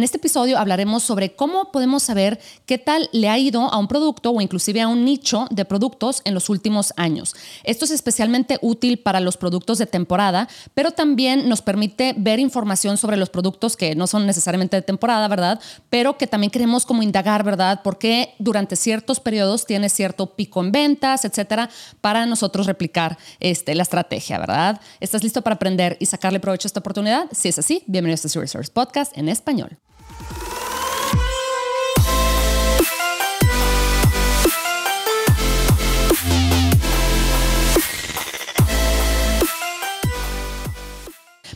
En 0.00 0.04
este 0.04 0.16
episodio 0.16 0.58
hablaremos 0.58 1.02
sobre 1.02 1.34
cómo 1.34 1.70
podemos 1.72 2.02
saber 2.02 2.40
qué 2.64 2.78
tal 2.78 3.10
le 3.12 3.28
ha 3.28 3.36
ido 3.36 3.70
a 3.70 3.76
un 3.76 3.86
producto 3.86 4.30
o 4.30 4.40
inclusive 4.40 4.80
a 4.80 4.88
un 4.88 5.04
nicho 5.04 5.46
de 5.50 5.66
productos 5.66 6.22
en 6.24 6.32
los 6.32 6.48
últimos 6.48 6.94
años. 6.96 7.34
Esto 7.64 7.84
es 7.84 7.90
especialmente 7.90 8.58
útil 8.62 9.00
para 9.00 9.20
los 9.20 9.36
productos 9.36 9.76
de 9.76 9.84
temporada, 9.84 10.48
pero 10.72 10.92
también 10.92 11.50
nos 11.50 11.60
permite 11.60 12.14
ver 12.16 12.40
información 12.40 12.96
sobre 12.96 13.18
los 13.18 13.28
productos 13.28 13.76
que 13.76 13.94
no 13.94 14.06
son 14.06 14.24
necesariamente 14.24 14.74
de 14.74 14.80
temporada, 14.80 15.28
¿verdad? 15.28 15.60
Pero 15.90 16.16
que 16.16 16.26
también 16.26 16.50
queremos 16.50 16.86
como 16.86 17.02
indagar, 17.02 17.44
¿verdad? 17.44 17.82
Porque 17.84 18.32
durante 18.38 18.76
ciertos 18.76 19.20
periodos 19.20 19.66
tiene 19.66 19.90
cierto 19.90 20.34
pico 20.34 20.62
en 20.62 20.72
ventas, 20.72 21.26
etcétera, 21.26 21.68
para 22.00 22.24
nosotros 22.24 22.64
replicar 22.64 23.18
este, 23.38 23.74
la 23.74 23.82
estrategia, 23.82 24.38
¿verdad? 24.38 24.80
¿Estás 24.98 25.22
listo 25.22 25.42
para 25.42 25.56
aprender 25.56 25.98
y 26.00 26.06
sacarle 26.06 26.40
provecho 26.40 26.68
a 26.68 26.70
esta 26.70 26.80
oportunidad? 26.80 27.26
Si 27.32 27.50
es 27.50 27.58
así, 27.58 27.82
bienvenidos 27.86 28.24
a 28.24 28.30
Serious 28.30 28.52
Source 28.52 28.72
Podcast 28.72 29.14
en 29.18 29.28
español. 29.28 29.78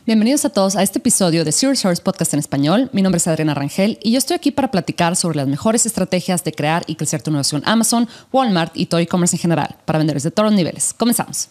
Bienvenidos 0.06 0.44
a 0.44 0.50
todos 0.50 0.76
a 0.76 0.82
este 0.82 0.98
episodio 0.98 1.46
de 1.46 1.50
Serious 1.50 1.78
Source 1.78 2.02
Podcast 2.02 2.34
en 2.34 2.38
español. 2.38 2.90
Mi 2.92 3.00
nombre 3.00 3.16
es 3.16 3.26
Adriana 3.26 3.54
Rangel 3.54 3.98
y 4.02 4.12
yo 4.12 4.18
estoy 4.18 4.36
aquí 4.36 4.50
para 4.50 4.70
platicar 4.70 5.16
sobre 5.16 5.38
las 5.38 5.48
mejores 5.48 5.86
estrategias 5.86 6.44
de 6.44 6.52
crear 6.52 6.84
y 6.86 6.96
crecer 6.96 7.22
tu 7.22 7.30
negocio 7.30 7.56
en 7.56 7.66
Amazon, 7.66 8.06
Walmart 8.30 8.76
y 8.76 8.84
todo 8.84 9.00
e-commerce 9.00 9.36
en 9.36 9.40
general 9.40 9.76
para 9.86 9.98
vendedores 9.98 10.22
de 10.22 10.30
todos 10.30 10.50
los 10.50 10.56
niveles. 10.56 10.92
Comenzamos. 10.92 11.48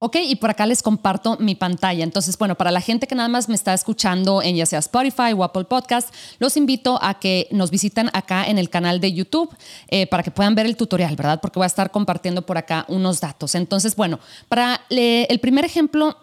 Ok, 0.00 0.16
y 0.22 0.36
por 0.36 0.50
acá 0.50 0.64
les 0.64 0.80
comparto 0.80 1.36
mi 1.40 1.56
pantalla. 1.56 2.04
Entonces, 2.04 2.38
bueno, 2.38 2.54
para 2.54 2.70
la 2.70 2.80
gente 2.80 3.08
que 3.08 3.16
nada 3.16 3.28
más 3.28 3.48
me 3.48 3.56
está 3.56 3.74
escuchando 3.74 4.42
en 4.42 4.54
ya 4.54 4.64
sea 4.64 4.78
Spotify 4.78 5.32
o 5.36 5.42
Apple 5.42 5.64
Podcast, 5.64 6.14
los 6.38 6.56
invito 6.56 7.00
a 7.02 7.18
que 7.18 7.48
nos 7.50 7.72
visiten 7.72 8.08
acá 8.12 8.46
en 8.46 8.58
el 8.58 8.70
canal 8.70 9.00
de 9.00 9.12
YouTube 9.12 9.52
eh, 9.88 10.06
para 10.06 10.22
que 10.22 10.30
puedan 10.30 10.54
ver 10.54 10.66
el 10.66 10.76
tutorial, 10.76 11.16
¿verdad? 11.16 11.40
Porque 11.40 11.58
voy 11.58 11.64
a 11.64 11.66
estar 11.66 11.90
compartiendo 11.90 12.42
por 12.42 12.58
acá 12.58 12.84
unos 12.86 13.20
datos. 13.20 13.56
Entonces, 13.56 13.96
bueno, 13.96 14.20
para 14.48 14.82
el 14.88 15.40
primer 15.40 15.64
ejemplo 15.64 16.16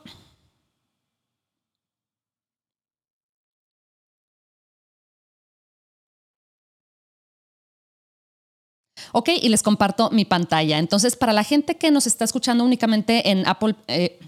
Ok, 9.17 9.29
y 9.41 9.47
les 9.47 9.63
comparto 9.63 10.09
mi 10.11 10.25
pantalla. 10.25 10.77
Entonces, 10.77 11.15
para 11.15 11.31
la 11.31 11.45
gente 11.45 11.77
que 11.77 11.89
nos 11.89 12.05
está 12.05 12.25
escuchando 12.25 12.65
únicamente 12.65 13.31
en 13.31 13.47
Apple... 13.47 13.75
Eh, 13.87 14.19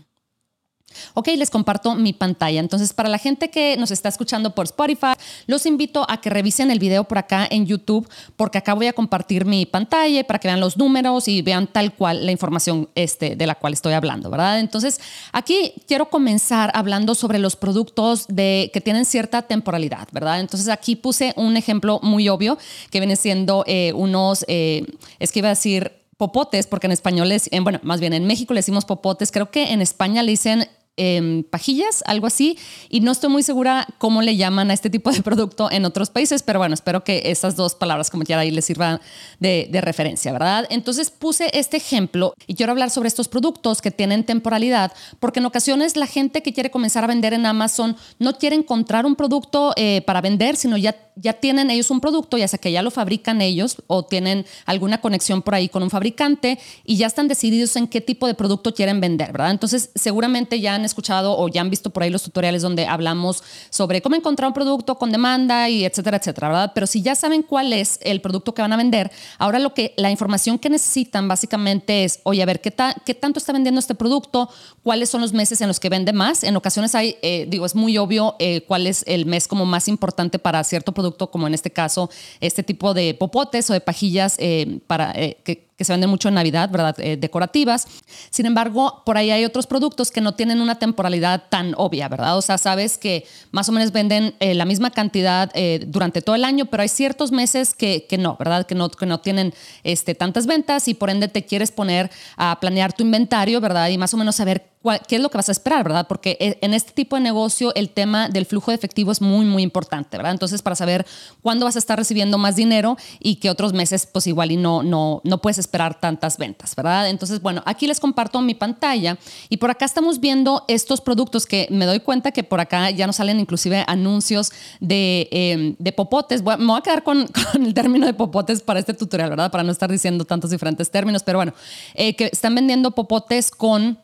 Ok, 1.13 1.29
les 1.37 1.49
comparto 1.49 1.95
mi 1.95 2.13
pantalla. 2.13 2.59
Entonces, 2.59 2.93
para 2.93 3.09
la 3.09 3.17
gente 3.17 3.49
que 3.49 3.75
nos 3.77 3.91
está 3.91 4.09
escuchando 4.09 4.55
por 4.55 4.65
Spotify, 4.65 5.13
los 5.45 5.65
invito 5.65 6.05
a 6.09 6.21
que 6.21 6.29
revisen 6.29 6.71
el 6.71 6.79
video 6.79 7.03
por 7.03 7.17
acá 7.17 7.47
en 7.49 7.65
YouTube, 7.65 8.07
porque 8.35 8.57
acá 8.57 8.73
voy 8.73 8.87
a 8.87 8.93
compartir 8.93 9.45
mi 9.45 9.65
pantalla 9.65 10.23
para 10.25 10.39
que 10.39 10.47
vean 10.47 10.59
los 10.59 10.77
números 10.77 11.27
y 11.27 11.41
vean 11.41 11.67
tal 11.67 11.93
cual 11.93 12.25
la 12.25 12.31
información 12.31 12.89
este, 12.95 13.35
de 13.35 13.47
la 13.47 13.55
cual 13.55 13.73
estoy 13.73 13.93
hablando, 13.93 14.29
¿verdad? 14.29 14.59
Entonces, 14.59 14.99
aquí 15.31 15.73
quiero 15.87 16.09
comenzar 16.09 16.71
hablando 16.73 17.15
sobre 17.15 17.39
los 17.39 17.55
productos 17.55 18.25
de, 18.27 18.69
que 18.73 18.81
tienen 18.81 19.05
cierta 19.05 19.41
temporalidad, 19.41 20.07
¿verdad? 20.11 20.39
Entonces, 20.39 20.69
aquí 20.69 20.95
puse 20.95 21.33
un 21.35 21.57
ejemplo 21.57 21.99
muy 22.01 22.29
obvio 22.29 22.57
que 22.91 22.99
viene 22.99 23.15
siendo 23.15 23.63
eh, 23.67 23.91
unos, 23.93 24.45
eh, 24.47 24.85
es 25.19 25.31
que 25.31 25.39
iba 25.39 25.49
a 25.49 25.51
decir 25.51 25.91
popotes, 26.17 26.65
porque 26.65 26.87
en 26.87 26.91
español 26.91 27.31
es, 27.31 27.49
bueno, 27.61 27.79
más 27.83 27.99
bien 27.99 28.13
en 28.13 28.25
México 28.25 28.53
le 28.53 28.59
decimos 28.59 28.85
popotes, 28.85 29.31
creo 29.31 29.51
que 29.51 29.71
en 29.71 29.81
España 29.81 30.23
le 30.23 30.31
dicen 30.31 30.67
Em, 30.99 31.43
pajillas, 31.43 32.03
algo 32.07 32.25
así, 32.25 32.57
y 32.89 33.01
no 33.01 33.11
estoy 33.11 33.29
muy 33.29 33.43
segura 33.43 33.85
cómo 33.99 34.23
le 34.23 34.35
llaman 34.35 34.71
a 34.71 34.73
este 34.73 34.89
tipo 34.89 35.11
de 35.11 35.21
producto 35.21 35.69
en 35.71 35.85
otros 35.85 36.09
países, 36.09 36.41
pero 36.41 36.57
bueno, 36.57 36.73
espero 36.73 37.03
que 37.03 37.21
esas 37.25 37.55
dos 37.55 37.75
palabras 37.75 38.09
como 38.09 38.23
quiera 38.23 38.41
ahí 38.41 38.49
les 38.49 38.65
sirvan 38.65 38.99
de, 39.39 39.67
de 39.71 39.79
referencia, 39.81 40.31
¿verdad? 40.31 40.65
Entonces 40.71 41.11
puse 41.11 41.51
este 41.53 41.77
ejemplo 41.77 42.33
y 42.47 42.55
quiero 42.55 42.71
hablar 42.71 42.89
sobre 42.89 43.09
estos 43.09 43.27
productos 43.27 43.79
que 43.79 43.91
tienen 43.91 44.23
temporalidad, 44.23 44.91
porque 45.19 45.39
en 45.39 45.45
ocasiones 45.45 45.95
la 45.97 46.07
gente 46.07 46.41
que 46.41 46.51
quiere 46.51 46.71
comenzar 46.71 47.03
a 47.03 47.07
vender 47.07 47.33
en 47.33 47.45
Amazon 47.45 47.95
no 48.17 48.33
quiere 48.39 48.55
encontrar 48.55 49.05
un 49.05 49.15
producto 49.15 49.73
eh, 49.75 50.01
para 50.07 50.21
vender, 50.21 50.55
sino 50.55 50.77
ya, 50.77 50.95
ya 51.19 51.33
tienen 51.33 51.69
ellos 51.69 51.91
un 51.91 51.99
producto, 51.99 52.37
ya 52.37 52.47
sea 52.47 52.59
que 52.59 52.71
ya 52.71 52.81
lo 52.81 52.91
fabrican 52.91 53.41
ellos 53.41 53.77
o 53.87 54.03
tienen 54.03 54.45
alguna 54.65 55.01
conexión 55.01 55.41
por 55.41 55.55
ahí 55.55 55.69
con 55.69 55.83
un 55.83 55.89
fabricante 55.89 56.59
y 56.85 56.97
ya 56.97 57.07
están 57.07 57.27
decididos 57.27 57.75
en 57.75 57.87
qué 57.87 58.01
tipo 58.01 58.27
de 58.27 58.33
producto 58.33 58.73
quieren 58.73 59.01
vender, 59.01 59.31
¿verdad? 59.31 59.51
Entonces 59.51 59.89
seguramente 59.95 60.59
ya 60.59 60.75
han 60.75 60.85
escuchado 60.85 61.37
o 61.37 61.47
ya 61.47 61.61
han 61.61 61.69
visto 61.69 61.89
por 61.89 62.03
ahí 62.03 62.09
los 62.09 62.23
tutoriales 62.23 62.61
donde 62.61 62.85
hablamos 62.85 63.43
sobre 63.69 64.01
cómo 64.01 64.15
encontrar 64.15 64.47
un 64.47 64.53
producto 64.53 64.95
con 64.97 65.11
demanda 65.11 65.69
y 65.69 65.85
etcétera, 65.85 66.17
etcétera, 66.17 66.49
¿verdad? 66.49 66.71
Pero 66.73 66.87
si 66.87 67.01
ya 67.01 67.15
saben 67.15 67.43
cuál 67.43 67.73
es 67.73 67.99
el 68.01 68.21
producto 68.21 68.53
que 68.53 68.61
van 68.61 68.73
a 68.73 68.77
vender, 68.77 69.11
ahora 69.37 69.59
lo 69.59 69.73
que 69.73 69.93
la 69.97 70.11
información 70.11 70.59
que 70.59 70.69
necesitan 70.69 71.27
básicamente 71.27 72.03
es, 72.03 72.19
oye, 72.23 72.41
a 72.41 72.45
ver, 72.45 72.61
¿qué, 72.61 72.73
qué 73.05 73.13
tanto 73.13 73.39
está 73.39 73.53
vendiendo 73.53 73.79
este 73.79 73.95
producto? 73.95 74.49
¿Cuáles 74.83 75.09
son 75.09 75.21
los 75.21 75.33
meses 75.33 75.61
en 75.61 75.67
los 75.67 75.79
que 75.79 75.89
vende 75.89 76.13
más? 76.13 76.43
En 76.43 76.55
ocasiones 76.55 76.95
hay, 76.95 77.17
eh, 77.21 77.45
digo, 77.49 77.65
es 77.65 77.75
muy 77.75 77.97
obvio 77.97 78.35
eh, 78.39 78.61
cuál 78.67 78.87
es 78.87 79.03
el 79.07 79.25
mes 79.25 79.47
como 79.47 79.65
más 79.65 79.87
importante 79.87 80.39
para 80.39 80.63
cierto 80.63 80.91
producto, 80.91 81.06
como 81.11 81.47
en 81.47 81.53
este 81.53 81.71
caso, 81.71 82.09
este 82.39 82.63
tipo 82.63 82.93
de 82.93 83.13
popotes 83.13 83.69
o 83.69 83.73
de 83.73 83.81
pajillas 83.81 84.35
eh, 84.39 84.79
para 84.87 85.13
que 85.13 85.66
que 85.77 85.85
se 85.85 85.93
venden 85.93 86.09
mucho 86.09 86.27
en 86.27 86.33
Navidad, 86.33 86.69
¿verdad? 86.71 86.95
Eh, 86.99 87.17
decorativas. 87.17 87.87
Sin 88.31 88.47
embargo, 88.47 89.03
por 89.05 89.17
ahí 89.17 89.29
hay 89.29 89.45
otros 89.45 89.67
productos 89.67 90.09
que 90.09 90.21
no 90.21 90.33
tienen 90.33 90.59
una 90.59 90.79
temporalidad 90.79 91.43
tan 91.49 91.73
obvia, 91.77 92.09
¿verdad? 92.09 92.37
O 92.37 92.41
sea, 92.41 92.57
sabes 92.57 92.97
que 92.97 93.25
más 93.51 93.69
o 93.69 93.71
menos 93.71 93.91
venden 93.91 94.35
eh, 94.39 94.55
la 94.55 94.65
misma 94.65 94.89
cantidad 94.89 95.51
eh, 95.53 95.85
durante 95.87 96.21
todo 96.23 96.35
el 96.35 96.45
año, 96.45 96.65
pero 96.65 96.81
hay 96.81 96.89
ciertos 96.89 97.31
meses 97.31 97.75
que, 97.75 98.07
que 98.07 98.17
no, 98.17 98.35
¿verdad? 98.37 98.65
Que 98.65 98.73
no, 98.73 98.89
que 98.89 99.05
no 99.05 99.19
tienen 99.19 99.53
este, 99.83 100.15
tantas 100.15 100.47
ventas 100.47 100.87
y 100.87 100.95
por 100.95 101.11
ende 101.11 101.27
te 101.27 101.45
quieres 101.45 101.71
poner 101.71 102.09
a 102.37 102.59
planear 102.59 102.93
tu 102.93 103.03
inventario, 103.03 103.61
¿verdad? 103.61 103.89
Y 103.89 103.99
más 103.99 104.13
o 104.15 104.17
menos 104.17 104.35
saber 104.35 104.77
qué 105.07 105.17
es 105.17 105.21
lo 105.21 105.29
que 105.29 105.37
vas 105.37 105.49
a 105.49 105.51
esperar, 105.51 105.83
¿verdad? 105.83 106.07
Porque 106.07 106.37
eh, 106.39 106.57
en 106.61 106.73
este 106.73 106.91
tipo 106.91 107.15
de 107.15 107.21
negocio 107.21 107.73
el 107.75 107.89
tema 107.89 108.29
del 108.29 108.45
flujo 108.45 108.71
de 108.71 108.75
efectivo 108.75 109.11
es 109.11 109.21
muy, 109.21 109.45
muy 109.45 109.63
importante, 109.63 110.17
¿verdad? 110.17 110.31
Entonces, 110.31 110.61
para 110.61 110.75
saber 110.75 111.05
cuándo 111.41 111.65
vas 111.65 111.75
a 111.75 111.79
estar 111.79 111.97
recibiendo 111.97 112.37
más 112.37 112.55
dinero 112.55 112.97
y 113.19 113.35
qué 113.35 113.49
otros 113.49 113.73
meses, 113.73 114.07
pues 114.11 114.27
igual 114.27 114.51
y 114.51 114.57
no, 114.57 114.83
no, 114.83 115.21
no 115.23 115.41
puedes 115.41 115.57
esperar 115.67 115.99
tantas 115.99 116.37
ventas, 116.37 116.75
¿verdad? 116.75 117.09
Entonces, 117.09 117.41
bueno, 117.41 117.61
aquí 117.65 117.87
les 117.87 117.99
comparto 117.99 118.41
mi 118.41 118.55
pantalla 118.55 119.17
y 119.49 119.57
por 119.57 119.69
acá 119.69 119.85
estamos 119.85 120.19
viendo 120.19 120.63
estos 120.67 121.01
productos 121.01 121.45
que 121.45 121.67
me 121.69 121.85
doy 121.85 121.99
cuenta 121.99 122.31
que 122.31 122.43
por 122.43 122.61
acá 122.61 122.89
ya 122.89 123.05
nos 123.05 123.17
salen 123.17 123.39
inclusive 123.39 123.83
anuncios 123.87 124.51
de, 124.79 125.27
em, 125.31 125.75
de 125.77 125.91
popotes. 125.91 126.41
me 126.41 126.55
voy 126.55 126.77
a 126.77 126.81
quedar 126.81 127.03
con, 127.03 127.27
con, 127.51 127.65
el 127.65 127.73
término 127.73 128.05
de 128.05 128.13
popotes 128.13 128.61
para 128.61 128.79
este 128.79 128.93
tutorial, 128.93 129.29
¿verdad? 129.29 129.51
Para 129.51 129.63
no 129.63 129.71
estar 129.71 129.91
diciendo 129.91 130.23
tantos 130.23 130.51
diferentes 130.51 130.89
términos, 130.89 131.23
pero 131.23 131.39
bueno, 131.39 131.53
eh, 131.95 132.15
que 132.15 132.29
están 132.31 132.55
vendiendo 132.55 132.91
popotes 132.91 133.51
con 133.51 133.99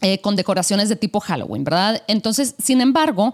eh, 0.00 0.20
con 0.20 0.36
decoraciones 0.36 0.88
de 0.88 0.96
tipo 0.96 1.20
Halloween, 1.20 1.64
¿verdad? 1.64 2.02
Entonces, 2.08 2.54
sin 2.62 2.80
embargo, 2.80 3.32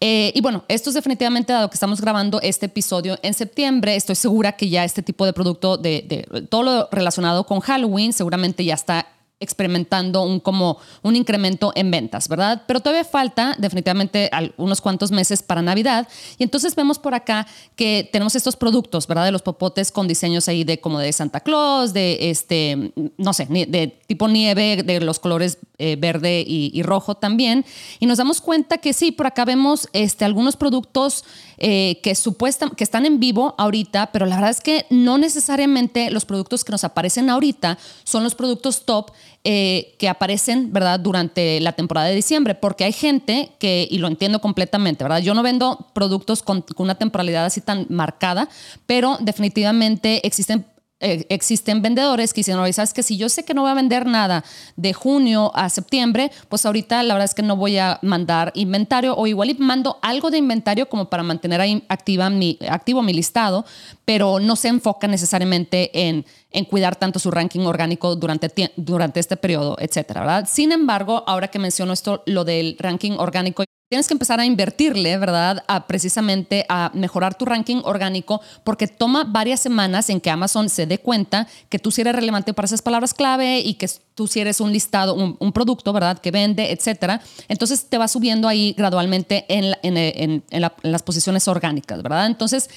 eh, 0.00 0.32
y 0.34 0.40
bueno, 0.40 0.64
esto 0.68 0.90
es 0.90 0.94
definitivamente 0.94 1.52
dado 1.52 1.68
que 1.70 1.74
estamos 1.74 2.00
grabando 2.00 2.40
este 2.40 2.66
episodio 2.66 3.18
en 3.22 3.34
septiembre, 3.34 3.96
estoy 3.96 4.14
segura 4.14 4.52
que 4.52 4.68
ya 4.68 4.84
este 4.84 5.02
tipo 5.02 5.26
de 5.26 5.32
producto, 5.32 5.76
de, 5.76 6.04
de 6.08 6.42
todo 6.42 6.62
lo 6.62 6.88
relacionado 6.90 7.44
con 7.44 7.60
Halloween, 7.60 8.12
seguramente 8.12 8.64
ya 8.64 8.74
está 8.74 9.06
experimentando 9.40 10.22
un 10.22 10.40
como 10.40 10.78
un 11.02 11.14
incremento 11.14 11.72
en 11.76 11.90
ventas, 11.90 12.28
¿verdad? 12.28 12.62
Pero 12.66 12.80
todavía 12.80 13.04
falta 13.04 13.54
definitivamente 13.58 14.30
unos 14.56 14.80
cuantos 14.80 15.12
meses 15.12 15.42
para 15.42 15.62
Navidad 15.62 16.08
y 16.38 16.42
entonces 16.42 16.74
vemos 16.74 16.98
por 16.98 17.14
acá 17.14 17.46
que 17.76 18.08
tenemos 18.10 18.34
estos 18.34 18.56
productos, 18.56 19.06
¿verdad? 19.06 19.24
De 19.24 19.32
los 19.32 19.42
popotes 19.42 19.92
con 19.92 20.08
diseños 20.08 20.48
ahí 20.48 20.64
de 20.64 20.80
como 20.80 20.98
de 20.98 21.12
Santa 21.12 21.40
Claus, 21.40 21.92
de 21.92 22.30
este, 22.30 22.92
no 23.16 23.32
sé, 23.32 23.46
de 23.46 23.98
tipo 24.06 24.26
nieve, 24.26 24.82
de 24.82 25.00
los 25.00 25.20
colores 25.20 25.58
eh, 25.78 25.94
verde 25.96 26.42
y, 26.44 26.82
rojo 26.82 27.14
también 27.14 27.64
y 28.00 28.06
nos 28.06 28.18
damos 28.18 28.40
cuenta 28.40 28.78
que 28.78 28.92
sí, 28.92 29.12
por 29.12 29.26
acá 29.26 29.44
vemos 29.44 29.88
este, 29.92 30.24
algunos 30.24 30.56
productos 30.56 31.24
eh, 31.58 32.00
que 32.02 32.14
supuestan 32.14 32.70
que 32.70 32.82
están 32.82 33.06
en 33.06 33.20
vivo 33.20 33.54
ahorita, 33.58 34.10
pero 34.10 34.26
la 34.26 34.36
verdad 34.36 34.50
es 34.50 34.60
que 34.60 34.86
no 34.90 35.18
necesariamente 35.18 36.10
los 36.10 36.24
productos 36.24 36.64
que 36.64 36.72
nos 36.72 36.82
aparecen 36.82 37.30
ahorita 37.30 37.78
son 38.04 38.24
los 38.24 38.34
productos 38.34 38.84
top 38.86 39.12
eh, 39.44 39.94
que 39.98 40.08
aparecen, 40.08 40.72
¿verdad?, 40.72 41.00
durante 41.00 41.60
la 41.60 41.72
temporada 41.72 42.08
de 42.08 42.14
diciembre, 42.14 42.54
porque 42.54 42.84
hay 42.84 42.92
gente 42.92 43.52
que, 43.58 43.86
y 43.90 43.98
lo 43.98 44.08
entiendo 44.08 44.40
completamente, 44.40 45.04
¿verdad? 45.04 45.20
Yo 45.20 45.34
no 45.34 45.42
vendo 45.42 45.86
productos 45.94 46.42
con, 46.42 46.62
con 46.62 46.84
una 46.84 46.96
temporalidad 46.96 47.44
así 47.44 47.60
tan 47.60 47.86
marcada, 47.88 48.48
pero 48.86 49.16
definitivamente 49.20 50.26
existen 50.26 50.66
eh, 51.00 51.26
existen 51.28 51.80
vendedores 51.80 52.32
que 52.32 52.40
dicen, 52.40 52.58
oye, 52.58 52.72
sabes 52.72 52.92
que 52.92 53.04
si 53.04 53.16
yo 53.16 53.28
sé 53.28 53.44
que 53.44 53.54
no 53.54 53.62
voy 53.62 53.70
a 53.70 53.74
vender 53.74 54.04
nada 54.06 54.44
de 54.76 54.92
junio 54.92 55.52
a 55.54 55.68
septiembre, 55.68 56.32
pues 56.48 56.66
ahorita 56.66 57.02
la 57.04 57.14
verdad 57.14 57.26
es 57.26 57.34
que 57.34 57.42
no 57.42 57.56
voy 57.56 57.78
a 57.78 58.00
mandar 58.02 58.50
inventario 58.54 59.14
o 59.16 59.26
igual 59.26 59.54
mando 59.58 59.98
algo 60.02 60.30
de 60.30 60.38
inventario 60.38 60.88
como 60.88 61.08
para 61.08 61.22
mantener 61.22 61.60
ahí 61.60 61.84
activa 61.88 62.30
mi, 62.30 62.58
activo 62.68 63.02
mi 63.02 63.12
listado, 63.12 63.64
pero 64.04 64.40
no 64.40 64.56
se 64.56 64.68
enfoca 64.68 65.06
necesariamente 65.06 66.08
en, 66.08 66.26
en 66.50 66.64
cuidar 66.64 66.96
tanto 66.96 67.18
su 67.18 67.30
ranking 67.30 67.60
orgánico 67.60 68.16
durante, 68.16 68.50
durante 68.76 69.20
este 69.20 69.36
periodo, 69.36 69.76
etcétera. 69.78 70.46
Sin 70.46 70.72
embargo, 70.72 71.22
ahora 71.26 71.48
que 71.48 71.58
menciono 71.58 71.92
esto, 71.92 72.22
lo 72.26 72.44
del 72.44 72.76
ranking 72.78 73.12
orgánico, 73.18 73.62
tienes 73.88 74.06
que 74.06 74.14
empezar 74.14 74.38
a 74.38 74.44
invertirle, 74.44 75.16
¿verdad? 75.16 75.64
A 75.66 75.86
precisamente 75.86 76.66
a 76.68 76.90
mejorar 76.94 77.36
tu 77.36 77.46
ranking 77.46 77.80
orgánico 77.84 78.40
porque 78.62 78.86
toma 78.86 79.24
varias 79.24 79.60
semanas 79.60 80.10
en 80.10 80.20
que 80.20 80.30
Amazon 80.30 80.68
se 80.68 80.86
dé 80.86 80.98
cuenta 80.98 81.48
que 81.70 81.78
tú 81.78 81.90
sí 81.90 82.02
eres 82.02 82.14
relevante 82.14 82.52
para 82.52 82.66
esas 82.66 82.82
palabras 82.82 83.14
clave 83.14 83.60
y 83.60 83.74
que 83.74 83.88
tú 84.14 84.26
sí 84.26 84.40
eres 84.40 84.60
un 84.60 84.72
listado, 84.72 85.14
un, 85.14 85.52
producto, 85.52 85.92
¿verdad? 85.92 86.18
Que 86.18 86.30
vende, 86.30 86.70
etcétera. 86.70 87.22
Entonces 87.48 87.86
te 87.86 87.96
va 87.96 88.08
subiendo 88.08 88.46
ahí 88.46 88.74
gradualmente 88.76 89.46
en, 89.48 89.74
en, 89.82 90.44
las 90.82 91.02
posiciones 91.02 91.48
orgánicas, 91.48 92.02
¿verdad? 92.02 92.26
Entonces, 92.26 92.68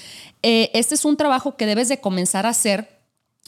eh, 0.42 0.70
este 0.72 0.94
es 0.94 1.04
un 1.04 1.16
trabajo 1.16 1.56
que 1.56 1.66
debes 1.66 1.88
de 1.88 2.00
comenzar 2.00 2.46
a 2.46 2.50
hacer. 2.50 3.02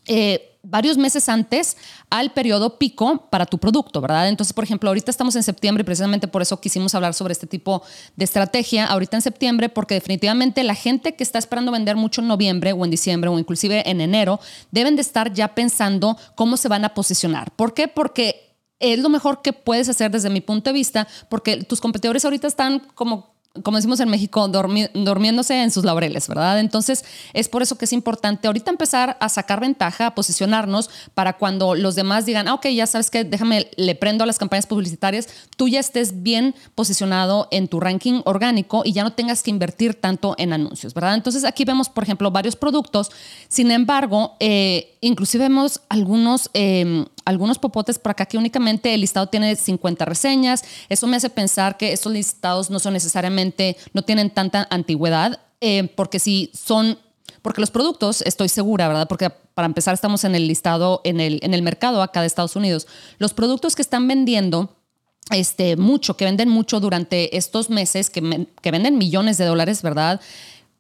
Eh, 0.06 0.53
varios 0.64 0.96
meses 0.96 1.28
antes 1.28 1.76
al 2.10 2.32
periodo 2.32 2.78
pico 2.78 3.28
para 3.30 3.46
tu 3.46 3.58
producto, 3.58 4.00
¿verdad? 4.00 4.28
Entonces, 4.28 4.52
por 4.52 4.64
ejemplo, 4.64 4.90
ahorita 4.90 5.10
estamos 5.10 5.36
en 5.36 5.42
septiembre 5.42 5.82
y 5.82 5.84
precisamente 5.84 6.26
por 6.26 6.42
eso 6.42 6.60
quisimos 6.60 6.94
hablar 6.94 7.14
sobre 7.14 7.32
este 7.32 7.46
tipo 7.46 7.82
de 8.16 8.24
estrategia 8.24 8.86
ahorita 8.86 9.16
en 9.16 9.22
septiembre, 9.22 9.68
porque 9.68 9.94
definitivamente 9.94 10.62
la 10.64 10.74
gente 10.74 11.14
que 11.14 11.22
está 11.22 11.38
esperando 11.38 11.70
vender 11.70 11.96
mucho 11.96 12.20
en 12.20 12.28
noviembre 12.28 12.72
o 12.72 12.84
en 12.84 12.90
diciembre 12.90 13.30
o 13.30 13.38
inclusive 13.38 13.88
en 13.88 14.00
enero, 14.00 14.40
deben 14.70 14.96
de 14.96 15.02
estar 15.02 15.32
ya 15.32 15.54
pensando 15.54 16.16
cómo 16.34 16.56
se 16.56 16.68
van 16.68 16.84
a 16.84 16.94
posicionar. 16.94 17.50
¿Por 17.52 17.74
qué? 17.74 17.86
Porque 17.88 18.56
es 18.80 18.98
lo 18.98 19.08
mejor 19.08 19.42
que 19.42 19.52
puedes 19.52 19.88
hacer 19.88 20.10
desde 20.10 20.30
mi 20.30 20.40
punto 20.40 20.70
de 20.70 20.74
vista, 20.74 21.06
porque 21.28 21.62
tus 21.64 21.80
competidores 21.80 22.24
ahorita 22.24 22.46
están 22.46 22.80
como 22.94 23.33
como 23.62 23.76
decimos 23.76 24.00
en 24.00 24.08
México, 24.08 24.48
durmiéndose 24.48 25.62
en 25.62 25.70
sus 25.70 25.84
laureles, 25.84 26.26
¿verdad? 26.26 26.58
Entonces, 26.58 27.04
es 27.32 27.48
por 27.48 27.62
eso 27.62 27.78
que 27.78 27.84
es 27.84 27.92
importante 27.92 28.48
ahorita 28.48 28.70
empezar 28.70 29.16
a 29.20 29.28
sacar 29.28 29.60
ventaja, 29.60 30.06
a 30.08 30.14
posicionarnos 30.16 30.90
para 31.14 31.34
cuando 31.34 31.76
los 31.76 31.94
demás 31.94 32.26
digan, 32.26 32.48
ah, 32.48 32.54
ok, 32.54 32.66
ya 32.68 32.86
sabes 32.88 33.10
que 33.10 33.22
déjame, 33.22 33.68
le 33.76 33.94
prendo 33.94 34.24
a 34.24 34.26
las 34.26 34.38
campañas 34.38 34.66
publicitarias, 34.66 35.28
tú 35.56 35.68
ya 35.68 35.78
estés 35.78 36.24
bien 36.24 36.56
posicionado 36.74 37.46
en 37.52 37.68
tu 37.68 37.78
ranking 37.78 38.22
orgánico 38.24 38.82
y 38.84 38.92
ya 38.92 39.04
no 39.04 39.12
tengas 39.12 39.44
que 39.44 39.50
invertir 39.50 39.94
tanto 39.94 40.34
en 40.36 40.52
anuncios, 40.52 40.92
¿verdad? 40.92 41.14
Entonces, 41.14 41.44
aquí 41.44 41.64
vemos, 41.64 41.88
por 41.88 42.02
ejemplo, 42.02 42.32
varios 42.32 42.56
productos. 42.56 43.12
Sin 43.48 43.70
embargo, 43.70 44.36
eh, 44.40 44.96
inclusive 45.00 45.44
vemos 45.44 45.80
algunos... 45.88 46.50
Em, 46.54 47.04
algunos 47.24 47.58
popotes 47.58 47.98
por 47.98 48.10
acá 48.10 48.26
que 48.26 48.38
únicamente 48.38 48.94
el 48.94 49.00
listado 49.00 49.28
tiene 49.28 49.56
50 49.56 50.04
reseñas. 50.04 50.64
Eso 50.88 51.06
me 51.06 51.16
hace 51.16 51.30
pensar 51.30 51.76
que 51.76 51.92
estos 51.92 52.12
listados 52.12 52.70
no 52.70 52.78
son 52.78 52.92
necesariamente, 52.92 53.76
no 53.92 54.02
tienen 54.02 54.30
tanta 54.30 54.66
antigüedad, 54.70 55.40
eh, 55.60 55.88
porque 55.96 56.18
si 56.18 56.50
son, 56.52 56.98
porque 57.42 57.60
los 57.60 57.70
productos, 57.70 58.22
estoy 58.22 58.48
segura, 58.48 58.88
¿verdad? 58.88 59.08
Porque 59.08 59.30
para 59.30 59.66
empezar 59.66 59.94
estamos 59.94 60.24
en 60.24 60.34
el 60.34 60.46
listado, 60.46 61.00
en 61.04 61.20
el, 61.20 61.38
en 61.42 61.54
el 61.54 61.62
mercado 61.62 62.02
acá 62.02 62.20
de 62.20 62.26
Estados 62.26 62.56
Unidos. 62.56 62.86
Los 63.18 63.32
productos 63.32 63.74
que 63.74 63.82
están 63.82 64.06
vendiendo 64.08 64.76
este, 65.30 65.76
mucho, 65.76 66.16
que 66.16 66.24
venden 66.24 66.48
mucho 66.48 66.80
durante 66.80 67.36
estos 67.36 67.70
meses, 67.70 68.10
que, 68.10 68.48
que 68.60 68.70
venden 68.70 68.98
millones 68.98 69.38
de 69.38 69.46
dólares, 69.46 69.82
¿verdad? 69.82 70.20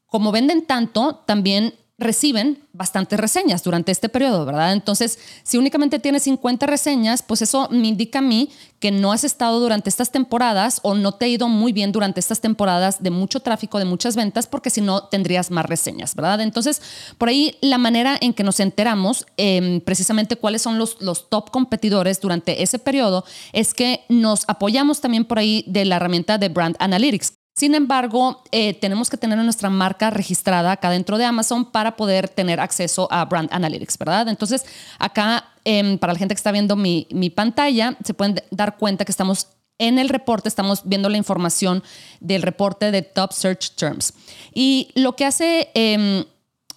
Como 0.06 0.32
venden 0.32 0.66
tanto, 0.66 1.22
también 1.26 1.74
reciben 1.96 2.64
bastantes 2.72 3.20
reseñas 3.20 3.62
durante 3.62 3.92
este 3.92 4.08
periodo, 4.08 4.44
¿verdad? 4.44 4.72
Entonces, 4.72 5.18
si 5.44 5.58
únicamente 5.58 6.00
tienes 6.00 6.24
50 6.24 6.66
reseñas, 6.66 7.22
pues 7.22 7.40
eso 7.40 7.68
me 7.70 7.86
indica 7.86 8.18
a 8.18 8.22
mí 8.22 8.50
que 8.80 8.90
no 8.90 9.12
has 9.12 9.22
estado 9.22 9.60
durante 9.60 9.88
estas 9.88 10.10
temporadas 10.10 10.80
o 10.82 10.94
no 10.94 11.12
te 11.12 11.26
ha 11.26 11.28
ido 11.28 11.48
muy 11.48 11.72
bien 11.72 11.92
durante 11.92 12.18
estas 12.18 12.40
temporadas 12.40 13.00
de 13.00 13.10
mucho 13.10 13.40
tráfico, 13.40 13.78
de 13.78 13.84
muchas 13.84 14.16
ventas, 14.16 14.48
porque 14.48 14.70
si 14.70 14.80
no 14.80 15.04
tendrías 15.04 15.52
más 15.52 15.66
reseñas, 15.66 16.16
¿verdad? 16.16 16.40
Entonces, 16.40 16.82
por 17.16 17.28
ahí 17.28 17.56
la 17.60 17.78
manera 17.78 18.18
en 18.20 18.34
que 18.34 18.42
nos 18.42 18.58
enteramos 18.58 19.24
em, 19.36 19.80
precisamente 19.80 20.36
cuáles 20.36 20.62
son 20.62 20.78
los, 20.78 21.00
los 21.00 21.30
top 21.30 21.50
competidores 21.50 22.20
durante 22.20 22.62
ese 22.62 22.80
periodo 22.80 23.24
es 23.52 23.72
que 23.72 24.00
nos 24.08 24.44
apoyamos 24.48 25.00
también 25.00 25.24
por 25.24 25.38
ahí 25.38 25.64
de 25.68 25.84
la 25.84 25.96
herramienta 25.96 26.38
de 26.38 26.48
Brand 26.48 26.74
Analytics, 26.80 27.33
sin 27.54 27.76
embargo, 27.76 28.42
eh, 28.50 28.74
tenemos 28.74 29.08
que 29.08 29.16
tener 29.16 29.38
nuestra 29.38 29.70
marca 29.70 30.10
registrada 30.10 30.72
acá 30.72 30.90
dentro 30.90 31.18
de 31.18 31.24
Amazon 31.24 31.70
para 31.70 31.96
poder 31.96 32.28
tener 32.28 32.58
acceso 32.58 33.06
a 33.12 33.24
Brand 33.26 33.48
Analytics, 33.52 33.96
¿verdad? 33.96 34.28
Entonces, 34.28 34.64
acá, 34.98 35.52
em, 35.64 35.96
para 35.98 36.12
la 36.14 36.18
gente 36.18 36.34
que 36.34 36.38
está 36.40 36.50
viendo 36.50 36.74
mi, 36.74 37.06
pantalla, 37.32 37.96
se 38.04 38.12
pueden 38.12 38.42
dar 38.50 38.76
cuenta 38.76 39.04
que 39.04 39.12
estamos 39.12 39.46
en 39.78 40.00
el 40.00 40.08
reporte, 40.08 40.48
estamos 40.48 40.82
viendo 40.84 41.08
la 41.08 41.16
información 41.16 41.84
del 42.18 42.42
reporte 42.42 42.90
de 42.90 43.02
Top 43.02 43.32
Search 43.32 43.76
Terms. 43.76 44.14
Y 44.52 44.90
lo 44.96 45.14
que 45.14 45.24
hace 45.24 45.70
em, 45.74 46.24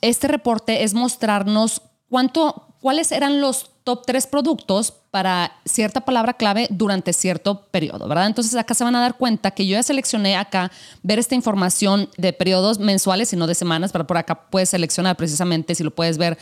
este 0.02 0.28
reporte 0.28 0.84
es 0.84 0.94
mostrarnos 0.94 1.82
cuánto, 2.08 2.76
cuáles 2.82 3.12
eran 3.12 3.42
los 3.42 3.72
top 3.88 4.06
tres 4.06 4.28
productos 4.28 4.92
para 5.12 5.62
cierta 5.64 6.02
palabra 6.02 6.34
clave 6.34 6.68
durante 6.70 7.14
cierto 7.14 7.68
periodo, 7.72 8.06
¿verdad? 8.10 8.28
Entonces 8.28 8.54
acá 8.56 8.74
se 8.74 8.84
van 8.84 8.98
a 8.98 9.00
dar 9.00 9.16
cuenta 9.16 9.52
que 9.52 9.66
yo 9.66 9.78
ya 9.78 9.82
seleccioné 9.82 10.36
acá 10.36 10.74
ver 11.04 11.20
esta 11.20 11.36
información 11.36 12.10
de 12.18 12.34
periodos 12.34 12.80
mensuales 12.80 13.32
y 13.32 13.38
no 13.38 13.48
de 13.48 13.56
semanas, 13.56 13.94
pero 13.94 14.06
por 14.06 14.18
acá 14.18 14.50
puedes 14.50 14.72
seleccionar 14.72 15.16
precisamente 15.16 15.74
si 15.74 15.86
lo 15.86 15.96
puedes 15.96 16.18
ver, 16.18 16.38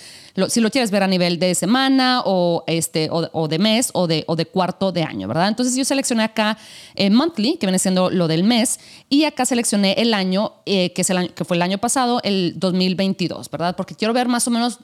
si 0.47 0.59
lo 0.59 0.71
quieres 0.71 0.89
ver 0.89 1.03
a 1.03 1.07
nivel 1.07 1.38
de 1.38 1.53
semana 1.53 2.24
o, 2.25 2.63
este, 2.65 3.09
o, 3.12 3.47
de 3.47 3.59
mes 3.59 3.92
o 3.94 4.07
de, 4.07 4.24
o 4.25 4.36
de 4.36 4.47
cuarto 4.47 4.92
de 4.92 5.03
año, 5.03 5.27
¿verdad? 5.27 5.50
Entonces 5.50 5.75
yo 5.75 5.86
seleccioné 5.86 6.24
acá 6.24 6.57
eh, 6.95 7.12
monthly, 7.12 7.57
que 7.57 7.68
viene 7.68 7.77
siendo 7.77 8.09
lo 8.09 8.27
del 8.27 8.44
mes, 8.44 8.80
y 9.07 9.25
acá 9.25 9.45
seleccioné 9.45 9.94
el 10.00 10.15
año, 10.15 10.53
eh, 10.65 10.94
que, 10.94 11.03
es 11.03 11.09
el 11.12 11.18
año, 11.18 11.30
que 11.36 11.45
fue 11.45 11.57
el 11.57 11.62
año 11.62 11.77
pasado, 11.77 12.21
el 12.24 12.53
2022, 12.56 13.51
¿verdad? 13.51 13.75
Porque 13.75 13.94
quiero 13.94 14.15
ver 14.15 14.27
más 14.27 14.47
o 14.47 14.51
menos 14.51 14.80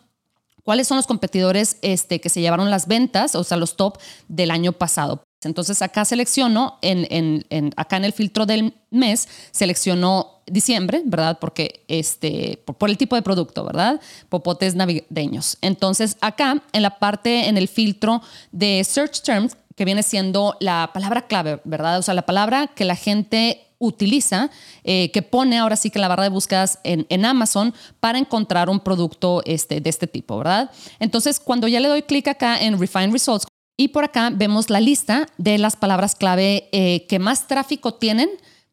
cuáles 0.64 0.88
son 0.88 0.98
los 0.98 1.08
competidores 1.08 1.78
este, 1.82 2.22
que 2.22 2.30
se 2.30 2.42
llevaron 2.42 2.70
las 2.70 2.88
ventas, 2.88 3.36
o 3.36 3.44
sea, 3.44 3.58
los 3.58 3.76
top 3.76 3.98
del 4.28 4.52
año 4.52 4.74
pasado. 4.74 5.24
Entonces 5.44 5.82
acá 5.82 6.06
selecciono, 6.06 6.78
en, 6.82 7.74
acá 7.76 7.98
en 7.98 8.06
el 8.06 8.14
filtro 8.14 8.46
del 8.46 8.76
mes, 8.92 9.28
selecciono 9.52 10.42
diciembre, 10.46 11.02
¿verdad? 11.06 11.40
Porque 11.40 11.84
este, 11.88 12.62
por, 12.66 12.90
el 12.90 12.98
tipo 12.98 13.16
de 13.16 13.24
producto, 13.24 13.66
¿verdad? 13.66 14.00
Popotes 14.30 14.76
navideños. 14.76 15.58
Entonces 15.62 16.18
acá 16.22 16.62
en 16.74 16.82
la 16.84 17.00
parte, 17.00 17.48
en 17.48 17.58
el 17.58 17.68
filtro 17.68 18.22
de 18.52 18.84
Search 18.84 19.22
Terms, 19.24 19.58
que 19.76 19.86
viene 19.86 20.04
siendo 20.04 20.58
la 20.60 20.92
palabra 20.94 21.26
clave, 21.26 21.60
¿verdad? 21.64 21.98
O 21.98 22.02
sea, 22.04 22.14
la 22.14 22.26
palabra 22.26 22.68
que 22.68 22.86
la 22.86 22.96
gente 22.96 23.71
utiliza, 23.82 24.50
eh, 24.84 25.12
que 25.12 25.22
pone 25.22 25.58
ahora 25.58 25.76
sí 25.76 25.90
que 25.90 26.00
la 26.00 26.08
barra 26.08 26.24
de 26.24 26.30
búsquedas 26.30 26.80
en, 26.84 27.26
Amazon 27.26 27.74
para 28.00 28.18
encontrar 28.18 28.70
un 28.70 28.80
producto 28.80 29.42
este, 29.46 29.82
de 29.82 29.90
este 29.90 30.08
tipo, 30.08 30.38
¿verdad? 30.38 30.72
Entonces, 31.00 31.40
cuando 31.40 31.68
ya 31.68 31.80
le 31.80 31.90
doy 31.90 32.04
clic 32.04 32.28
acá 32.28 32.62
en 32.62 32.80
Refine 32.80 33.12
Results 33.12 33.46
y 33.78 33.90
por 33.90 34.04
acá 34.04 34.30
vemos 34.32 34.70
la 34.70 34.80
lista 34.80 35.28
de 35.38 35.58
las 35.58 35.76
palabras 35.76 36.16
clave 36.16 36.70
eh, 36.72 37.06
que 37.08 37.20
más 37.20 37.48
tráfico 37.48 37.96
tienen, 37.96 38.30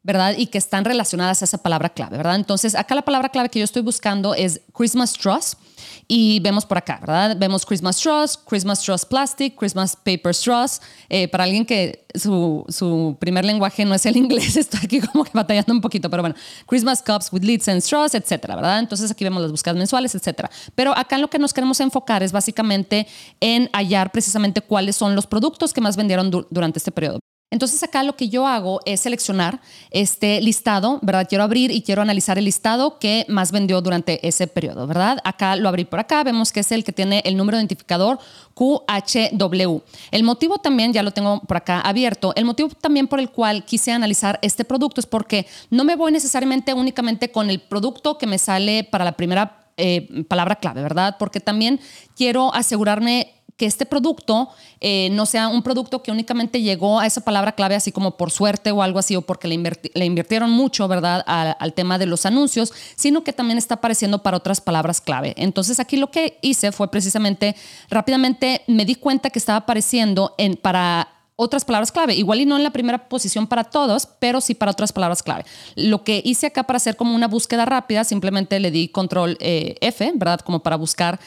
¿verdad? 0.08 0.34
Y 0.38 0.46
que 0.46 0.56
están 0.56 0.86
relacionadas 0.86 1.42
a 1.42 1.44
esa 1.44 1.58
palabra 1.58 1.90
clave, 1.90 2.16
¿verdad? 2.16 2.36
Entonces, 2.36 2.74
acá 2.74 2.94
la 2.94 3.02
palabra 3.02 3.28
clave 3.28 3.50
que 3.50 3.58
yo 3.58 3.64
estoy 3.66 3.82
buscando 3.82 4.34
es 4.34 4.62
Christmas 4.72 5.12
Trust. 5.12 5.60
Y 6.08 6.40
vemos 6.40 6.64
por 6.64 6.78
acá, 6.78 6.96
¿verdad? 6.98 7.36
Vemos 7.38 7.66
Christmas 7.66 7.96
Straws, 7.96 8.38
Christmas 8.38 8.80
Straws 8.80 9.04
Plastic, 9.04 9.54
Christmas 9.54 9.94
Paper 9.94 10.34
Straws. 10.34 10.80
Eh, 11.10 11.28
para 11.28 11.44
alguien 11.44 11.66
que 11.66 12.06
su, 12.14 12.64
su, 12.70 13.18
primer 13.20 13.44
lenguaje 13.44 13.84
no 13.84 13.94
es 13.94 14.06
el 14.06 14.16
inglés, 14.24 14.56
estoy 14.56 14.80
aquí 14.82 15.00
como 15.00 15.24
que 15.24 15.30
batallando 15.34 15.74
un 15.74 15.82
poquito, 15.82 16.08
pero 16.08 16.22
bueno, 16.22 16.34
Christmas 16.66 17.02
Cups 17.02 17.30
with 17.30 17.42
Lids 17.42 17.68
and 17.68 17.82
Straws, 17.82 18.14
etcétera, 18.14 18.56
¿verdad? 18.56 18.78
Entonces 18.78 19.10
aquí 19.10 19.24
vemos 19.24 19.42
las 19.42 19.50
búsquedas 19.50 19.76
mensuales, 19.76 20.14
etcétera. 20.14 20.50
Pero 20.74 20.96
acá 20.96 21.16
en 21.16 21.22
lo 21.22 21.28
que 21.28 21.38
nos 21.38 21.52
queremos 21.52 21.78
enfocar 21.80 22.22
es 22.22 22.32
básicamente 22.32 23.06
en 23.40 23.68
hallar 23.74 24.10
precisamente 24.10 24.62
cuáles 24.62 24.96
son 24.96 25.14
los 25.14 25.26
productos 25.26 25.74
que 25.74 25.82
más 25.82 25.98
vendieron 25.98 26.30
durante 26.50 26.78
este 26.78 26.90
periodo. 26.92 27.20
Entonces 27.50 27.82
acá 27.82 28.02
lo 28.02 28.14
que 28.14 28.28
yo 28.28 28.46
hago 28.46 28.80
es 28.84 29.00
seleccionar 29.00 29.60
este 29.90 30.40
listado, 30.42 30.98
¿verdad? 31.00 31.26
Quiero 31.26 31.44
abrir 31.44 31.70
y 31.70 31.80
quiero 31.80 32.02
analizar 32.02 32.36
el 32.36 32.44
listado 32.44 32.98
que 32.98 33.24
más 33.28 33.52
vendió 33.52 33.80
durante 33.80 34.26
ese 34.26 34.46
periodo, 34.48 34.86
¿verdad? 34.86 35.18
Acá 35.24 35.56
lo 35.56 35.70
abrí 35.70 35.86
por 35.86 35.98
acá, 35.98 36.22
vemos 36.24 36.52
que 36.52 36.60
es 36.60 36.70
el 36.72 36.84
que 36.84 36.92
tiene 36.92 37.22
el 37.24 37.38
número 37.38 37.56
de 37.56 37.62
identificador 37.62 38.18
QHW. 38.52 39.78
El 40.10 40.24
motivo 40.24 40.58
también, 40.58 40.92
ya 40.92 41.02
lo 41.02 41.12
tengo 41.12 41.40
por 41.40 41.56
acá 41.56 41.80
abierto, 41.80 42.34
el 42.36 42.44
motivo 42.44 42.68
también 42.68 43.08
por 43.08 43.18
el 43.18 43.30
cual 43.30 43.64
quise 43.64 43.92
analizar 43.92 44.38
este 44.42 44.66
producto 44.66 45.00
es 45.00 45.06
porque 45.06 45.46
no 45.70 45.84
me 45.84 45.96
voy 45.96 46.12
necesariamente 46.12 46.74
únicamente 46.74 47.30
con 47.30 47.48
el 47.48 47.60
producto 47.60 48.18
que 48.18 48.26
me 48.26 48.36
sale 48.36 48.84
para 48.84 49.06
la 49.06 49.12
primera 49.12 49.70
eh, 49.78 50.24
palabra 50.28 50.56
clave, 50.56 50.82
¿verdad? 50.82 51.16
Porque 51.18 51.40
también 51.40 51.80
quiero 52.14 52.52
asegurarme 52.52 53.37
que 53.58 53.66
este 53.66 53.84
producto 53.84 54.48
eh, 54.80 55.10
no 55.10 55.26
sea 55.26 55.48
un 55.48 55.62
producto 55.62 56.02
que 56.02 56.12
únicamente 56.12 56.62
llegó 56.62 57.00
a 57.00 57.06
esa 57.06 57.20
palabra 57.22 57.52
clave 57.52 57.74
así 57.74 57.90
como 57.90 58.16
por 58.16 58.30
suerte 58.30 58.70
o 58.70 58.82
algo 58.82 59.00
así 59.00 59.16
o 59.16 59.22
porque 59.22 59.48
le, 59.48 60.04
invirtieron 60.06 60.50
mucho, 60.50 60.86
¿verdad?, 60.86 61.24
al, 61.26 61.74
tema 61.74 61.98
de 61.98 62.06
los 62.06 62.24
anuncios, 62.24 62.72
sino 62.96 63.24
que 63.24 63.32
también 63.32 63.58
está 63.58 63.74
apareciendo 63.74 64.22
para 64.22 64.36
otras 64.36 64.60
palabras 64.60 65.00
clave. 65.00 65.34
Entonces 65.36 65.80
aquí 65.80 65.96
lo 65.96 66.10
que 66.10 66.38
hice 66.40 66.72
fue 66.72 66.88
precisamente 66.88 67.56
rápidamente 67.90 68.62
me 68.68 68.84
di 68.84 68.94
cuenta 68.94 69.30
que 69.30 69.40
estaba 69.40 69.58
apareciendo 69.58 70.34
en, 70.38 70.56
para 70.56 71.08
otras 71.40 71.64
palabras 71.64 71.92
clave. 71.92 72.14
Igual 72.14 72.40
y 72.40 72.46
no 72.46 72.56
en 72.56 72.64
la 72.64 72.72
primera 72.72 73.08
posición 73.08 73.46
para 73.46 73.62
todos, 73.62 74.06
pero 74.18 74.40
sí 74.40 74.54
para 74.54 74.72
otras 74.72 74.92
palabras 74.92 75.22
clave. 75.22 75.44
Lo 75.76 76.02
que 76.02 76.20
hice 76.24 76.46
acá 76.46 76.64
para 76.64 76.78
hacer 76.78 76.96
como 76.96 77.14
una 77.14 77.28
búsqueda 77.28 77.64
rápida, 77.64 78.02
simplemente 78.02 78.58
le 78.58 78.72
di 78.72 78.88
control 78.88 79.36
eh, 79.38 79.76
F, 79.80 80.12
¿verdad? 80.16 80.40
Como 80.40 80.64
para 80.64 80.74
buscar 80.74 81.20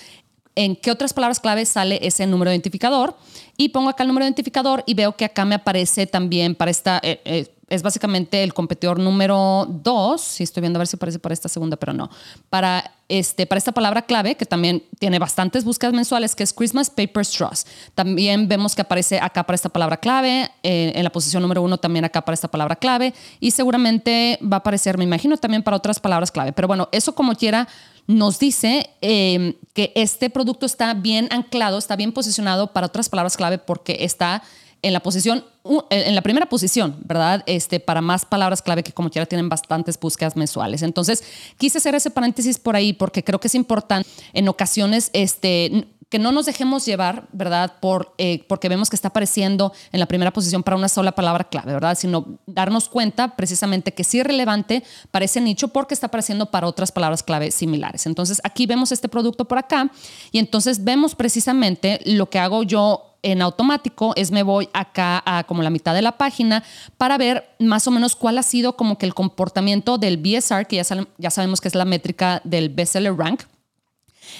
en 0.61 0.75
qué 0.75 0.91
otras 0.91 1.11
palabras 1.13 1.39
clave 1.39 1.65
sale 1.65 1.99
ese 2.03 2.27
número 2.27 2.49
de 2.49 2.55
identificador 2.55 3.17
y 3.57 3.69
pongo 3.69 3.89
acá 3.89 4.03
el 4.03 4.09
número 4.09 4.25
de 4.25 4.29
identificador 4.29 4.83
y 4.85 4.93
veo 4.93 5.15
que 5.15 5.25
acá 5.25 5.43
me 5.43 5.55
aparece 5.55 6.05
también 6.05 6.53
para 6.53 6.69
esta, 6.69 6.99
eh, 7.01 7.19
eh, 7.25 7.51
es 7.67 7.81
básicamente 7.81 8.43
el 8.43 8.53
competidor 8.53 8.99
número 8.99 9.65
dos. 9.67 10.21
Si 10.21 10.43
estoy 10.43 10.61
viendo 10.61 10.77
a 10.77 10.81
ver 10.81 10.87
si 10.87 10.97
aparece 10.97 11.17
para 11.17 11.33
esta 11.33 11.49
segunda, 11.49 11.77
pero 11.77 11.93
no. 11.93 12.11
Para, 12.49 12.91
este, 13.07 13.47
para 13.47 13.57
esta 13.57 13.71
palabra 13.71 14.03
clave, 14.03 14.35
que 14.35 14.45
también 14.45 14.83
tiene 14.99 15.17
bastantes 15.17 15.63
búsquedas 15.63 15.95
mensuales, 15.95 16.35
que 16.35 16.43
es 16.43 16.53
Christmas 16.53 16.89
Paper 16.89 17.25
Straws. 17.25 17.65
También 17.95 18.47
vemos 18.47 18.75
que 18.75 18.81
aparece 18.81 19.19
acá 19.19 19.43
para 19.43 19.55
esta 19.55 19.69
palabra 19.69 19.97
clave. 19.97 20.51
Eh, 20.61 20.91
en 20.93 21.03
la 21.03 21.11
posición 21.11 21.41
número 21.41 21.63
uno 21.63 21.77
también 21.77 22.05
acá 22.05 22.23
para 22.23 22.33
esta 22.35 22.49
palabra 22.49 22.75
clave. 22.75 23.15
Y 23.39 23.51
seguramente 23.51 24.37
va 24.43 24.57
a 24.57 24.59
aparecer, 24.59 24.97
me 24.97 25.05
imagino, 25.05 25.37
también 25.37 25.63
para 25.63 25.77
otras 25.77 25.99
palabras 25.99 26.29
clave. 26.29 26.51
Pero 26.51 26.67
bueno, 26.67 26.89
eso 26.91 27.15
como 27.15 27.33
quiera 27.35 27.67
nos 28.07 28.39
dice 28.39 28.89
eh, 29.01 29.57
que 29.73 29.91
este 29.95 30.29
producto 30.29 30.65
está 30.65 30.93
bien 30.93 31.27
anclado, 31.31 31.77
está 31.77 31.95
bien 31.95 32.11
posicionado 32.11 32.73
para 32.73 32.87
otras 32.87 33.09
palabras 33.09 33.37
clave 33.37 33.57
porque 33.57 33.97
está 34.01 34.43
en 34.81 34.93
la 34.93 34.99
posición, 35.01 35.45
en 35.89 36.15
la 36.15 36.21
primera 36.21 36.47
posición, 36.47 36.97
¿verdad? 37.03 37.43
Este, 37.45 37.79
para 37.79 38.01
más 38.01 38.25
palabras 38.25 38.61
clave 38.61 38.83
que 38.83 38.93
como 38.93 39.09
quiera 39.09 39.25
tienen 39.25 39.49
bastantes 39.49 39.99
búsquedas 39.99 40.35
mensuales. 40.35 40.81
Entonces, 40.81 41.23
quise 41.57 41.77
hacer 41.77 41.95
ese 41.95 42.09
paréntesis 42.09 42.57
por 42.59 42.75
ahí 42.75 42.93
porque 42.93 43.23
creo 43.23 43.39
que 43.39 43.47
es 43.47 43.55
importante 43.55 44.09
en 44.33 44.47
ocasiones, 44.47 45.09
este, 45.13 45.87
que 46.11 46.19
no 46.19 46.33
nos 46.33 46.45
dejemos 46.45 46.85
llevar, 46.85 47.29
¿verdad? 47.31 47.75
Por, 47.79 48.13
eh, 48.17 48.43
porque 48.49 48.67
vemos 48.67 48.89
que 48.89 48.97
está 48.97 49.07
apareciendo 49.07 49.71
en 49.93 49.99
la 50.01 50.07
primera 50.07 50.33
posición 50.33 50.61
para 50.61 50.75
una 50.75 50.89
sola 50.89 51.13
palabra 51.13 51.45
clave, 51.45 51.71
¿verdad? 51.71 51.97
Sino 51.97 52.37
darnos 52.45 52.89
cuenta 52.89 53.37
precisamente 53.37 53.93
que 53.93 54.03
sí 54.03 54.19
es 54.19 54.27
relevante 54.27 54.83
para 55.11 55.23
ese 55.23 55.39
nicho 55.39 55.69
porque 55.69 55.93
está 55.93 56.07
apareciendo 56.07 56.51
para 56.51 56.67
otras 56.67 56.91
palabras 56.91 57.23
clave 57.23 57.51
similares. 57.51 58.05
Entonces, 58.07 58.41
aquí 58.43 58.65
vemos 58.65 58.91
este 58.91 59.07
producto 59.07 59.45
por 59.45 59.57
acá 59.57 59.89
y 60.33 60.39
entonces 60.39 60.83
vemos 60.83 61.15
precisamente 61.15 62.01
lo 62.03 62.29
que 62.29 62.39
hago 62.39 62.63
yo 62.63 63.10
en 63.23 63.41
automático 63.41 64.13
es 64.15 64.31
me 64.31 64.43
voy 64.43 64.69
acá 64.73 65.21
a 65.25 65.43
como 65.43 65.63
la 65.63 65.69
mitad 65.69 65.93
de 65.93 66.01
la 66.01 66.17
página 66.17 66.63
para 66.97 67.17
ver 67.17 67.55
más 67.59 67.87
o 67.87 67.91
menos 67.91 68.15
cuál 68.15 68.37
ha 68.37 68.43
sido 68.43 68.75
como 68.75 68.97
que 68.97 69.05
el 69.05 69.13
comportamiento 69.13 69.97
del 69.97 70.17
BSR, 70.17 70.67
que 70.67 70.83
ya, 71.17 71.29
sabemos 71.29 71.61
que 71.61 71.67
es 71.67 71.75
la 71.75 71.85
métrica 71.85 72.41
del 72.43 72.69
bestseller 72.69 73.15
rank 73.15 73.43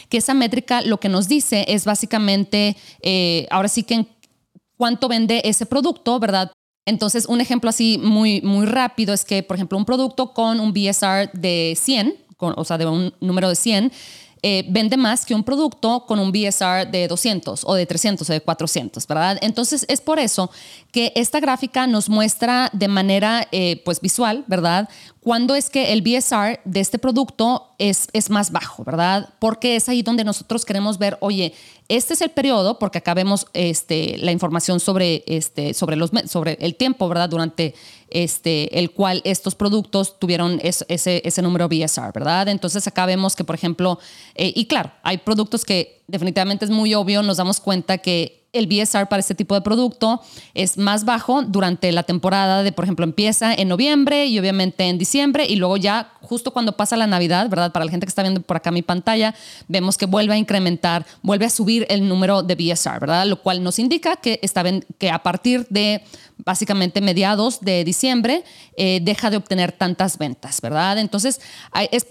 que 0.09 0.17
esa 0.17 0.33
métrica 0.33 0.81
lo 0.81 0.99
que 0.99 1.09
nos 1.09 1.27
dice 1.27 1.65
es 1.67 1.85
básicamente, 1.85 2.77
eh, 3.01 3.47
ahora 3.49 3.67
sí 3.67 3.83
que 3.83 4.05
cuánto 4.77 5.07
vende 5.07 5.41
ese 5.43 5.65
producto, 5.65 6.19
¿verdad? 6.19 6.51
Entonces, 6.85 7.25
un 7.27 7.41
ejemplo 7.41 7.69
así 7.69 7.99
muy, 8.01 8.41
muy 8.41 8.65
rápido 8.65 9.13
es 9.13 9.25
que, 9.25 9.43
por 9.43 9.55
ejemplo, 9.55 9.77
un 9.77 9.85
producto 9.85 10.33
con 10.33 10.59
un 10.59 10.73
BSR 10.73 11.29
de 11.33 11.77
100, 11.79 12.15
o 12.37 12.63
sea, 12.63 12.77
de 12.77 12.87
un 12.87 13.13
número 13.19 13.49
de 13.49 13.55
100, 13.55 13.91
eh, 14.43 14.65
vende 14.67 14.97
más 14.97 15.25
que 15.25 15.35
un 15.35 15.43
producto 15.43 16.05
con 16.07 16.19
un 16.19 16.31
BSR 16.31 16.89
de 16.89 17.07
200 17.07 17.63
o 17.63 17.75
de 17.75 17.85
300 17.85 18.29
o 18.29 18.33
de 18.33 18.41
400, 18.41 19.05
¿verdad? 19.05 19.37
Entonces 19.41 19.85
es 19.87 20.01
por 20.01 20.17
eso 20.17 20.49
que 20.91 21.13
esta 21.15 21.39
gráfica 21.39 21.85
nos 21.85 22.09
muestra 22.09 22.69
de 22.73 22.87
manera 22.87 23.47
eh, 23.51 23.81
pues 23.85 24.01
visual, 24.01 24.43
¿verdad? 24.47 24.89
Cuándo 25.23 25.53
es 25.53 25.69
que 25.69 25.93
el 25.93 26.01
BSR 26.01 26.61
de 26.65 26.79
este 26.79 26.97
producto 26.97 27.75
es, 27.77 28.07
es 28.11 28.31
más 28.31 28.51
bajo, 28.51 28.83
¿verdad? 28.83 29.29
Porque 29.37 29.75
es 29.75 29.87
ahí 29.87 30.01
donde 30.01 30.23
nosotros 30.23 30.65
queremos 30.65 30.97
ver, 30.97 31.19
oye, 31.21 31.53
este 31.89 32.15
es 32.15 32.21
el 32.21 32.31
periodo, 32.31 32.79
porque 32.79 32.97
acá 32.97 33.13
vemos 33.13 33.45
este, 33.53 34.17
la 34.17 34.31
información 34.31 34.79
sobre, 34.79 35.23
este, 35.27 35.75
sobre, 35.75 35.95
los, 35.95 36.09
sobre 36.27 36.57
el 36.59 36.75
tiempo, 36.75 37.07
¿verdad? 37.07 37.29
Durante 37.29 37.75
este, 38.09 38.79
el 38.79 38.91
cual 38.91 39.21
estos 39.23 39.53
productos 39.53 40.17
tuvieron 40.17 40.59
ese, 40.63 40.85
ese 40.87 41.41
número 41.43 41.69
BSR, 41.69 42.11
¿verdad? 42.13 42.47
Entonces 42.47 42.87
acá 42.87 43.05
vemos 43.05 43.35
que, 43.35 43.43
por 43.43 43.53
ejemplo, 43.53 43.99
eh, 44.33 44.51
y 44.55 44.65
claro, 44.65 44.91
hay 45.03 45.19
productos 45.19 45.65
que 45.65 46.01
definitivamente 46.07 46.65
es 46.65 46.71
muy 46.71 46.95
obvio, 46.95 47.21
nos 47.21 47.37
damos 47.37 47.59
cuenta 47.59 47.99
que 47.99 48.40
el 48.53 48.67
BSR 48.67 49.07
para 49.07 49.21
este 49.21 49.33
tipo 49.33 49.55
de 49.55 49.61
producto 49.61 50.21
es 50.53 50.77
más 50.77 51.05
bajo 51.05 51.41
durante 51.43 51.91
la 51.91 52.03
temporada 52.03 52.63
de, 52.63 52.71
por 52.71 52.83
ejemplo, 52.83 53.05
empieza 53.05 53.53
en 53.53 53.69
noviembre 53.69 54.25
y 54.25 54.37
obviamente 54.39 54.83
en 54.83 54.97
diciembre 54.97 55.45
y 55.47 55.55
luego 55.55 55.77
ya 55.77 56.13
justo 56.21 56.51
cuando 56.51 56.75
pasa 56.75 56.97
la 56.97 57.07
Navidad, 57.07 57.49
¿verdad? 57.49 57.71
Para 57.71 57.85
la 57.85 57.91
gente 57.91 58.05
que 58.05 58.09
está 58.09 58.23
viendo 58.23 58.41
por 58.41 58.57
acá 58.57 58.71
mi 58.71 58.81
pantalla, 58.81 59.33
vemos 59.67 59.97
que 59.97 60.05
vuelve 60.05 60.33
a 60.33 60.37
incrementar, 60.37 61.05
vuelve 61.21 61.45
a 61.45 61.49
subir 61.49 61.85
el 61.89 62.07
número 62.07 62.43
de 62.43 62.55
BSR, 62.55 62.99
¿verdad? 62.99 63.25
Lo 63.25 63.41
cual 63.41 63.63
nos 63.63 63.79
indica 63.79 64.17
que, 64.17 64.39
está, 64.41 64.63
que 64.97 65.09
a 65.09 65.23
partir 65.23 65.65
de 65.69 66.03
básicamente 66.37 67.01
mediados 67.01 67.61
de 67.61 67.83
diciembre 67.83 68.43
eh, 68.75 68.99
deja 69.01 69.29
de 69.29 69.37
obtener 69.37 69.71
tantas 69.71 70.17
ventas, 70.17 70.59
¿verdad? 70.59 70.97
Entonces, 70.97 71.39
es 71.91 72.05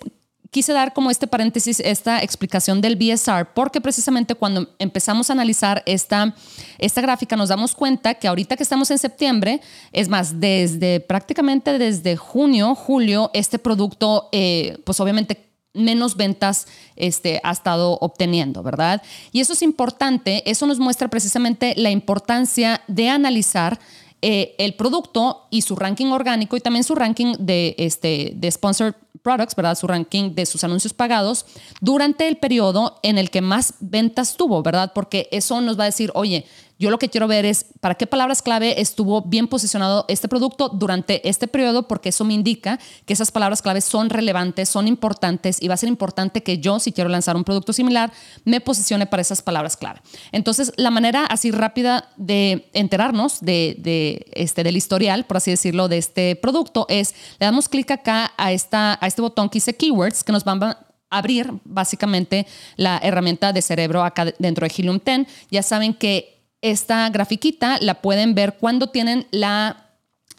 quise 0.50 0.72
dar 0.72 0.92
como 0.92 1.10
este 1.10 1.26
paréntesis, 1.26 1.80
esta 1.80 2.22
explicación 2.22 2.80
del 2.80 2.96
BSR, 2.96 3.52
porque 3.54 3.80
precisamente 3.80 4.34
cuando 4.34 4.68
empezamos 4.78 5.30
a 5.30 5.32
analizar 5.32 5.82
esta, 5.86 6.34
esta 6.78 7.00
gráfica 7.00 7.36
nos 7.36 7.48
damos 7.48 7.74
cuenta 7.74 8.14
que 8.14 8.28
ahorita 8.28 8.56
que 8.56 8.62
estamos 8.62 8.90
en 8.90 8.98
septiembre, 8.98 9.60
es 9.92 10.08
más, 10.08 10.40
desde 10.40 11.00
prácticamente 11.00 11.78
desde 11.78 12.16
junio, 12.16 12.74
julio, 12.74 13.30
este 13.32 13.58
producto, 13.58 14.28
eh, 14.32 14.78
pues 14.84 14.98
obviamente 15.00 15.50
menos 15.72 16.16
ventas 16.16 16.66
este, 16.96 17.40
ha 17.44 17.52
estado 17.52 17.92
obteniendo, 18.00 18.62
¿verdad? 18.64 19.02
Y 19.30 19.40
eso 19.40 19.52
es 19.52 19.62
importante, 19.62 20.42
eso 20.50 20.66
nos 20.66 20.80
muestra 20.80 21.06
precisamente 21.08 21.74
la 21.76 21.90
importancia 21.90 22.82
de 22.88 23.08
analizar 23.08 23.78
eh, 24.22 24.54
el 24.58 24.74
producto 24.74 25.46
y 25.50 25.62
su 25.62 25.76
ranking 25.76 26.06
orgánico 26.08 26.56
y 26.56 26.60
también 26.60 26.84
su 26.84 26.94
ranking 26.94 27.36
de, 27.38 27.74
este, 27.78 28.32
de 28.34 28.50
sponsored 28.50 28.94
products, 29.22 29.54
¿verdad? 29.54 29.76
Su 29.76 29.86
ranking 29.86 30.34
de 30.34 30.46
sus 30.46 30.64
anuncios 30.64 30.92
pagados 30.92 31.46
durante 31.80 32.28
el 32.28 32.36
periodo 32.36 32.98
en 33.02 33.18
el 33.18 33.30
que 33.30 33.40
más 33.40 33.74
ventas 33.80 34.36
tuvo, 34.36 34.62
¿verdad? 34.62 34.92
Porque 34.94 35.28
eso 35.32 35.60
nos 35.60 35.78
va 35.78 35.84
a 35.84 35.86
decir, 35.86 36.10
oye, 36.14 36.46
yo 36.80 36.90
lo 36.90 36.98
que 36.98 37.10
quiero 37.10 37.28
ver 37.28 37.44
es 37.44 37.66
para 37.80 37.94
qué 37.94 38.06
palabras 38.06 38.40
clave 38.40 38.80
estuvo 38.80 39.20
bien 39.20 39.48
posicionado 39.48 40.06
este 40.08 40.28
producto 40.28 40.70
durante 40.70 41.28
este 41.28 41.46
periodo, 41.46 41.86
porque 41.86 42.08
eso 42.08 42.24
me 42.24 42.32
indica 42.32 42.80
que 43.04 43.12
esas 43.12 43.30
palabras 43.30 43.60
clave 43.60 43.82
son 43.82 44.08
relevantes, 44.08 44.70
son 44.70 44.88
importantes 44.88 45.58
y 45.60 45.68
va 45.68 45.74
a 45.74 45.76
ser 45.76 45.90
importante 45.90 46.42
que 46.42 46.56
yo, 46.56 46.80
si 46.80 46.92
quiero 46.92 47.10
lanzar 47.10 47.36
un 47.36 47.44
producto 47.44 47.74
similar, 47.74 48.10
me 48.46 48.62
posicione 48.62 49.06
para 49.06 49.20
esas 49.20 49.42
palabras 49.42 49.76
clave. 49.76 50.00
Entonces, 50.32 50.72
la 50.76 50.90
manera 50.90 51.26
así 51.26 51.50
rápida 51.50 52.08
de 52.16 52.70
enterarnos 52.72 53.42
de, 53.42 53.76
de 53.78 54.26
este, 54.32 54.64
del 54.64 54.78
historial, 54.78 55.26
por 55.26 55.36
así 55.36 55.50
decirlo, 55.50 55.86
de 55.88 55.98
este 55.98 56.34
producto 56.34 56.86
es, 56.88 57.14
le 57.38 57.44
damos 57.44 57.68
clic 57.68 57.90
acá 57.90 58.32
a, 58.38 58.52
esta, 58.52 58.98
a 59.02 59.06
este 59.06 59.20
botón 59.20 59.50
que 59.50 59.56
dice 59.56 59.76
Keywords, 59.76 60.24
que 60.24 60.32
nos 60.32 60.44
van 60.44 60.62
a 60.62 60.86
abrir 61.10 61.52
básicamente 61.64 62.46
la 62.76 62.98
herramienta 63.02 63.52
de 63.52 63.60
cerebro 63.60 64.02
acá 64.02 64.32
dentro 64.38 64.66
de 64.66 64.72
Helium 64.74 64.98
10. 65.04 65.26
Ya 65.50 65.62
saben 65.62 65.92
que 65.92 66.39
esta 66.62 67.08
grafiquita 67.10 67.78
la 67.80 68.00
pueden 68.02 68.34
ver 68.34 68.56
cuando 68.58 68.88
tienen 68.88 69.26
la 69.30 69.86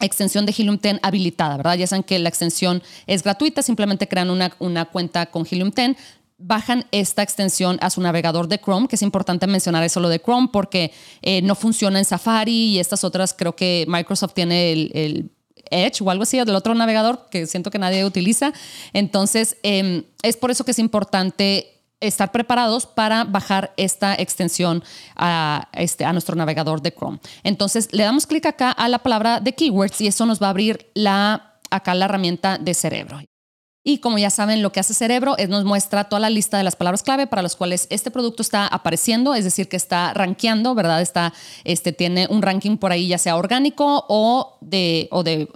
extensión 0.00 0.46
de 0.46 0.54
Helium 0.56 0.78
10 0.78 1.00
habilitada, 1.02 1.56
¿verdad? 1.56 1.76
Ya 1.76 1.86
saben 1.86 2.02
que 2.02 2.18
la 2.18 2.28
extensión 2.28 2.82
es 3.06 3.22
gratuita, 3.22 3.62
simplemente 3.62 4.08
crean 4.08 4.30
una, 4.30 4.52
una 4.58 4.84
cuenta 4.86 5.26
con 5.26 5.46
Helium 5.48 5.70
10, 5.70 5.96
bajan 6.38 6.84
esta 6.90 7.22
extensión 7.22 7.78
a 7.80 7.90
su 7.90 8.00
navegador 8.00 8.48
de 8.48 8.58
Chrome, 8.58 8.88
que 8.88 8.96
es 8.96 9.02
importante 9.02 9.46
mencionar 9.46 9.84
eso 9.84 10.00
lo 10.00 10.08
de 10.08 10.20
Chrome 10.20 10.48
porque 10.52 10.92
eh, 11.22 11.40
no 11.42 11.54
funciona 11.54 11.98
en 11.98 12.04
Safari 12.04 12.74
y 12.74 12.78
estas 12.78 13.04
otras, 13.04 13.32
creo 13.32 13.54
que 13.54 13.84
Microsoft 13.88 14.34
tiene 14.34 14.72
el, 14.72 15.30
Edge 15.70 16.02
o 16.02 16.10
algo 16.10 16.24
así 16.24 16.36
del 16.36 16.54
otro 16.54 16.74
navegador 16.74 17.28
que 17.30 17.46
siento 17.46 17.70
que 17.70 17.78
nadie 17.78 18.04
utiliza. 18.04 18.52
Entonces, 18.92 19.56
em, 19.62 20.02
es 20.22 20.36
por 20.36 20.50
eso 20.50 20.64
que 20.64 20.72
es 20.72 20.78
importante 20.78 21.81
estar 22.02 22.32
preparados 22.32 22.86
para 22.86 23.24
bajar 23.24 23.72
esta 23.76 24.14
extensión 24.14 24.82
a, 25.16 25.68
este, 25.72 26.04
a 26.04 26.12
nuestro 26.12 26.36
navegador 26.36 26.82
de 26.82 26.92
Chrome. 26.92 27.20
Entonces 27.42 27.88
le 27.92 28.04
damos 28.04 28.26
clic 28.26 28.46
acá 28.46 28.70
a 28.70 28.88
la 28.88 28.98
palabra 28.98 29.40
de 29.40 29.54
keywords 29.54 30.00
y 30.00 30.06
eso 30.06 30.26
nos 30.26 30.42
va 30.42 30.48
a 30.48 30.50
abrir 30.50 30.90
la, 30.94 31.58
acá 31.70 31.94
la 31.94 32.04
herramienta 32.06 32.58
de 32.58 32.74
cerebro. 32.74 33.20
Y 33.84 33.98
como 33.98 34.16
ya 34.18 34.30
saben, 34.30 34.62
lo 34.62 34.70
que 34.70 34.78
hace 34.78 34.94
Cerebro 34.94 35.36
es 35.38 35.48
nos 35.48 35.64
muestra 35.64 36.04
toda 36.04 36.20
la 36.20 36.30
lista 36.30 36.56
de 36.56 36.62
las 36.62 36.76
palabras 36.76 37.02
clave 37.02 37.26
para 37.26 37.42
las 37.42 37.56
cuales 37.56 37.88
este 37.90 38.12
producto 38.12 38.42
está 38.42 38.68
apareciendo, 38.68 39.34
es 39.34 39.42
decir, 39.42 39.68
que 39.68 39.76
está 39.76 40.14
rankeando, 40.14 40.76
¿verdad? 40.76 41.02
Está, 41.02 41.32
este, 41.64 41.92
tiene 41.92 42.28
un 42.30 42.42
ranking 42.42 42.76
por 42.76 42.92
ahí, 42.92 43.08
ya 43.08 43.18
sea 43.18 43.36
orgánico 43.36 44.04
o, 44.08 44.56
de, 44.60 45.08
o, 45.10 45.24
de, 45.24 45.48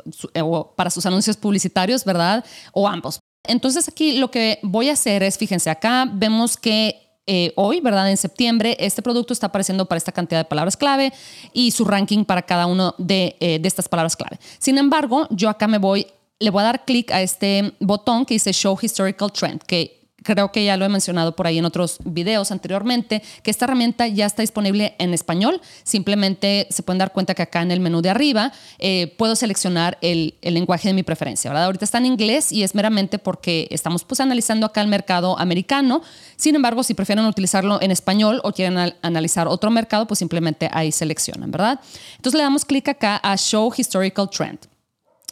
o 0.42 0.74
para 0.74 0.90
sus 0.90 1.06
anuncios 1.06 1.36
publicitarios, 1.36 2.04
¿verdad? 2.04 2.44
O 2.72 2.88
ambos. 2.88 3.20
Entonces 3.48 3.88
aquí 3.88 4.18
lo 4.18 4.30
que 4.30 4.58
voy 4.62 4.88
a 4.88 4.92
hacer 4.92 5.22
es, 5.22 5.38
fíjense, 5.38 5.70
acá 5.70 6.08
vemos 6.10 6.56
que 6.56 7.06
eh, 7.28 7.52
hoy, 7.56 7.80
¿verdad? 7.80 8.08
En 8.08 8.16
septiembre, 8.16 8.76
este 8.78 9.02
producto 9.02 9.32
está 9.32 9.48
apareciendo 9.48 9.86
para 9.86 9.98
esta 9.98 10.12
cantidad 10.12 10.40
de 10.40 10.44
palabras 10.44 10.76
clave 10.76 11.12
y 11.52 11.72
su 11.72 11.84
ranking 11.84 12.24
para 12.24 12.42
cada 12.42 12.66
uno 12.66 12.94
de, 12.98 13.36
eh, 13.40 13.58
de 13.58 13.66
estas 13.68 13.88
palabras 13.88 14.14
clave. 14.14 14.38
Sin 14.58 14.78
embargo, 14.78 15.26
yo 15.30 15.48
acá 15.48 15.66
me 15.66 15.78
voy, 15.78 16.06
le 16.38 16.50
voy 16.50 16.60
a 16.60 16.66
dar 16.66 16.84
clic 16.84 17.10
a 17.10 17.20
este 17.22 17.72
botón 17.80 18.26
que 18.26 18.34
dice 18.34 18.52
Show 18.52 18.78
Historical 18.80 19.32
Trend, 19.32 19.60
que 19.62 19.95
creo 20.26 20.52
que 20.52 20.64
ya 20.64 20.76
lo 20.76 20.84
he 20.84 20.88
mencionado 20.88 21.36
por 21.36 21.46
ahí 21.46 21.58
en 21.58 21.64
otros 21.64 21.98
videos 22.04 22.50
anteriormente, 22.50 23.22
que 23.42 23.50
esta 23.50 23.64
herramienta 23.64 24.06
ya 24.08 24.26
está 24.26 24.42
disponible 24.42 24.94
en 24.98 25.14
español. 25.14 25.60
Simplemente 25.84 26.66
se 26.70 26.82
pueden 26.82 26.98
dar 26.98 27.12
cuenta 27.12 27.34
que 27.34 27.42
acá 27.42 27.62
en 27.62 27.70
el 27.70 27.80
menú 27.80 28.02
de 28.02 28.10
arriba 28.10 28.52
eh, 28.78 29.14
puedo 29.16 29.36
seleccionar 29.36 29.96
el, 30.00 30.34
lenguaje 30.42 30.88
de 30.88 30.94
mi 30.94 31.02
preferencia. 31.02 31.50
¿verdad? 31.50 31.66
Ahorita 31.66 31.84
está 31.84 31.98
en 31.98 32.06
inglés 32.06 32.52
y 32.52 32.62
es 32.62 32.74
meramente 32.74 33.18
porque 33.18 33.68
estamos 33.70 34.04
pues 34.04 34.20
analizando 34.20 34.66
acá 34.66 34.80
el 34.80 34.88
mercado 34.88 35.38
americano. 35.38 36.02
Sin 36.36 36.54
embargo, 36.54 36.82
si 36.82 36.94
prefieren 36.94 37.24
utilizarlo 37.24 37.80
en 37.80 37.90
español 37.90 38.40
o 38.42 38.52
quieren 38.52 38.94
analizar 39.02 39.48
otro 39.48 39.70
mercado, 39.70 40.06
pues 40.06 40.18
simplemente 40.18 40.68
ahí 40.72 40.92
seleccionan, 40.92 41.50
¿verdad? 41.50 41.80
Entonces 42.16 42.36
le 42.36 42.42
damos 42.42 42.64
clic 42.64 42.88
acá 42.88 43.16
a 43.16 43.36
Show 43.36 43.72
Historical 43.76 44.28
Trend. 44.30 44.75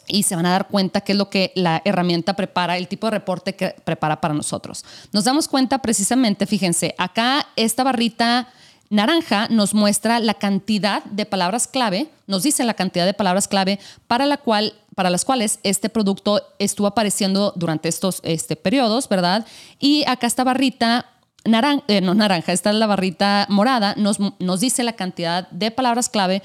Y 0.07 0.23
se 0.23 0.35
van 0.35 0.45
a 0.45 0.51
dar 0.51 0.67
cuenta 0.67 1.01
qué 1.01 1.13
es 1.13 1.17
lo 1.17 1.29
que 1.29 1.51
la 1.55 1.81
herramienta 1.85 2.35
prepara, 2.35 2.77
el 2.77 2.87
tipo 2.87 3.07
de 3.07 3.11
reporte 3.11 3.55
que 3.55 3.75
prepara 3.83 4.21
para 4.21 4.33
nosotros. 4.33 4.85
Nos 5.11 5.23
damos 5.23 5.47
cuenta 5.47 5.79
precisamente, 5.79 6.45
fíjense, 6.45 6.95
acá 6.97 7.47
esta 7.55 7.83
barrita 7.83 8.47
naranja 8.89 9.47
nos 9.49 9.73
muestra 9.73 10.19
la 10.19 10.35
cantidad 10.35 11.03
de 11.05 11.25
palabras 11.25 11.67
clave, 11.67 12.07
nos 12.27 12.43
dice 12.43 12.63
la 12.63 12.75
cantidad 12.75 13.05
de 13.05 13.13
palabras 13.13 13.47
clave 13.47 13.79
para, 14.07 14.25
la 14.25 14.37
cual, 14.37 14.73
para 14.95 15.09
las 15.09 15.25
cuales 15.25 15.59
este 15.63 15.89
producto 15.89 16.41
estuvo 16.59 16.87
apareciendo 16.87 17.53
durante 17.55 17.89
estos 17.89 18.21
este, 18.23 18.55
periodos, 18.55 19.09
¿verdad? 19.09 19.45
Y 19.79 20.03
acá 20.07 20.27
esta 20.27 20.43
barrita 20.43 21.07
naranja, 21.45 21.83
eh, 21.87 22.01
no 22.01 22.13
naranja, 22.13 22.53
esta 22.53 22.69
es 22.69 22.75
la 22.75 22.87
barrita 22.87 23.47
morada, 23.49 23.95
nos, 23.97 24.17
nos 24.39 24.59
dice 24.59 24.83
la 24.83 24.93
cantidad 24.93 25.47
de 25.49 25.71
palabras 25.71 26.09
clave 26.09 26.41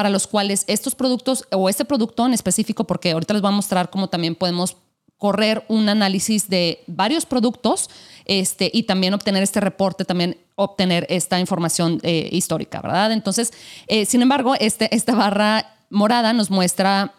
para 0.00 0.08
los 0.08 0.26
cuales 0.26 0.64
estos 0.66 0.94
productos 0.94 1.44
o 1.52 1.68
este 1.68 1.84
producto 1.84 2.24
en 2.24 2.32
específico, 2.32 2.84
porque 2.84 3.10
ahorita 3.10 3.34
les 3.34 3.42
voy 3.42 3.50
a 3.50 3.54
mostrar 3.54 3.90
cómo 3.90 4.08
también 4.08 4.34
podemos 4.34 4.78
correr 5.18 5.62
un 5.68 5.90
análisis 5.90 6.48
de 6.48 6.82
varios 6.86 7.26
productos 7.26 7.90
este, 8.24 8.70
y 8.72 8.84
también 8.84 9.12
obtener 9.12 9.42
este 9.42 9.60
reporte, 9.60 10.06
también 10.06 10.38
obtener 10.54 11.06
esta 11.10 11.38
información 11.38 12.00
eh, 12.02 12.30
histórica, 12.32 12.80
¿verdad? 12.80 13.12
Entonces, 13.12 13.52
eh, 13.88 14.06
sin 14.06 14.22
embargo, 14.22 14.54
este, 14.58 14.88
esta 14.96 15.14
barra 15.14 15.66
morada 15.90 16.32
nos 16.32 16.48
muestra 16.48 17.12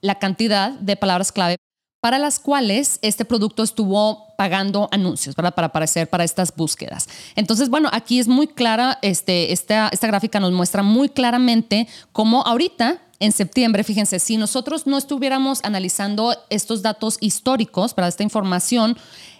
la 0.00 0.18
cantidad 0.18 0.70
de 0.70 0.96
palabras 0.96 1.30
clave 1.30 1.58
para 2.06 2.20
las 2.20 2.38
cuales 2.38 3.00
este 3.02 3.24
producto 3.24 3.64
estuvo 3.64 4.28
pagando 4.36 4.88
anuncios, 4.92 5.34
¿verdad? 5.34 5.56
Para 5.56 5.66
aparecer 5.66 6.08
para 6.08 6.22
estas 6.22 6.54
búsquedas. 6.54 7.08
Entonces, 7.34 7.68
bueno, 7.68 7.88
aquí 7.92 8.20
es 8.20 8.28
muy 8.28 8.46
clara, 8.46 9.00
este, 9.02 9.52
esta, 9.52 9.88
esta 9.88 10.06
gráfica 10.06 10.38
nos 10.38 10.52
muestra 10.52 10.84
muy 10.84 11.08
claramente 11.08 11.88
cómo 12.12 12.42
ahorita 12.42 13.02
en 13.18 13.32
septiembre, 13.32 13.82
fíjense, 13.82 14.20
si 14.20 14.36
nosotros 14.36 14.86
no 14.86 14.98
estuviéramos 14.98 15.64
analizando 15.64 16.36
estos 16.48 16.80
datos 16.80 17.18
históricos 17.20 17.92
para 17.92 18.06
esta 18.06 18.22
información, 18.22 18.96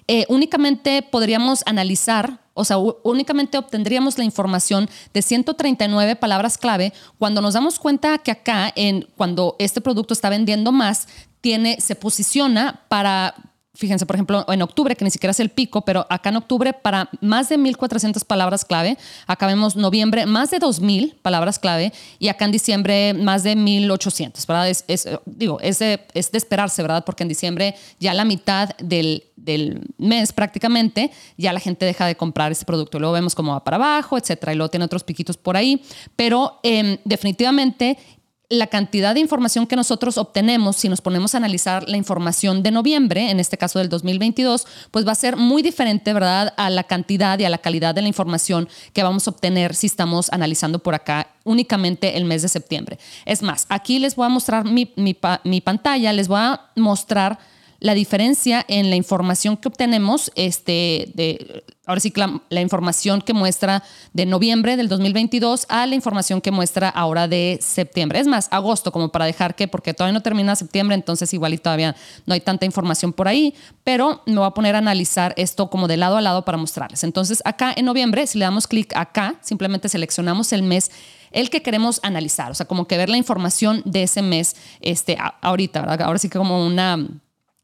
eh, 0.08 0.24
únicamente 0.28 1.02
podríamos 1.02 1.62
analizar, 1.66 2.40
o 2.54 2.64
sea, 2.64 2.78
únicamente 2.78 3.58
obtendríamos 3.58 4.18
la 4.18 4.24
información 4.24 4.88
de 5.12 5.22
139 5.22 6.16
palabras 6.16 6.58
clave 6.58 6.92
cuando 7.18 7.40
nos 7.42 7.54
damos 7.54 7.78
cuenta 7.78 8.18
que 8.18 8.30
acá, 8.30 8.72
en, 8.76 9.08
cuando 9.16 9.56
este 9.58 9.80
producto 9.80 10.14
está 10.14 10.30
vendiendo 10.30 10.72
más, 10.72 11.08
tiene, 11.40 11.80
se 11.80 11.96
posiciona 11.96 12.82
para 12.88 13.34
fíjense, 13.76 14.06
por 14.06 14.16
ejemplo, 14.16 14.44
en 14.48 14.62
octubre, 14.62 14.96
que 14.96 15.04
ni 15.04 15.10
siquiera 15.10 15.30
es 15.30 15.40
el 15.40 15.50
pico, 15.50 15.82
pero 15.82 16.06
acá 16.10 16.30
en 16.30 16.36
octubre 16.36 16.72
para 16.72 17.08
más 17.20 17.48
de 17.48 17.58
1.400 17.58 18.24
palabras 18.24 18.64
clave, 18.64 18.96
acá 19.26 19.46
vemos 19.46 19.76
noviembre 19.76 20.26
más 20.26 20.50
de 20.50 20.58
2.000 20.58 21.14
palabras 21.22 21.58
clave 21.58 21.92
y 22.18 22.28
acá 22.28 22.46
en 22.46 22.52
diciembre 22.52 23.14
más 23.14 23.42
de 23.42 23.56
1.800, 23.56 24.46
¿verdad? 24.46 24.68
Es, 24.68 25.08
digo, 25.26 25.60
es 25.60 25.78
de, 25.78 26.00
es 26.14 26.32
de, 26.32 26.38
esperarse, 26.38 26.82
¿verdad? 26.82 27.04
Porque 27.04 27.22
en 27.22 27.28
diciembre 27.28 27.74
ya 28.00 28.14
la 28.14 28.24
mitad 28.24 28.70
del, 28.78 29.22
mes 29.98 30.32
prácticamente 30.32 31.12
ya 31.36 31.52
la 31.52 31.60
gente 31.60 31.86
deja 31.86 32.06
de 32.06 32.16
comprar 32.16 32.50
este 32.50 32.64
producto. 32.64 32.98
Luego 32.98 33.14
vemos 33.14 33.34
cómo 33.34 33.52
va 33.52 33.62
para 33.62 33.76
abajo, 33.76 34.18
etcétera, 34.18 34.52
y 34.52 34.56
luego 34.56 34.70
tiene 34.70 34.86
otros 34.86 35.04
piquitos 35.04 35.36
por 35.36 35.56
ahí, 35.56 35.82
pero 36.16 36.58
eh, 36.62 36.98
definitivamente 37.04 37.96
la 38.48 38.68
cantidad 38.68 39.14
de 39.14 39.20
información 39.20 39.66
que 39.66 39.74
nosotros 39.74 40.18
obtenemos, 40.18 40.76
si 40.76 40.88
nos 40.88 41.00
ponemos 41.00 41.34
a 41.34 41.38
analizar 41.38 41.88
la 41.88 41.96
información 41.96 42.62
de 42.62 42.70
noviembre, 42.70 43.30
en 43.30 43.40
este 43.40 43.58
caso 43.58 43.78
del 43.78 43.88
2022, 43.88 44.66
pues 44.90 45.06
va 45.06 45.12
a 45.12 45.16
ser 45.16 45.36
muy 45.36 45.62
diferente, 45.62 46.12
¿verdad?, 46.12 46.54
a 46.56 46.70
la 46.70 46.84
cantidad 46.84 47.38
y 47.38 47.44
a 47.44 47.50
la 47.50 47.58
calidad 47.58 47.94
de 47.94 48.02
la 48.02 48.08
información 48.08 48.68
que 48.92 49.02
vamos 49.02 49.26
a 49.26 49.30
obtener 49.30 49.74
si 49.74 49.88
estamos 49.88 50.32
analizando 50.32 50.78
por 50.78 50.94
acá 50.94 51.28
únicamente 51.44 52.16
el 52.16 52.24
mes 52.24 52.42
de 52.42 52.48
septiembre. 52.48 52.98
Es 53.24 53.42
más, 53.42 53.66
aquí 53.68 53.98
les 53.98 54.14
voy 54.14 54.26
a 54.26 54.30
mostrar 54.30 54.64
mi, 54.64 54.92
mi 54.96 55.60
pantalla, 55.60 56.12
les 56.12 56.28
voy 56.28 56.40
a 56.40 56.70
mostrar 56.76 57.38
la 57.80 57.94
diferencia 57.94 58.64
en 58.68 58.90
la 58.90 58.96
información 58.96 59.56
que 59.56 59.68
obtenemos, 59.68 60.32
este, 60.34 61.12
de, 61.14 61.64
ahora 61.86 62.00
sí, 62.00 62.12
la, 62.48 62.60
información 62.60 63.20
que 63.20 63.32
muestra 63.32 63.82
de 64.12 64.26
noviembre 64.26 64.76
del 64.76 64.88
2022 64.88 65.66
a 65.68 65.86
la 65.86 65.94
información 65.94 66.40
que 66.40 66.50
muestra 66.50 66.88
ahora 66.88 67.28
de 67.28 67.58
septiembre. 67.60 68.18
Es 68.18 68.26
más, 68.26 68.48
agosto, 68.50 68.92
como 68.92 69.10
para 69.10 69.24
dejar 69.24 69.54
que, 69.54 69.68
porque 69.68 69.94
todavía 69.94 70.14
no 70.14 70.22
termina 70.22 70.56
septiembre, 70.56 70.94
entonces 70.94 71.32
igual 71.34 71.54
y 71.54 71.58
todavía 71.58 71.94
no 72.26 72.34
hay 72.34 72.40
tanta 72.40 72.64
información 72.64 73.12
por 73.12 73.28
ahí, 73.28 73.54
pero 73.84 74.22
me 74.26 74.36
voy 74.36 74.46
a 74.46 74.50
poner 74.50 74.74
a 74.74 74.78
analizar 74.78 75.34
esto 75.36 75.70
como 75.70 75.86
de 75.86 75.96
lado 75.96 76.16
a 76.16 76.20
lado 76.20 76.44
para 76.44 76.58
mostrarles. 76.58 77.04
Entonces, 77.04 77.42
acá 77.44 77.72
en 77.76 77.84
noviembre, 77.84 78.26
si 78.26 78.38
le 78.38 78.44
damos 78.44 78.66
clic 78.66 78.96
acá, 78.96 79.36
simplemente 79.42 79.88
seleccionamos 79.88 80.52
el 80.52 80.62
mes 80.62 80.90
el 81.32 81.50
que 81.50 81.60
queremos 81.60 82.00
analizar, 82.02 82.50
o 82.50 82.54
sea, 82.54 82.66
como 82.66 82.86
que 82.86 82.96
ver 82.96 83.10
la 83.10 83.18
información 83.18 83.82
de 83.84 84.04
ese 84.04 84.22
mes 84.22 84.56
este, 84.80 85.18
ahorita, 85.42 85.80
ahora 85.80 86.18
sí 86.18 86.30
que 86.30 86.38
como 86.38 86.64
una 86.64 87.06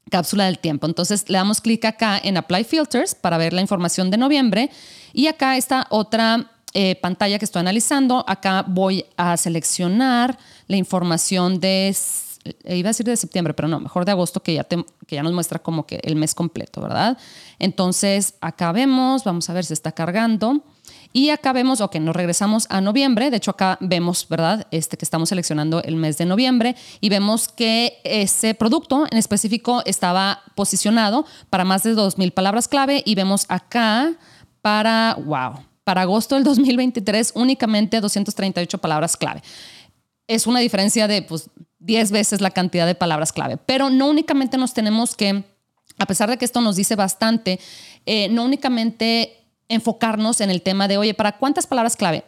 cápsula 0.09 0.45
del 0.45 0.59
tiempo. 0.59 0.85
Entonces 0.85 1.29
le 1.29 1.37
damos 1.37 1.61
clic 1.61 1.85
acá 1.85 2.19
en 2.23 2.37
Apply 2.37 2.63
Filters 2.63 3.15
para 3.15 3.37
ver 3.37 3.53
la 3.53 3.61
información 3.61 4.11
de 4.11 4.17
noviembre 4.17 4.69
y 5.13 5.27
acá 5.27 5.57
está 5.57 5.87
otra 5.89 6.51
eh, 6.73 6.95
pantalla 6.95 7.37
que 7.39 7.45
estoy 7.45 7.61
analizando. 7.61 8.25
Acá 8.27 8.65
voy 8.67 9.05
a 9.15 9.37
seleccionar 9.37 10.37
la 10.67 10.77
información 10.77 11.59
de, 11.59 11.95
eh, 12.43 12.77
iba 12.77 12.87
a 12.87 12.91
decir 12.91 13.05
de 13.05 13.15
septiembre, 13.15 13.53
pero 13.53 13.67
no, 13.67 13.79
mejor 13.79 14.05
de 14.05 14.11
agosto 14.11 14.41
que 14.41 14.55
ya, 14.55 14.63
que 14.63 15.15
ya 15.15 15.23
nos 15.23 15.33
muestra 15.33 15.59
como 15.59 15.85
que 15.85 15.99
el 16.03 16.15
mes 16.15 16.33
completo, 16.33 16.81
¿verdad? 16.81 17.17
Entonces 17.59 18.35
acá 18.41 18.71
vemos, 18.71 19.23
vamos 19.23 19.49
a 19.49 19.53
ver 19.53 19.65
si 19.65 19.73
está 19.73 19.91
cargando. 19.91 20.63
Y 21.15 21.29
acá 21.29 21.53
vemos, 21.53 21.79
ok, 21.79 21.97
nos 21.97 22.15
regresamos 22.15 22.65
a 22.69 22.81
noviembre. 22.81 23.29
De 23.29 23.37
hecho, 23.37 23.51
acá 23.51 23.77
vemos, 23.79 24.27
¿verdad? 24.27 24.65
Este 24.71 24.97
que 24.97 25.05
estamos 25.05 25.29
seleccionando 25.29 25.81
el 25.83 25.95
mes 25.95 26.17
de 26.17 26.25
noviembre 26.25 26.75
y 26.99 27.09
vemos 27.09 27.47
que 27.47 27.99
ese 28.03 28.55
producto 28.55 29.05
en 29.09 29.19
específico 29.19 29.83
estaba 29.85 30.41
posicionado 30.55 31.25
para 31.51 31.65
más 31.65 31.83
de 31.83 31.95
2.000 31.95 32.33
palabras 32.33 32.67
clave 32.67 33.03
y 33.05 33.13
vemos 33.13 33.45
acá 33.47 34.13
para, 34.63 35.15
wow, 35.23 35.63
para 35.83 36.01
agosto 36.01 36.33
del 36.33 36.43
2023 36.43 37.33
únicamente 37.35 38.01
238 38.01 38.77
palabras 38.79 39.15
clave. 39.15 39.43
Es 40.27 40.47
una 40.47 40.61
diferencia 40.61 41.07
de 41.07 41.21
pues, 41.21 41.51
10 41.77 42.11
veces 42.11 42.41
la 42.41 42.49
cantidad 42.49 42.87
de 42.87 42.95
palabras 42.95 43.31
clave, 43.31 43.57
pero 43.57 43.91
no 43.91 44.09
únicamente 44.09 44.57
nos 44.57 44.73
tenemos 44.73 45.15
que, 45.15 45.43
a 45.99 46.05
pesar 46.07 46.29
de 46.29 46.37
que 46.37 46.45
esto 46.45 46.59
nos 46.59 46.75
dice 46.75 46.95
bastante, 46.95 47.59
eh, 48.07 48.29
no 48.29 48.45
únicamente 48.45 49.42
enfocarnos 49.69 50.41
en 50.41 50.49
el 50.49 50.61
tema 50.61 50.87
de, 50.87 50.97
oye, 50.97 51.13
¿para 51.13 51.37
cuántas 51.37 51.67
palabras 51.67 51.95
clave? 51.95 52.23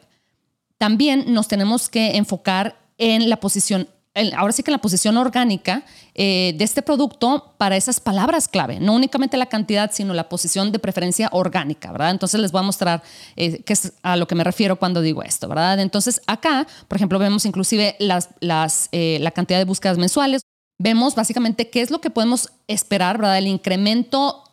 También 0.78 1.34
nos 1.34 1.48
tenemos 1.48 1.90
que 1.90 2.18
enfocar 2.18 2.78
en 2.98 3.30
la 3.30 3.38
posición, 3.38 3.90
ahora 4.38 4.54
sí 4.54 4.64
que 4.64 4.72
en 4.72 4.74
la 4.74 4.82
posición 4.82 5.18
orgánica 5.18 5.84
eh, 6.14 6.54
de 6.58 6.64
este 6.64 6.82
producto 6.82 7.54
para 7.58 7.76
esas 7.76 8.00
palabras 8.00 8.48
clave, 8.48 8.80
no 8.80 8.94
únicamente 8.94 9.36
la 9.36 9.48
cantidad, 9.48 9.92
sino 9.94 10.14
la 10.14 10.30
posición 10.30 10.72
de 10.72 10.80
preferencia 10.80 11.30
orgánica, 11.32 11.92
¿verdad? 11.92 12.12
Entonces 12.12 12.40
les 12.40 12.52
voy 12.52 12.60
a 12.60 12.64
mostrar 12.64 13.04
eh, 13.36 13.64
qué 13.64 13.74
es 13.74 13.94
a 14.02 14.16
lo 14.16 14.28
que 14.28 14.36
me 14.36 14.44
refiero 14.44 14.78
cuando 14.78 15.02
digo 15.02 15.24
esto, 15.24 15.48
¿verdad? 15.48 15.80
Entonces 15.80 16.22
acá, 16.28 16.68
por 16.88 16.98
ejemplo, 16.98 17.20
vemos 17.20 17.46
inclusive 17.46 17.96
las, 18.00 18.30
las, 18.40 18.90
eh, 18.92 19.18
la 19.22 19.32
cantidad 19.32 19.60
de 19.60 19.66
búsquedas 19.66 19.98
mensuales. 19.98 20.42
Vemos 20.78 21.16
básicamente 21.16 21.70
qué 21.70 21.82
es 21.82 21.92
lo 21.92 22.00
que 22.00 22.10
podemos 22.10 22.52
esperar, 22.68 23.18
¿verdad? 23.18 23.38
El 23.38 23.48
incremento 23.48 24.45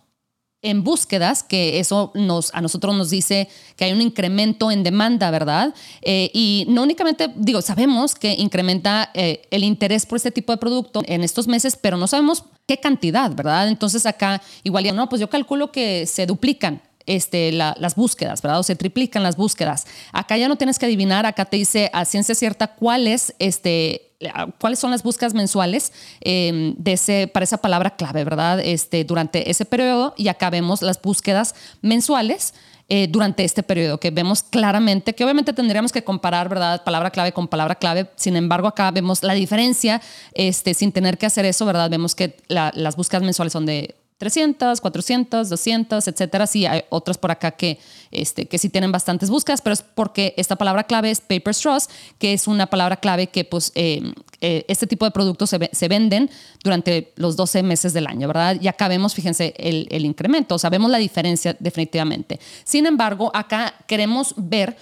en 0.62 0.84
búsquedas, 0.84 1.42
que 1.42 1.80
eso 1.80 2.12
nos, 2.14 2.54
a 2.54 2.60
nosotros 2.60 2.96
nos 2.96 3.10
dice 3.10 3.48
que 3.76 3.84
hay 3.84 3.92
un 3.92 4.00
incremento 4.00 4.70
en 4.70 4.84
demanda, 4.84 5.30
¿verdad? 5.30 5.74
Eh, 6.00 6.30
y 6.32 6.64
no 6.68 6.84
únicamente, 6.84 7.28
digo, 7.36 7.60
sabemos 7.60 8.14
que 8.14 8.32
incrementa 8.32 9.10
eh, 9.14 9.42
el 9.50 9.64
interés 9.64 10.06
por 10.06 10.16
este 10.16 10.30
tipo 10.30 10.52
de 10.52 10.58
producto 10.58 11.02
en 11.06 11.24
estos 11.24 11.48
meses, 11.48 11.76
pero 11.76 11.96
no 11.96 12.06
sabemos 12.06 12.44
qué 12.66 12.78
cantidad, 12.78 13.34
¿verdad? 13.34 13.68
Entonces 13.68 14.06
acá 14.06 14.40
igual, 14.62 14.94
no, 14.94 15.08
pues 15.08 15.20
yo 15.20 15.28
calculo 15.28 15.72
que 15.72 16.06
se 16.06 16.26
duplican 16.26 16.80
este, 17.06 17.52
las 17.52 17.94
búsquedas, 17.96 18.40
¿verdad? 18.42 18.60
O 18.60 18.62
se 18.62 18.76
triplican 18.76 19.22
las 19.22 19.36
búsquedas. 19.36 19.86
Acá 20.12 20.36
ya 20.36 20.48
no 20.48 20.56
tienes 20.56 20.78
que 20.78 20.86
adivinar, 20.86 21.26
acá 21.26 21.44
te 21.44 21.56
dice 21.56 21.90
a 21.92 22.04
ciencia 22.04 22.34
cierta 22.34 22.74
cuál 22.74 23.08
es 23.08 23.34
este, 23.38 24.11
cuáles 24.58 24.78
son 24.78 24.90
las 24.90 25.02
búsquedas 25.02 25.34
mensuales 25.34 25.92
em, 26.20 26.74
de 26.76 26.92
ese, 26.92 27.26
para 27.28 27.44
esa 27.44 27.58
palabra 27.58 27.96
clave, 27.96 28.24
¿verdad? 28.24 28.60
Este, 28.60 29.04
durante 29.04 29.50
ese 29.50 29.64
periodo 29.64 30.14
y 30.16 30.28
acá 30.28 30.50
vemos 30.50 30.82
las 30.82 31.00
búsquedas 31.00 31.54
mensuales. 31.80 32.54
Eh, 32.88 33.06
durante 33.08 33.42
este 33.42 33.62
periodo, 33.62 33.98
que 33.98 34.10
vemos 34.10 34.42
claramente 34.42 35.14
que 35.14 35.24
obviamente 35.24 35.54
tendríamos 35.54 35.92
que 35.92 36.04
comparar, 36.04 36.50
¿verdad? 36.50 36.84
Palabra 36.84 37.10
clave 37.10 37.32
con 37.32 37.48
palabra 37.48 37.76
clave. 37.76 38.10
Sin 38.16 38.36
embargo, 38.36 38.68
acá 38.68 38.90
vemos 38.90 39.22
la 39.22 39.32
diferencia, 39.32 40.02
este, 40.34 40.74
sin 40.74 40.92
tener 40.92 41.16
que 41.16 41.24
hacer 41.24 41.46
eso, 41.46 41.64
¿verdad? 41.64 41.88
Vemos 41.88 42.14
que 42.14 42.36
las 42.48 42.96
búsquedas 42.96 43.22
mensuales 43.22 43.54
son 43.54 43.64
de 43.64 43.94
300, 44.22 44.80
400, 44.80 45.48
200, 45.48 46.06
etcétera. 46.06 46.46
Sí, 46.46 46.64
hay 46.64 46.84
otros 46.90 47.18
por 47.18 47.32
acá 47.32 47.50
que, 47.50 47.80
este, 48.12 48.46
que 48.46 48.56
sí 48.56 48.68
tienen 48.68 48.92
bastantes 48.92 49.30
búsquedas, 49.30 49.60
pero 49.60 49.74
es 49.74 49.82
porque 49.82 50.32
esta 50.36 50.54
palabra 50.54 50.84
clave 50.84 51.10
es 51.10 51.20
paper 51.20 51.52
straws, 51.52 51.88
que 52.18 52.32
es 52.32 52.46
una 52.46 52.66
palabra 52.66 52.98
clave 52.98 53.26
que 53.26 53.44
pues 53.44 53.72
eh, 53.74 54.00
eh, 54.40 54.64
este 54.68 54.86
tipo 54.86 55.04
de 55.06 55.10
productos 55.10 55.50
se, 55.50 55.70
se, 55.72 55.88
venden 55.88 56.30
durante 56.62 57.12
los 57.16 57.34
12 57.34 57.64
meses 57.64 57.94
del 57.94 58.06
año, 58.06 58.28
¿verdad? 58.28 58.58
Y 58.60 58.68
acá 58.68 58.86
vemos, 58.86 59.12
fíjense, 59.12 59.54
el, 59.56 59.88
el 59.90 60.04
incremento, 60.04 60.54
o 60.54 60.58
sea, 60.60 60.70
vemos 60.70 60.88
la 60.88 60.98
diferencia 60.98 61.56
definitivamente. 61.58 62.38
Sin 62.62 62.86
embargo, 62.86 63.28
acá 63.34 63.74
queremos 63.88 64.34
ver 64.36 64.76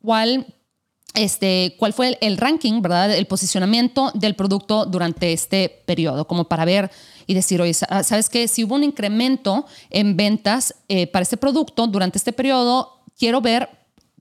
cuál 0.00 0.46
este, 1.16 1.74
cuál 1.78 1.94
fue 1.94 2.18
el, 2.20 2.36
ranking, 2.36 2.82
¿verdad? 2.82 3.12
El 3.12 3.26
posicionamiento 3.26 4.12
del 4.14 4.34
producto 4.34 4.84
durante 4.84 5.32
este 5.32 5.82
periodo, 5.86 6.26
como 6.26 6.44
para 6.44 6.64
ver 6.64 6.90
y 7.26 7.34
decir, 7.34 7.60
oye, 7.60 7.74
¿sabes 7.74 8.28
qué? 8.28 8.46
Si 8.46 8.62
hubo 8.62 8.74
un 8.74 8.84
incremento 8.84 9.66
en 9.90 10.16
ventas 10.16 10.74
eh, 10.88 11.06
para 11.06 11.22
este 11.22 11.38
producto 11.38 11.86
durante 11.86 12.18
este 12.18 12.32
periodo, 12.32 13.00
quiero 13.18 13.40
ver, 13.40 13.70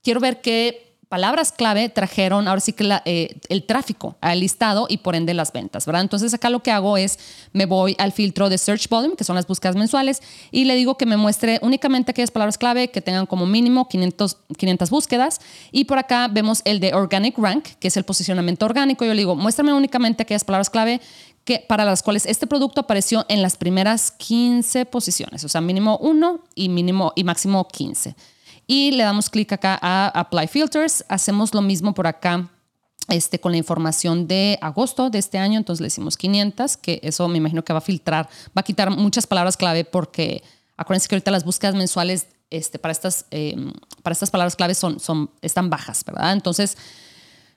quiero 0.02 0.22
ver 0.22 0.42
qué 0.42 0.95
palabras 1.10 1.52
clave 1.52 1.90
trajeron 1.90 2.48
ahora 2.48 2.62
sí 2.62 2.74
que 2.74 3.00
eh, 3.06 3.40
el 3.50 3.64
tráfico 3.64 4.16
al 4.22 4.40
listado 4.40 4.88
y 4.90 4.98
por 4.98 5.16
ende 5.16 5.34
las 5.34 5.52
ventas, 5.52 5.86
¿verdad? 5.86 6.02
Entonces 6.02 6.34
acá 6.34 6.50
lo 6.50 6.62
que 6.62 6.72
hago 6.72 6.98
es 6.98 7.20
me 7.54 7.66
voy 7.66 7.96
al 8.00 8.12
filtro 8.12 8.50
de 8.50 8.58
Search 8.58 8.90
Volume, 8.90 9.16
que 9.16 9.24
son 9.24 9.36
las 9.36 9.48
búsquedas 9.48 9.76
mensuales, 9.76 10.22
y 10.52 10.66
le 10.66 10.76
digo 10.76 10.98
que 10.98 11.06
me 11.06 11.18
muestre 11.18 11.60
únicamente 11.62 12.12
aquellas 12.12 12.32
palabras 12.32 12.58
clave 12.58 12.90
que 12.90 13.02
tengan 13.02 13.26
como 13.26 13.46
mínimo 13.46 13.88
500, 13.88 14.38
500 14.58 14.90
búsquedas. 14.90 15.40
Y 15.72 15.86
por 15.86 15.98
acá 15.98 16.28
vemos 16.28 16.62
el 16.66 16.80
de 16.80 16.94
Organic 16.94 17.38
Rank, 17.38 17.66
que 17.80 17.88
es 17.88 17.98
el 17.98 18.04
posicionamiento 18.04 18.66
orgánico. 18.66 19.06
Yo 19.06 19.14
le 19.14 19.20
digo, 19.20 19.36
muéstrame 19.36 19.74
únicamente 19.74 20.24
aquellas 20.24 20.44
palabras 20.44 20.70
clave 20.70 21.02
que, 21.44 21.64
para 21.68 21.86
las 21.86 22.02
cuales 22.02 22.26
este 22.26 22.48
producto 22.48 22.82
apareció 22.82 23.26
en 23.30 23.42
las 23.42 23.56
primeras 23.56 24.12
15 24.12 24.86
posiciones, 24.86 25.44
o 25.44 25.50
sea, 25.50 25.62
mínimo 25.62 25.98
1 26.00 26.40
y 26.56 26.70
mínimo 26.70 27.14
y 27.16 27.24
máximo 27.24 27.68
15 27.68 28.16
y 28.68 28.92
le 28.92 29.04
damos 29.04 29.30
clic 29.30 29.52
acá 29.52 29.78
a 29.82 30.08
Apply 30.08 30.48
Filters. 30.48 31.06
Hacemos 31.10 31.54
lo 31.54 31.62
mismo 31.62 31.94
por 31.94 32.08
acá 32.08 32.50
este, 33.10 33.40
con 33.40 33.52
la 33.52 33.58
información 33.58 34.28
de 34.28 34.58
agosto 34.62 35.10
de 35.10 35.20
este 35.20 35.38
año, 35.38 35.58
entonces 35.58 35.82
le 35.82 35.88
decimos 35.88 36.18
500, 36.18 36.78
que 36.78 37.00
eso 37.04 37.28
me 37.28 37.38
imagino 37.38 37.64
que 37.64 37.74
va 37.74 37.80
a 37.80 37.82
filtrar, 37.82 38.28
va 38.48 38.62
a 38.62 38.64
quitar 38.64 38.90
muchas 38.90 39.28
palabras 39.28 39.58
clave 39.58 39.86
porque 39.86 40.44
acuérdense 40.76 41.08
que 41.08 41.16
ahorita 41.16 41.32
las 41.32 41.44
búsquedas 41.44 41.76
mensuales 41.76 42.28
este, 42.50 42.80
para, 42.80 42.92
estas, 42.92 43.26
em, 43.32 43.72
para 44.02 44.14
estas 44.14 44.32
palabras 44.32 44.56
clave 44.56 44.74
son, 44.74 45.00
son, 45.00 45.30
están 45.42 45.70
bajas, 45.70 46.04
¿verdad? 46.04 46.34
Entonces 46.34 46.78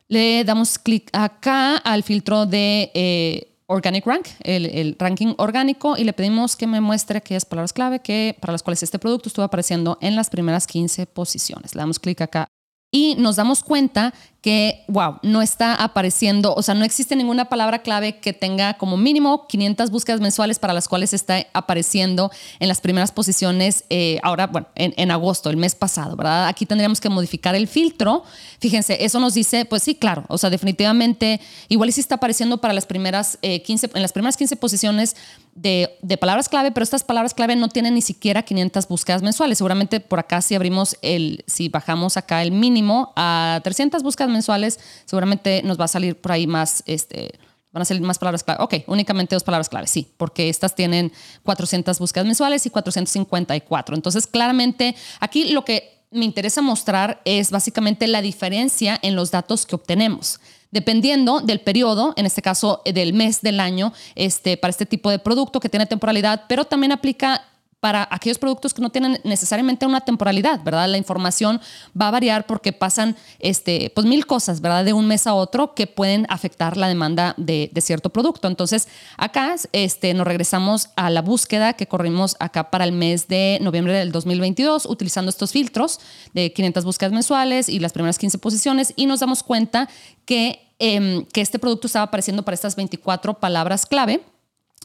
le 0.09 0.45
damos 0.45 0.79
clic 0.79 1.09
acá 1.13 1.77
al 1.77 2.03
filtro 2.03 2.47
de 2.47 2.91
eh, 2.95 3.58
Organic 3.71 4.07
Rank, 4.07 4.29
el, 4.41 4.97
ranking 4.99 5.35
orgánico, 5.37 5.97
y 5.99 6.05
le 6.05 6.15
pedimos 6.15 6.57
que 6.57 6.67
me 6.67 6.81
muestre 6.81 7.19
aquellas 7.19 7.45
palabras 7.45 7.75
clave 7.75 8.01
que, 8.01 8.35
para 8.41 8.53
las 8.53 8.63
cuales 8.63 8.83
este 8.83 8.99
producto 8.99 9.29
estuvo 9.29 9.45
apareciendo 9.45 9.99
en 10.01 10.17
las 10.17 10.31
primeras 10.31 10.67
15 10.67 11.07
posiciones. 11.07 11.75
Le 11.75 11.81
damos 11.81 11.99
clic 11.99 12.23
acá 12.23 12.49
y 12.91 13.15
nos 13.17 13.37
damos 13.37 13.63
cuenta 13.63 14.15
que, 14.41 14.85
wow, 14.87 15.17
no 15.23 15.43
está 15.43 15.75
apareciendo, 15.75 16.55
o 16.55 16.63
sea, 16.63 16.75
no 16.75 16.85
existe 16.85 17.17
ninguna 17.17 17.47
palabra 17.47 17.81
clave 17.81 18.21
que 18.21 18.33
tenga 18.33 18.75
como 18.75 18.97
mínimo 18.97 19.49
500 19.49 19.91
búsquedas 19.91 20.21
mensuales 20.21 20.61
para 20.61 20.73
las 20.73 20.87
cuales 20.87 21.13
está 21.13 21.47
apareciendo 21.53 22.31
en 22.61 22.69
las 22.69 22.81
primeras 22.81 23.11
posiciones, 23.11 23.85
eh, 23.91 24.21
ahora, 24.23 24.47
bueno, 24.47 24.69
en, 24.77 25.11
agosto, 25.11 25.51
el 25.51 25.57
mes 25.57 25.75
pasado, 25.75 26.15
¿verdad? 26.15 26.47
Aquí 26.47 26.67
tendríamos 26.67 27.01
que 27.01 27.09
modificar 27.09 27.57
el 27.57 27.67
filtro. 27.67 28.23
Fíjense, 28.61 29.05
eso 29.05 29.19
nos 29.19 29.35
dice, 29.35 29.65
pues 29.65 29.83
sí, 29.83 29.97
claro, 29.97 30.25
o 30.29 30.39
sea, 30.39 30.51
definitivamente, 30.51 31.41
igual 31.69 31.93
sí 31.93 32.01
está 32.01 32.17
apareciendo 32.17 32.59
para 32.59 32.73
las 32.75 32.87
primeras 32.87 33.39
15, 33.43 33.87
eh, 33.87 33.91
en 33.95 34.03
las 34.03 34.13
primeras 34.13 34.37
15 34.37 34.55
posiciones 34.57 35.17
de, 35.55 35.99
de, 36.03 36.17
palabras 36.17 36.49
clave, 36.49 36.71
pero 36.71 36.85
estas 36.85 37.03
palabras 37.03 37.35
clave 37.35 37.57
no 37.57 37.69
tienen 37.69 37.95
ni 37.95 38.03
siquiera 38.03 38.43
500 38.43 38.87
búsquedas 38.87 39.23
mensuales. 39.23 39.59
Seguramente 39.59 39.99
por 39.99 40.21
acá 40.21 40.41
si 40.41 40.55
abrimos 40.55 40.97
el, 41.03 41.43
si 41.47 41.69
bajamos 41.69 42.17
acá 42.17 42.43
el 42.43 42.53
mínimo 42.53 43.13
a 43.17 43.61
300 43.65 44.03
búsquedas 44.03 44.28
mensuales, 44.29 44.79
seguramente 45.05 45.63
nos 45.63 45.79
va 45.79 45.85
a 45.85 45.89
salir 45.89 46.17
por 46.21 46.33
ahí 46.33 46.47
más, 46.47 46.83
este, 46.87 47.39
van 47.73 47.83
a 47.83 47.85
salir 47.85 48.03
más 48.03 48.19
palabras 48.19 48.45
clave. 48.45 48.63
Ok, 48.63 48.75
únicamente 48.87 49.35
dos 49.35 49.45
palabras 49.45 49.69
clave, 49.69 49.87
sí, 49.87 50.13
porque 50.17 50.49
estas 50.49 50.75
tienen 50.75 51.13
400 51.45 51.99
búsquedas 51.99 52.27
mensuales 52.27 52.67
y 52.67 52.71
454. 52.71 53.95
Entonces, 53.95 54.27
claramente, 54.27 54.97
aquí 55.21 55.53
lo 55.53 55.65
que 55.65 55.99
me 56.11 56.25
interesa 56.25 56.63
mostrar 56.63 57.21
es 57.25 57.51
básicamente 57.51 58.07
la 58.07 58.23
diferencia 58.23 58.99
en 59.03 59.15
los 59.15 59.31
datos 59.31 59.67
que 59.67 59.75
obtenemos. 59.75 60.41
Dependiendo 60.71 61.41
del 61.41 61.61
periodo, 61.61 62.13
en 62.17 62.27
este 62.27 62.43
caso 62.43 62.83
del 62.85 63.15
mes 63.15 63.41
del 63.41 63.59
año, 63.59 63.93
este, 64.15 64.57
para 64.57 64.71
este 64.71 64.87
tipo 64.87 65.11
de 65.11 65.19
producto 65.19 65.61
que 65.61 65.69
tiene 65.69 65.87
temporalidad, 65.87 66.45
pero 66.49 66.65
también 66.65 66.93
aplica 66.93 67.43
para 67.81 68.09
aquellos 68.11 68.39
productos 68.39 68.75
que 68.75 68.83
no 68.83 68.91
tienen 68.91 69.21
necesariamente 69.23 69.87
una 69.87 70.01
temporalidad, 70.01 70.61
¿verdad? 70.65 70.89
La 70.89 70.99
información 70.99 71.61
va 72.01 72.09
a 72.09 72.11
variar 72.11 72.47
porque 72.47 72.73
pasan 72.73 73.17
este, 73.39 73.93
pues 73.95 74.07
mil 74.07 74.27
cosas, 74.27 74.61
¿verdad? 74.61 74.85
De 74.85 74.93
un 74.93 75.07
mes 75.07 75.29
a 75.29 75.35
otro 75.35 75.75
que 75.75 75.87
pueden 75.87 76.27
afectar 76.29 76.77
la 76.77 76.89
demanda 76.89 77.35
de, 77.37 77.71
cierto 77.79 78.11
producto. 78.11 78.49
Entonces, 78.49 78.89
acá 79.17 79.55
este, 79.73 80.13
nos 80.13 80.27
regresamos 80.27 80.89
a 80.97 81.11
la 81.11 81.23
búsqueda 81.23 81.75
que 81.75 81.87
corrimos 81.87 82.37
acá 82.41 82.71
para 82.71 82.85
el 82.85 82.91
mes 82.91 83.29
de 83.29 83.59
noviembre 83.63 83.93
del 83.93 84.11
2022, 84.11 84.87
utilizando 84.87 85.31
estos 85.31 85.53
filtros 85.53 86.01
de 86.35 86.53
500 86.53 86.85
búsquedas 86.85 87.13
mensuales 87.13 87.69
y 87.69 87.79
las 87.79 87.93
primeras 87.93 88.19
15 88.19 88.39
posiciones, 88.39 88.93
y 88.97 89.07
nos 89.07 89.21
damos 89.21 89.45
cuenta 89.45 89.89
que, 90.25 90.73
em, 90.81 91.25
que 91.27 91.41
este 91.41 91.61
producto 91.61 91.87
estaba 91.87 92.07
apareciendo 92.07 92.43
para 92.43 92.57
estas 92.57 92.75
24 92.75 93.35
palabras 93.35 93.87
clave 93.87 94.21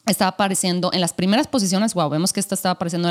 estaba 0.05 0.29
apareciendo 0.29 0.91
en 0.93 1.01
las 1.01 1.13
primeras 1.13 1.47
posiciones. 1.47 1.93
Wow, 1.93 2.09
vemos 2.09 2.33
que 2.33 2.39
esta 2.39 2.55
estaba 2.55 2.73
apareciendo 2.73 3.09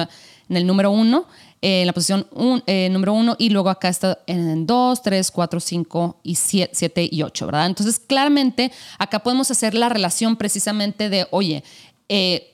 en 0.48 0.56
el 0.56 0.66
número 0.66 0.90
uno, 0.90 1.26
eh, 1.62 1.80
en 1.80 1.86
la 1.86 1.92
posición 1.92 2.26
eh, 2.66 2.88
número 2.90 3.14
uno, 3.14 3.36
y 3.38 3.50
luego 3.50 3.70
acá 3.70 3.88
está 3.88 4.18
en 4.26 4.66
dos, 4.66 5.02
tres, 5.02 5.30
cuatro, 5.30 5.60
cinco 5.60 6.20
y 6.22 6.34
siete, 6.34 7.08
y 7.10 7.22
ocho, 7.22 7.46
¿verdad? 7.46 7.66
Entonces, 7.66 7.98
claramente 7.98 8.72
acá 8.98 9.20
podemos 9.20 9.50
hacer 9.50 9.74
la 9.74 9.88
relación 9.88 10.36
precisamente 10.36 11.08
de, 11.08 11.26
oye, 11.30 11.64
eh, 12.08 12.48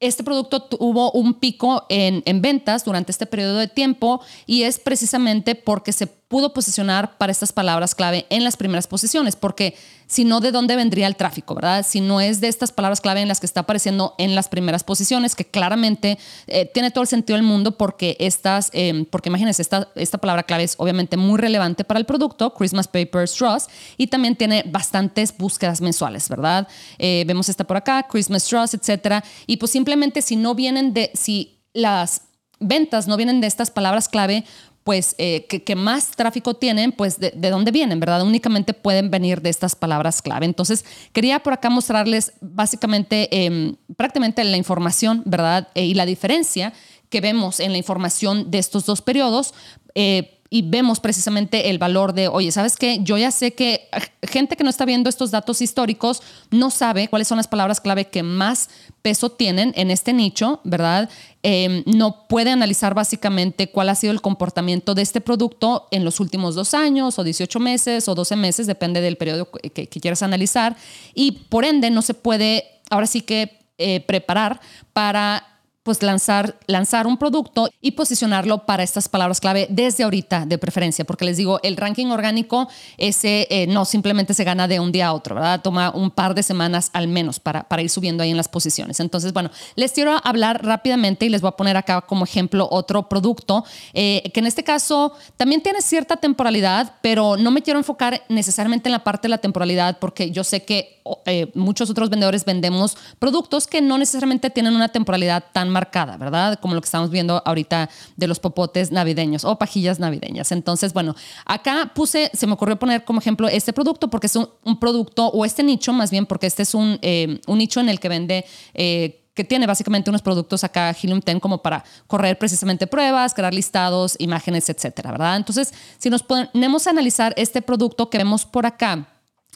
este 0.00 0.24
producto 0.24 0.62
tuvo 0.62 1.12
un 1.12 1.34
pico 1.34 1.86
en, 1.88 2.22
en, 2.26 2.42
ventas 2.42 2.84
durante 2.84 3.12
este 3.12 3.24
periodo 3.24 3.58
de 3.58 3.68
tiempo 3.68 4.20
y 4.46 4.62
es 4.64 4.80
precisamente 4.80 5.54
porque 5.54 5.92
se 5.92 6.08
pudo 6.32 6.54
posicionar 6.54 7.18
para 7.18 7.30
estas 7.30 7.52
palabras 7.52 7.94
clave 7.94 8.24
en 8.30 8.42
las 8.42 8.56
primeras 8.56 8.86
posiciones, 8.86 9.36
porque 9.36 9.76
si 10.06 10.24
no, 10.24 10.40
¿de 10.40 10.50
dónde 10.50 10.76
vendría 10.76 11.06
el 11.06 11.14
tráfico, 11.14 11.54
verdad? 11.54 11.84
Si 11.86 12.00
no 12.00 12.22
es 12.22 12.40
de 12.40 12.48
estas 12.48 12.72
palabras 12.72 13.02
clave 13.02 13.20
en 13.20 13.28
las 13.28 13.38
que 13.38 13.44
está 13.44 13.60
apareciendo 13.60 14.14
en 14.16 14.34
las 14.34 14.48
primeras 14.48 14.82
posiciones, 14.82 15.34
que 15.34 15.44
claramente 15.44 16.18
eh, 16.46 16.64
tiene 16.72 16.90
todo 16.90 17.02
el 17.02 17.08
sentido 17.08 17.36
del 17.36 17.44
mundo 17.44 17.76
porque 17.76 18.16
estas, 18.18 18.70
em, 18.72 19.04
porque 19.04 19.28
imagínense, 19.28 19.60
esta, 19.60 19.88
esta 19.94 20.16
palabra 20.16 20.44
clave 20.44 20.62
es 20.62 20.74
obviamente 20.78 21.18
muy 21.18 21.38
relevante 21.38 21.84
para 21.84 22.00
el 22.00 22.06
producto, 22.06 22.54
Christmas 22.54 22.88
Paper 22.88 23.28
Straws, 23.28 23.66
y 23.98 24.06
también 24.06 24.34
tiene 24.34 24.64
bastantes 24.66 25.36
búsquedas 25.36 25.82
mensuales, 25.82 26.30
¿verdad? 26.30 26.66
Eh, 26.98 27.24
vemos 27.26 27.50
esta 27.50 27.64
por 27.64 27.76
acá, 27.76 28.06
Christmas 28.10 28.44
Straws, 28.44 28.72
etcétera, 28.72 29.22
y 29.46 29.58
pues 29.58 29.70
simplemente 29.70 30.22
si 30.22 30.36
no 30.36 30.54
vienen 30.54 30.94
de, 30.94 31.10
si 31.12 31.58
las 31.74 32.22
ventas 32.62 33.08
no 33.08 33.16
vienen 33.16 33.40
de 33.40 33.46
estas 33.48 33.70
palabras 33.70 34.08
clave, 34.08 34.44
pues 34.84 35.14
eh, 35.18 35.46
que, 35.46 35.76
más 35.76 36.10
tráfico 36.10 36.54
tienen, 36.54 36.92
pues 36.92 37.18
de, 37.20 37.32
dónde 37.32 37.70
vienen, 37.70 38.00
¿verdad? 38.00 38.22
Únicamente 38.22 38.74
pueden 38.74 39.10
venir 39.10 39.40
de 39.40 39.50
estas 39.50 39.76
palabras 39.76 40.22
clave. 40.22 40.46
Entonces, 40.46 40.84
quería 41.12 41.40
por 41.40 41.52
acá 41.52 41.70
mostrarles 41.70 42.32
básicamente 42.40 43.44
em, 43.44 43.76
prácticamente 43.96 44.42
la 44.42 44.56
información, 44.56 45.22
¿verdad? 45.24 45.68
E, 45.74 45.84
y 45.84 45.94
la 45.94 46.06
diferencia 46.06 46.72
que 47.10 47.20
vemos 47.20 47.60
en 47.60 47.72
la 47.72 47.78
información 47.78 48.50
de 48.50 48.58
estos 48.58 48.86
dos 48.86 49.02
periodos. 49.02 49.54
Eh, 49.94 50.41
y 50.52 50.60
vemos 50.60 51.00
precisamente 51.00 51.70
el 51.70 51.78
valor 51.78 52.12
de, 52.12 52.28
oye, 52.28 52.52
¿sabes 52.52 52.76
qué? 52.76 52.98
Yo 53.00 53.16
ya 53.16 53.30
sé 53.30 53.54
que 53.54 53.88
gente 54.22 54.54
que 54.54 54.64
no 54.64 54.68
está 54.68 54.84
viendo 54.84 55.08
estos 55.08 55.30
datos 55.30 55.62
históricos 55.62 56.22
no 56.50 56.70
sabe 56.70 57.08
cuáles 57.08 57.26
son 57.26 57.38
las 57.38 57.48
palabras 57.48 57.80
clave 57.80 58.08
que 58.08 58.22
más 58.22 58.68
peso 59.00 59.30
tienen 59.30 59.72
en 59.76 59.90
este 59.90 60.12
nicho, 60.12 60.60
¿verdad? 60.62 61.08
Em, 61.42 61.82
no 61.86 62.28
puede 62.28 62.50
analizar 62.50 62.92
básicamente 62.92 63.70
cuál 63.70 63.88
ha 63.88 63.94
sido 63.94 64.12
el 64.12 64.20
comportamiento 64.20 64.94
de 64.94 65.00
este 65.00 65.22
producto 65.22 65.88
en 65.90 66.04
los 66.04 66.20
últimos 66.20 66.54
dos 66.54 66.74
años 66.74 67.18
o 67.18 67.24
18 67.24 67.58
meses 67.58 68.06
o 68.06 68.14
12 68.14 68.36
meses, 68.36 68.66
depende 68.66 69.00
del 69.00 69.16
periodo 69.16 69.50
que, 69.50 69.88
quieras 69.88 70.22
analizar. 70.22 70.76
Y 71.14 71.32
por 71.48 71.64
ende 71.64 71.88
no 71.88 72.02
se 72.02 72.12
puede 72.12 72.66
ahora 72.90 73.06
sí 73.06 73.22
que 73.22 73.58
eh, 73.78 74.00
preparar 74.00 74.60
para 74.92 75.51
pues 75.82 76.02
lanzar, 76.02 76.58
lanzar 76.66 77.06
un 77.06 77.16
producto 77.16 77.68
y 77.80 77.92
posicionarlo 77.92 78.66
para 78.66 78.82
estas 78.82 79.08
palabras 79.08 79.40
clave 79.40 79.66
desde 79.70 80.04
ahorita 80.04 80.46
de 80.46 80.58
preferencia, 80.58 81.04
porque 81.04 81.24
les 81.24 81.36
digo, 81.36 81.58
el 81.62 81.76
ranking 81.76 82.06
orgánico 82.06 82.68
ese 82.98 83.46
eh, 83.50 83.66
no 83.66 83.84
simplemente 83.84 84.34
se 84.34 84.44
gana 84.44 84.68
de 84.68 84.78
un 84.78 84.92
día 84.92 85.08
a 85.08 85.12
otro, 85.12 85.34
¿verdad? 85.34 85.60
Toma 85.60 85.90
un 85.90 86.10
par 86.10 86.34
de 86.34 86.42
semanas 86.42 86.90
al 86.92 87.08
menos 87.08 87.40
para, 87.40 87.64
para 87.68 87.82
ir 87.82 87.90
subiendo 87.90 88.22
ahí 88.22 88.30
en 88.30 88.36
las 88.36 88.48
posiciones. 88.48 89.00
Entonces, 89.00 89.32
bueno, 89.32 89.50
les 89.74 89.92
quiero 89.92 90.20
hablar 90.22 90.64
rápidamente 90.64 91.26
y 91.26 91.28
les 91.28 91.40
voy 91.40 91.48
a 91.48 91.56
poner 91.56 91.76
acá 91.76 92.02
como 92.02 92.24
ejemplo 92.24 92.68
otro 92.70 93.08
producto 93.08 93.64
eh, 93.92 94.30
que 94.32 94.40
en 94.40 94.46
este 94.46 94.62
caso 94.62 95.14
también 95.36 95.62
tiene 95.62 95.82
cierta 95.82 96.16
temporalidad, 96.16 96.96
pero 97.02 97.36
no 97.36 97.50
me 97.50 97.62
quiero 97.62 97.78
enfocar 97.78 98.22
necesariamente 98.28 98.88
en 98.88 98.92
la 98.92 99.04
parte 99.04 99.22
de 99.22 99.30
la 99.30 99.38
temporalidad 99.38 99.98
porque 99.98 100.30
yo 100.30 100.44
sé 100.44 100.64
que 100.64 101.00
eh, 101.26 101.50
muchos 101.54 101.90
otros 101.90 102.10
vendedores 102.10 102.44
vendemos 102.44 102.96
productos 103.18 103.66
que 103.66 103.80
no 103.80 103.98
necesariamente 103.98 104.50
tienen 104.50 104.76
una 104.76 104.88
temporalidad 104.88 105.44
tan 105.52 105.71
marcada, 105.72 106.16
¿verdad? 106.16 106.58
Como 106.60 106.74
lo 106.74 106.80
que 106.80 106.86
estamos 106.86 107.10
viendo 107.10 107.42
ahorita 107.44 107.90
de 108.16 108.26
los 108.26 108.38
popotes 108.38 108.92
navideños 108.92 109.44
o 109.44 109.58
pajillas 109.58 109.98
navideñas. 109.98 110.52
Entonces, 110.52 110.92
bueno, 110.92 111.16
acá 111.44 111.92
puse, 111.94 112.30
se 112.32 112.46
me 112.46 112.52
ocurrió 112.52 112.78
poner 112.78 113.04
como 113.04 113.18
ejemplo 113.18 113.48
este 113.48 113.72
producto 113.72 114.08
porque 114.08 114.26
es 114.28 114.36
un, 114.36 114.78
producto 114.78 115.26
o 115.28 115.44
este 115.44 115.62
nicho 115.62 115.92
más 115.92 116.10
bien 116.10 116.26
porque 116.26 116.46
este 116.46 116.62
es 116.62 116.74
un, 116.74 116.98
eh, 117.02 117.40
un 117.46 117.58
nicho 117.58 117.80
en 117.80 117.88
el 117.88 117.98
que 117.98 118.08
vende... 118.08 118.44
Eh, 118.74 119.18
que 119.34 119.44
tiene 119.44 119.66
básicamente 119.66 120.10
unos 120.10 120.22
productos 120.22 120.62
acá, 120.62 120.90
Helium 120.90 121.20
10, 121.24 121.40
como 121.40 121.62
para 121.62 121.84
correr 122.06 122.38
precisamente 122.38 122.86
pruebas, 122.86 123.32
crear 123.32 123.54
listados, 123.54 124.14
imágenes, 124.18 124.68
etcétera, 124.68 125.10
¿verdad? 125.10 125.36
Entonces, 125.36 125.72
si 125.98 126.10
nos 126.10 126.22
ponemos 126.22 126.86
a 126.86 126.90
analizar 126.90 127.32
este 127.36 127.62
producto 127.62 128.10
que 128.10 128.18
vemos 128.18 128.44
por 128.44 128.66
acá, 128.66 129.08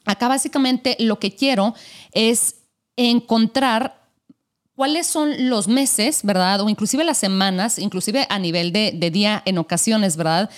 acá 0.07 0.29
básicamente 0.29 0.97
lo 0.99 1.19
que 1.19 1.35
quiero 1.35 1.75
es 2.13 2.57
encontrar 2.97 4.06
cuáles 4.77 5.07
son 5.07 5.49
los 5.49 5.67
meses, 5.67 6.21
¿verdad? 6.23 6.61
O 6.61 6.69
inclusive 6.69 7.03
las 7.03 7.19
semanas, 7.19 7.79
inclusive 7.79 8.27
a 8.29 8.39
nivel 8.39 8.73
de, 8.73 8.93
día 9.11 9.43
en 9.47 9.59
ocasiones, 9.59 10.17
¿verdad? 10.17 10.51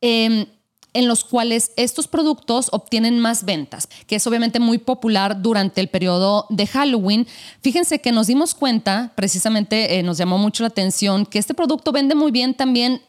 Em, 0.00 0.46
en 0.94 1.06
los 1.06 1.24
cuales 1.24 1.72
estos 1.76 2.08
productos 2.08 2.70
obtienen 2.72 3.18
más 3.18 3.44
ventas, 3.44 3.88
que 4.06 4.16
es 4.16 4.26
obviamente 4.26 4.58
muy 4.58 4.78
popular 4.78 5.42
durante 5.42 5.80
el 5.80 5.88
periodo 5.88 6.46
de 6.48 6.66
Halloween. 6.66 7.26
Fíjense 7.60 8.00
que 8.00 8.12
nos 8.12 8.28
dimos 8.28 8.54
cuenta, 8.54 9.12
precisamente 9.14 9.98
eh, 9.98 10.02
nos 10.02 10.16
llamó 10.18 10.38
mucho 10.38 10.62
la 10.62 10.68
atención, 10.68 11.26
que 11.26 11.38
este 11.38 11.52
producto 11.52 11.92
vende 11.92 12.14
muy 12.14 12.30
bien 12.30 12.54
también 12.54 13.02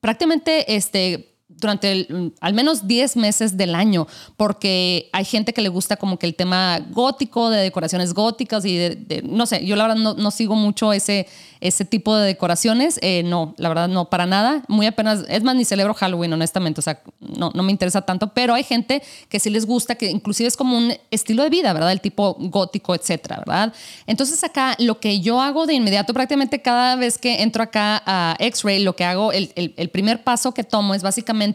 prácticamente 0.00 0.76
este, 0.76 1.33
durante 1.64 2.06
mm, 2.08 2.32
al 2.40 2.52
menos 2.52 2.86
10 2.86 3.16
meses 3.16 3.56
del 3.56 3.74
año, 3.74 4.06
porque 4.36 5.08
hay 5.12 5.24
gente 5.24 5.54
que 5.54 5.62
le 5.62 5.70
gusta 5.70 5.96
como 5.96 6.18
que 6.18 6.26
el 6.26 6.34
tema 6.34 6.78
gótico, 6.90 7.48
de 7.48 7.62
decoraciones 7.62 8.12
góticas 8.12 8.64
y 8.66 8.76
de, 8.76 9.22
no 9.24 9.46
sé, 9.46 9.64
yo 9.64 9.76
la 9.76 9.86
verdad 9.88 10.02
no, 10.02 10.14
no, 10.14 10.30
sigo 10.30 10.56
mucho 10.56 10.92
ese, 10.92 11.26
ese 11.60 11.86
tipo 11.86 12.14
de 12.16 12.26
decoraciones, 12.26 12.98
eh, 13.00 13.22
no, 13.24 13.54
la 13.56 13.68
verdad 13.70 13.88
no, 13.88 14.10
para 14.10 14.26
nada, 14.26 14.62
muy 14.68 14.86
apenas, 14.86 15.24
es 15.28 15.42
más, 15.42 15.56
ni 15.56 15.64
celebro 15.64 15.94
Halloween, 15.94 16.32
honestamente, 16.34 16.80
o 16.80 16.82
sea, 16.82 17.00
no, 17.20 17.50
no 17.54 17.62
me 17.62 17.72
interesa 17.72 18.02
tanto, 18.02 18.34
pero 18.34 18.52
hay 18.52 18.62
gente 18.62 19.02
que 19.30 19.40
sí 19.40 19.48
les 19.48 19.64
gusta, 19.64 19.94
que 19.94 20.10
inclusive 20.10 20.46
es 20.46 20.56
como 20.56 20.76
un 20.76 20.92
estilo 21.10 21.44
de 21.44 21.48
vida, 21.48 21.72
¿verdad? 21.72 21.92
El 21.92 22.02
tipo 22.02 22.36
gótico, 22.38 22.94
etcétera, 22.94 23.38
¿verdad? 23.38 23.72
Entonces 24.06 24.44
acá 24.44 24.76
lo 24.78 25.00
que 25.00 25.20
yo 25.20 25.40
hago 25.40 25.66
de 25.66 25.74
inmediato, 25.74 26.12
prácticamente 26.12 26.60
cada 26.60 26.96
vez 26.96 27.16
que 27.16 27.42
entro 27.42 27.62
acá 27.62 28.02
a 28.04 28.36
X-Ray, 28.38 28.82
lo 28.82 28.94
que 28.96 29.04
hago, 29.04 29.32
el, 29.32 29.50
el, 29.56 29.72
el 29.78 29.88
primer 29.88 30.22
paso 30.22 30.52
que 30.52 30.64
tomo 30.64 30.94
es 30.94 31.02
básicamente 31.02 31.53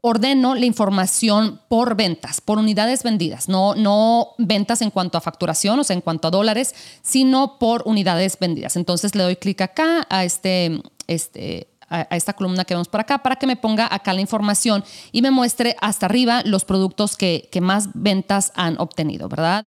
ordeno 0.00 0.54
la 0.54 0.66
información 0.66 1.60
por 1.68 1.96
ventas, 1.96 2.40
por 2.40 2.58
unidades 2.58 3.02
vendidas, 3.02 3.48
no, 3.48 3.74
no 3.74 4.34
ventas 4.38 4.80
en 4.82 4.90
cuanto 4.90 5.18
a 5.18 5.20
facturación, 5.20 5.80
o 5.80 5.84
sea, 5.84 5.94
en 5.94 6.00
cuanto 6.00 6.28
a 6.28 6.30
dólares, 6.30 6.74
sino 7.02 7.58
por 7.58 7.82
unidades 7.86 8.38
vendidas. 8.38 8.76
Entonces 8.76 9.14
le 9.14 9.24
doy 9.24 9.36
clic 9.36 9.60
acá 9.62 10.06
a 10.08 10.24
este, 10.24 10.80
este, 11.08 11.68
a, 11.88 12.02
esta 12.16 12.34
columna 12.34 12.64
que 12.64 12.74
vemos 12.74 12.88
por 12.88 13.00
acá 13.00 13.18
para 13.18 13.36
que 13.36 13.46
me 13.46 13.56
ponga 13.56 13.92
acá 13.92 14.12
la 14.12 14.20
información 14.20 14.84
y 15.12 15.22
me 15.22 15.30
muestre 15.30 15.76
hasta 15.80 16.06
arriba 16.06 16.42
los 16.44 16.64
productos 16.64 17.16
que, 17.16 17.48
que 17.50 17.60
más 17.60 17.88
ventas 17.94 18.52
han 18.54 18.78
obtenido, 18.78 19.28
¿verdad? 19.28 19.64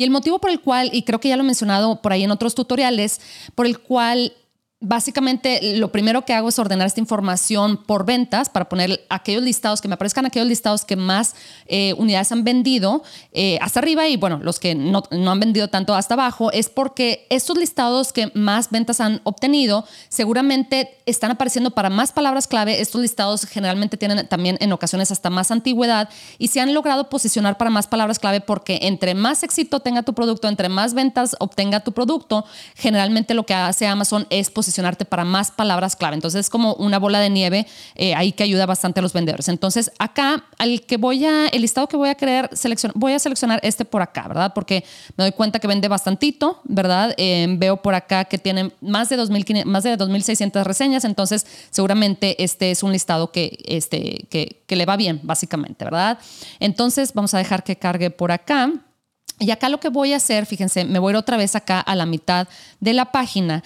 Y 0.00 0.04
el 0.04 0.10
motivo 0.10 0.38
por 0.38 0.50
el 0.50 0.60
cual, 0.60 0.90
y 0.92 1.02
creo 1.02 1.18
que 1.18 1.28
ya 1.28 1.36
lo 1.36 1.42
he 1.42 1.46
mencionado 1.46 2.00
por 2.00 2.12
ahí 2.12 2.22
en 2.22 2.30
otros 2.30 2.54
tutoriales, 2.54 3.20
por 3.56 3.66
el 3.66 3.80
cual 3.80 4.32
Básicamente, 4.80 5.76
lo 5.76 5.90
primero 5.90 6.24
que 6.24 6.32
hago 6.32 6.50
es 6.50 6.58
ordenar 6.60 6.86
esta 6.86 7.00
información 7.00 7.78
por 7.78 8.06
ventas 8.06 8.48
para 8.48 8.68
poner 8.68 9.04
aquellos 9.08 9.42
listados 9.42 9.80
que 9.80 9.88
me 9.88 9.94
aparezcan, 9.94 10.24
aquellos 10.24 10.46
listados 10.46 10.84
que 10.84 10.94
más 10.94 11.34
eh, 11.66 11.94
unidades 11.98 12.30
han 12.30 12.44
vendido 12.44 13.02
eh, 13.32 13.58
hasta 13.60 13.80
arriba 13.80 14.06
y, 14.06 14.16
bueno, 14.16 14.38
los 14.40 14.60
que 14.60 14.76
no, 14.76 15.02
han 15.10 15.40
vendido 15.40 15.66
tanto 15.66 15.96
hasta 15.96 16.14
abajo, 16.14 16.52
es 16.52 16.68
porque 16.68 17.26
estos 17.28 17.58
listados 17.58 18.12
que 18.12 18.30
más 18.34 18.70
ventas 18.70 19.00
han 19.00 19.20
obtenido 19.24 19.84
seguramente 20.10 20.96
están 21.06 21.32
apareciendo 21.32 21.72
para 21.72 21.90
más 21.90 22.12
palabras 22.12 22.46
clave. 22.46 22.80
Estos 22.80 23.00
listados 23.00 23.46
generalmente 23.46 23.96
tienen 23.96 24.28
también 24.28 24.58
en 24.60 24.72
ocasiones 24.72 25.10
hasta 25.10 25.28
más 25.28 25.50
antigüedad 25.50 26.08
y 26.38 26.48
se 26.48 26.60
han 26.60 26.72
logrado 26.72 27.08
posicionar 27.08 27.58
para 27.58 27.70
más 27.70 27.88
palabras 27.88 28.20
clave 28.20 28.40
porque 28.40 28.78
entre 28.82 29.16
más 29.16 29.42
éxito 29.42 29.80
tenga 29.80 30.04
tu 30.04 30.14
producto, 30.14 30.46
entre 30.46 30.68
más 30.68 30.94
ventas 30.94 31.34
obtenga 31.40 31.80
tu 31.80 31.90
producto, 31.90 32.44
generalmente 32.76 33.34
lo 33.34 33.44
que 33.44 33.54
hace 33.54 33.88
Amazon 33.88 34.24
es 34.30 34.50
posicionar 34.50 34.67
posicionarte 34.68 35.06
para 35.06 35.24
más 35.24 35.50
palabras 35.50 35.96
clave. 35.96 36.14
Entonces 36.14 36.40
es 36.40 36.50
como 36.50 36.74
una 36.74 36.98
bola 36.98 37.20
de 37.20 37.30
nieve 37.30 37.66
eh, 37.94 38.14
ahí 38.14 38.32
que 38.32 38.42
ayuda 38.42 38.66
bastante 38.66 39.00
a 39.00 39.02
los 39.02 39.14
vendedores. 39.14 39.48
Entonces 39.48 39.90
acá, 39.98 40.44
al 40.58 40.82
que 40.82 40.98
voy 40.98 41.24
a, 41.24 41.48
el 41.48 41.62
listado 41.62 41.86
que 41.88 41.96
voy 41.96 42.10
a 42.10 42.14
crear, 42.14 42.50
voy 42.94 43.14
a 43.14 43.18
seleccionar 43.18 43.60
este 43.62 43.86
por 43.86 44.02
acá, 44.02 44.28
¿verdad? 44.28 44.52
Porque 44.54 44.84
me 45.16 45.24
doy 45.24 45.32
cuenta 45.32 45.58
que 45.58 45.66
vende 45.66 45.88
bastantito, 45.88 46.60
¿verdad? 46.64 47.14
Eh, 47.16 47.46
veo 47.58 47.78
por 47.78 47.94
acá 47.94 48.26
que 48.26 48.36
tiene 48.36 48.72
más 48.82 49.08
de, 49.08 49.16
2, 49.16 49.30
más 49.64 49.84
de 49.84 49.96
2.600 49.96 50.62
reseñas, 50.64 51.04
entonces 51.06 51.46
seguramente 51.70 52.42
este 52.44 52.70
es 52.70 52.82
un 52.82 52.92
listado 52.92 53.32
que, 53.32 53.58
este, 53.64 54.26
que, 54.28 54.76
le 54.76 54.84
va 54.84 54.98
bien, 54.98 55.20
básicamente, 55.22 55.86
¿verdad? 55.86 56.18
Entonces 56.60 57.14
vamos 57.14 57.32
a 57.32 57.38
dejar 57.38 57.64
que 57.64 57.76
cargue 57.76 58.10
por 58.10 58.32
acá. 58.32 58.70
Y 59.40 59.52
acá 59.52 59.68
lo 59.68 59.78
que 59.78 59.88
voy 59.88 60.12
a 60.12 60.16
hacer, 60.16 60.46
fíjense, 60.46 60.84
me 60.84 60.98
voy 60.98 61.14
otra 61.14 61.36
vez 61.36 61.54
acá 61.54 61.80
a 61.80 61.94
la 61.94 62.06
mitad 62.06 62.48
de 62.80 62.92
la 62.92 63.12
página 63.12 63.62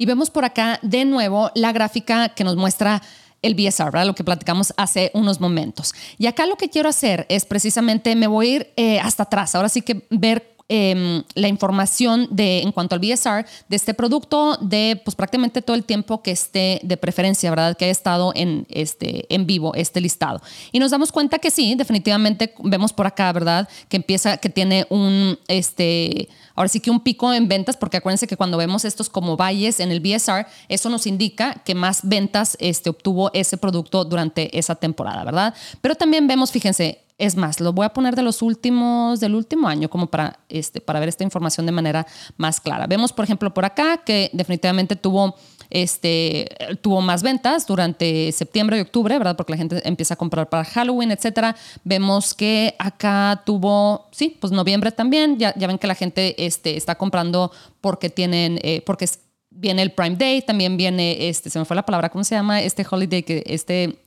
y 0.00 0.06
vemos 0.06 0.30
por 0.30 0.46
acá 0.46 0.78
de 0.80 1.04
nuevo 1.04 1.50
la 1.54 1.72
gráfica 1.72 2.30
que 2.30 2.42
nos 2.42 2.56
muestra 2.56 3.02
el 3.42 3.54
BSR, 3.54 3.84
¿verdad? 3.84 4.06
Lo 4.06 4.14
que 4.14 4.24
platicamos 4.24 4.72
hace 4.78 5.10
unos 5.12 5.42
momentos. 5.42 5.94
Y 6.16 6.26
acá 6.26 6.46
lo 6.46 6.56
que 6.56 6.70
quiero 6.70 6.88
hacer 6.88 7.26
es 7.28 7.44
precisamente, 7.44 8.16
me 8.16 8.26
voy 8.26 8.46
a 8.46 8.50
ir 8.50 8.72
eh, 8.76 8.98
hasta 8.98 9.24
atrás, 9.24 9.54
ahora 9.54 9.68
sí 9.68 9.82
que 9.82 10.06
ver 10.08 10.49
Em, 10.72 11.24
la 11.34 11.48
información 11.48 12.28
de, 12.30 12.62
en 12.62 12.70
cuanto 12.70 12.94
al 12.94 13.00
BSR 13.00 13.44
de 13.68 13.74
este 13.74 13.92
producto 13.92 14.56
de 14.60 15.02
pues 15.04 15.16
prácticamente 15.16 15.62
todo 15.62 15.74
el 15.74 15.82
tiempo 15.82 16.22
que 16.22 16.30
esté 16.30 16.78
de 16.84 16.96
preferencia, 16.96 17.50
¿verdad? 17.50 17.76
Que 17.76 17.86
haya 17.86 17.92
estado 17.92 18.30
en, 18.36 18.68
este, 18.70 19.26
en 19.34 19.46
vivo 19.46 19.74
este 19.74 20.00
listado. 20.00 20.40
Y 20.70 20.78
nos 20.78 20.92
damos 20.92 21.10
cuenta 21.10 21.40
que 21.40 21.50
sí, 21.50 21.74
definitivamente 21.74 22.54
vemos 22.62 22.92
por 22.92 23.08
acá, 23.08 23.32
¿verdad? 23.32 23.68
Que 23.88 23.96
empieza, 23.96 24.36
que 24.36 24.48
tiene 24.48 24.86
un, 24.90 25.40
este, 25.48 26.28
ahora 26.54 26.68
sí 26.68 26.78
que 26.78 26.92
un 26.92 27.00
pico 27.00 27.34
en 27.34 27.48
ventas, 27.48 27.76
porque 27.76 27.96
acuérdense 27.96 28.28
que 28.28 28.36
cuando 28.36 28.56
vemos 28.56 28.84
estos 28.84 29.08
como 29.08 29.36
valles 29.36 29.80
en 29.80 29.90
el 29.90 29.98
BSR, 29.98 30.46
eso 30.68 30.88
nos 30.88 31.08
indica 31.08 31.54
que 31.64 31.74
más 31.74 32.02
ventas 32.04 32.56
este, 32.60 32.90
obtuvo 32.90 33.32
ese 33.34 33.56
producto 33.56 34.04
durante 34.04 34.56
esa 34.56 34.76
temporada, 34.76 35.24
¿verdad? 35.24 35.52
Pero 35.80 35.96
también 35.96 36.28
vemos, 36.28 36.52
fíjense, 36.52 37.00
es 37.20 37.36
más, 37.36 37.60
lo 37.60 37.74
voy 37.74 37.84
a 37.84 37.90
poner 37.90 38.16
de 38.16 38.22
los 38.22 38.40
últimos, 38.40 39.20
del 39.20 39.34
último 39.34 39.68
año, 39.68 39.90
como 39.90 40.06
para, 40.06 40.40
este, 40.48 40.80
para 40.80 41.00
ver 41.00 41.10
esta 41.10 41.22
información 41.22 41.66
de 41.66 41.72
manera 41.72 42.06
más 42.38 42.60
clara. 42.60 42.86
Vemos, 42.86 43.12
por 43.12 43.26
ejemplo, 43.26 43.52
por 43.52 43.66
acá 43.66 43.98
que 43.98 44.30
definitivamente 44.32 44.96
tuvo, 44.96 45.36
este, 45.68 46.48
tuvo 46.80 47.02
más 47.02 47.22
ventas 47.22 47.66
durante 47.66 48.32
septiembre 48.32 48.78
y 48.78 48.80
octubre, 48.80 49.18
¿verdad? 49.18 49.36
Porque 49.36 49.52
la 49.52 49.58
gente 49.58 49.86
empieza 49.86 50.14
a 50.14 50.16
comprar 50.16 50.48
para 50.48 50.64
Halloween, 50.64 51.10
etcétera. 51.10 51.54
Vemos 51.84 52.32
que 52.32 52.74
acá 52.78 53.42
tuvo, 53.44 54.08
sí, 54.12 54.38
pues 54.40 54.50
noviembre 54.50 54.90
también. 54.90 55.38
Ya, 55.38 55.54
ya 55.56 55.66
ven 55.66 55.76
que 55.76 55.86
la 55.86 55.94
gente 55.94 56.46
este, 56.46 56.78
está 56.78 56.94
comprando 56.94 57.52
porque 57.82 58.08
tienen, 58.08 58.58
eh, 58.62 58.82
porque 58.86 59.06
viene 59.50 59.82
el 59.82 59.92
Prime 59.92 60.16
Day, 60.16 60.40
también 60.40 60.78
viene, 60.78 61.28
este, 61.28 61.50
se 61.50 61.58
me 61.58 61.66
fue 61.66 61.76
la 61.76 61.84
palabra, 61.84 62.08
¿cómo 62.08 62.24
se 62.24 62.34
llama? 62.34 62.62
Este 62.62 62.86
holiday, 62.90 63.22
que 63.22 63.42
este, 63.44 63.98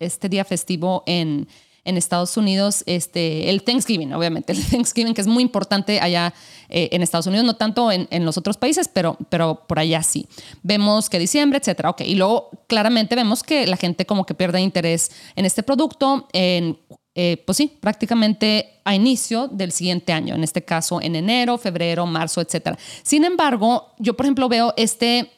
este 0.00 0.28
día 0.28 0.44
festivo 0.44 1.04
en 1.06 1.46
en 1.86 1.96
Estados 1.96 2.36
Unidos 2.36 2.82
este, 2.86 3.48
el 3.48 3.62
Thanksgiving, 3.62 4.12
obviamente, 4.12 4.52
el 4.52 4.64
Thanksgiving 4.70 5.14
que 5.14 5.22
es 5.22 5.26
muy 5.26 5.42
importante 5.42 6.00
allá 6.00 6.34
eh, 6.68 6.90
en 6.92 7.02
Estados 7.02 7.26
Unidos, 7.26 7.46
no 7.46 7.54
tanto 7.54 7.90
en, 7.90 8.08
en, 8.10 8.24
los 8.24 8.36
otros 8.36 8.56
países, 8.56 8.88
pero, 8.92 9.16
pero 9.30 9.66
por 9.66 9.78
allá 9.78 10.02
sí. 10.02 10.26
Vemos 10.62 11.08
que 11.08 11.18
diciembre, 11.18 11.58
etcétera. 11.58 11.90
Ok, 11.90 12.02
y 12.02 12.16
luego 12.16 12.50
claramente 12.66 13.14
vemos 13.14 13.42
que 13.42 13.66
la 13.66 13.76
gente 13.76 14.04
como 14.04 14.26
que 14.26 14.34
pierde 14.34 14.60
interés 14.60 15.10
en 15.36 15.44
este 15.44 15.62
producto 15.62 16.28
en 16.32 16.78
eh, 17.18 17.42
pues 17.46 17.56
sí, 17.56 17.78
prácticamente 17.80 18.82
a 18.84 18.94
inicio 18.94 19.48
del 19.48 19.72
siguiente 19.72 20.12
año, 20.12 20.34
en 20.34 20.44
este 20.44 20.62
caso 20.62 21.00
en 21.00 21.16
enero, 21.16 21.56
febrero, 21.56 22.04
marzo, 22.04 22.42
etcétera. 22.42 22.76
Sin 23.02 23.24
embargo, 23.24 23.94
yo 23.98 24.14
por 24.14 24.26
ejemplo 24.26 24.50
veo 24.50 24.74
este 24.76 25.32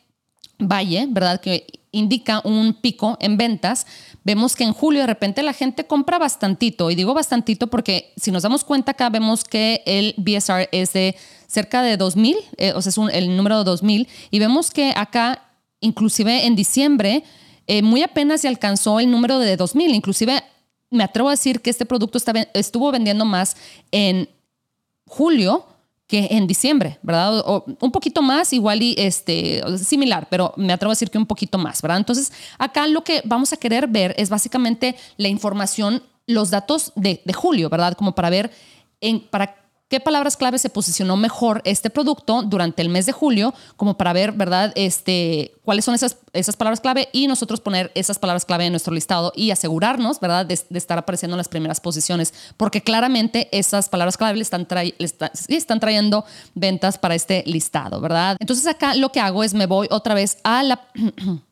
valle, 0.58 1.06
¿verdad? 1.08 1.40
Que 1.40 1.66
indica 1.92 2.40
un 2.44 2.74
pico 2.74 3.16
en 3.20 3.36
ventas, 3.36 3.86
vemos 4.28 4.54
que 4.54 4.64
en 4.64 4.74
julio 4.74 5.00
de 5.00 5.06
repente 5.06 5.42
la 5.42 5.54
gente 5.54 5.86
compra 5.86 6.18
bastantito. 6.18 6.90
Y 6.90 6.94
digo 6.94 7.14
bastantito 7.14 7.68
porque 7.68 8.12
si 8.18 8.30
nos 8.30 8.42
damos 8.42 8.62
cuenta 8.62 8.92
acá 8.92 9.08
vemos 9.08 9.42
que 9.42 9.82
el 9.86 10.14
BSR 10.18 10.68
es 10.70 10.92
de 10.92 11.16
cerca 11.46 11.80
de 11.80 11.96
2000, 11.96 12.36
eh, 12.58 12.74
o 12.74 12.82
sea, 12.82 12.90
es 12.90 12.98
el 13.14 13.34
número 13.34 13.56
de 13.56 13.64
2000. 13.64 14.06
Y 14.30 14.38
vemos 14.38 14.70
que 14.70 14.92
acá, 14.94 15.44
inclusive 15.80 16.44
en 16.44 16.56
diciembre, 16.56 17.24
eh, 17.66 17.80
muy 17.80 18.02
apenas 18.02 18.42
se 18.42 18.48
alcanzó 18.48 19.00
el 19.00 19.10
número 19.10 19.38
de 19.38 19.56
2000. 19.56 19.94
Inclusive 19.94 20.44
me 20.90 21.04
atrevo 21.04 21.28
a 21.28 21.32
decir 21.32 21.62
que 21.62 21.70
este 21.70 21.86
producto 21.86 22.18
estuvo 22.52 22.92
vendiendo 22.92 23.24
más 23.24 23.56
en 23.92 24.28
julio 25.06 25.64
que 26.08 26.28
en 26.30 26.46
diciembre, 26.46 26.98
¿verdad? 27.02 27.40
O, 27.40 27.64
un 27.80 27.92
poquito 27.92 28.22
más, 28.22 28.52
igual 28.54 28.82
y 28.82 28.94
este, 28.98 29.62
similar, 29.76 30.26
pero 30.30 30.54
me 30.56 30.72
atrevo 30.72 30.90
a 30.90 30.94
decir 30.94 31.10
que 31.10 31.18
un 31.18 31.26
poquito 31.26 31.58
más, 31.58 31.82
¿verdad? 31.82 31.98
Entonces, 31.98 32.32
acá 32.58 32.88
lo 32.88 33.04
que 33.04 33.20
vamos 33.26 33.52
a 33.52 33.58
querer 33.58 33.86
ver 33.86 34.14
es 34.16 34.30
básicamente 34.30 34.96
la 35.18 35.28
información, 35.28 36.02
los 36.26 36.50
datos 36.50 36.92
de, 36.96 37.20
julio, 37.34 37.68
¿verdad? 37.68 37.92
Como 37.92 38.14
para 38.14 38.30
ver, 38.30 38.50
en, 39.02 39.20
para 39.20 39.54
qué 39.88 40.00
palabras 40.00 40.36
clave 40.36 40.58
se 40.58 40.70
posicionó 40.70 41.16
mejor 41.16 41.62
este 41.64 41.90
producto 41.90 42.42
durante 42.42 42.82
el 42.82 42.88
mes 42.88 43.06
de 43.06 43.12
julio, 43.12 43.54
como 43.76 43.96
para 43.96 44.12
ver, 44.12 44.32
¿verdad? 44.32 44.72
Este, 44.74 45.52
cuáles 45.64 45.84
son 45.84 45.94
esas, 45.94 46.18
esas 46.32 46.56
palabras 46.56 46.80
clave 46.80 47.08
y 47.12 47.26
nosotros 47.26 47.60
poner 47.60 47.90
esas 47.94 48.18
palabras 48.18 48.44
clave 48.44 48.66
en 48.66 48.72
nuestro 48.72 48.94
listado 48.94 49.32
y 49.34 49.50
asegurarnos, 49.50 50.20
¿verdad? 50.20 50.46
De, 50.46 50.54
estar 50.54 50.98
apareciendo 50.98 51.34
en 51.34 51.38
las 51.38 51.48
primeras 51.48 51.80
posiciones, 51.80 52.34
porque 52.56 52.82
claramente 52.82 53.48
esas 53.52 53.88
palabras 53.88 54.16
clave 54.16 54.40
están, 54.40 54.66
están 55.48 55.80
trayendo 55.80 56.24
ventas 56.54 56.98
para 56.98 57.14
este 57.14 57.42
listado, 57.46 58.00
¿verdad? 58.00 58.36
Entonces 58.40 58.66
acá 58.66 58.94
lo 58.94 59.10
que 59.10 59.20
hago 59.20 59.42
es 59.42 59.54
me 59.54 59.66
voy 59.66 59.88
otra 59.90 60.14
vez 60.14 60.38
a 60.44 60.62
la... 60.62 60.88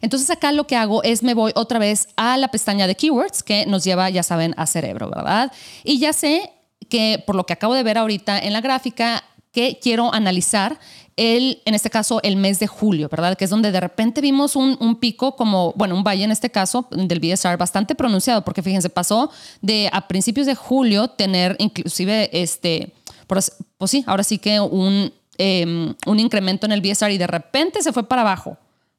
Entonces 0.00 0.30
acá 0.30 0.52
lo 0.52 0.66
que 0.66 0.76
hago 0.76 1.02
es 1.02 1.22
me 1.22 1.34
voy 1.34 1.52
otra 1.54 1.78
vez 1.78 2.08
a 2.16 2.36
la 2.36 2.48
pestaña 2.48 2.86
de 2.86 2.94
keywords 2.94 3.42
que 3.42 3.66
nos 3.66 3.84
lleva, 3.84 4.10
ya 4.10 4.22
saben, 4.22 4.54
a 4.56 4.66
cerebro, 4.66 5.10
¿verdad? 5.10 5.52
Y 5.84 5.98
ya 5.98 6.12
sé 6.12 6.52
que 6.88 7.22
por 7.26 7.36
lo 7.36 7.44
que 7.44 7.52
acabo 7.52 7.74
de 7.74 7.82
ver 7.82 7.98
ahorita 7.98 8.38
en 8.38 8.52
la 8.52 8.60
gráfica, 8.60 9.24
que 9.52 9.78
quiero 9.80 10.12
analizar 10.12 10.78
el, 11.16 11.62
en 11.64 11.74
este 11.74 11.90
caso, 11.90 12.20
el 12.22 12.36
mes 12.36 12.60
de 12.60 12.68
julio, 12.68 13.08
¿verdad? 13.10 13.36
Que 13.36 13.44
es 13.44 13.50
donde 13.50 13.72
de 13.72 13.80
repente 13.80 14.20
vimos 14.20 14.54
un, 14.54 14.96
pico 15.00 15.34
como, 15.34 15.72
bueno, 15.74 15.96
un 15.96 16.04
valle 16.04 16.22
en 16.22 16.30
este 16.30 16.50
caso 16.50 16.86
del 16.92 17.18
BSR 17.18 17.56
bastante 17.56 17.96
pronunciado, 17.96 18.44
porque 18.44 18.62
fíjense, 18.62 18.88
pasó 18.88 19.30
de 19.60 19.90
a 19.92 20.06
principios 20.06 20.46
de 20.46 20.54
julio 20.54 21.08
tener 21.08 21.56
inclusive 21.58 22.30
este, 22.32 22.92
pues 23.26 23.52
sí, 23.86 24.04
ahora 24.06 24.22
sí 24.22 24.38
que 24.38 24.60
un, 24.60 25.12
em, 25.38 25.94
un 26.06 26.20
incremento 26.20 26.66
en 26.66 26.72
el 26.72 26.80
BSR 26.80 27.10
y 27.10 27.18
de 27.18 27.26
repente 27.26 27.82
se 27.82 27.92
fue 27.92 28.08
para 28.08 28.22
abajo 28.22 28.56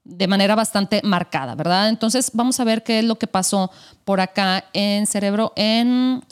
de 0.09 0.27
manera 0.27 0.55
bastante 0.55 1.01
marcada, 1.03 1.55
¿verdad? 1.55 1.89
Entonces 1.89 2.31
vamos 2.33 2.59
a 2.59 2.63
ver 2.63 2.83
qué 2.83 2.99
es 2.99 3.05
lo 3.05 3.17
que 3.17 3.27
pasó 3.27 3.71
por 4.03 4.19
acá 4.19 4.65
en 4.73 5.05
cerebro 5.05 5.53
en 5.55 6.23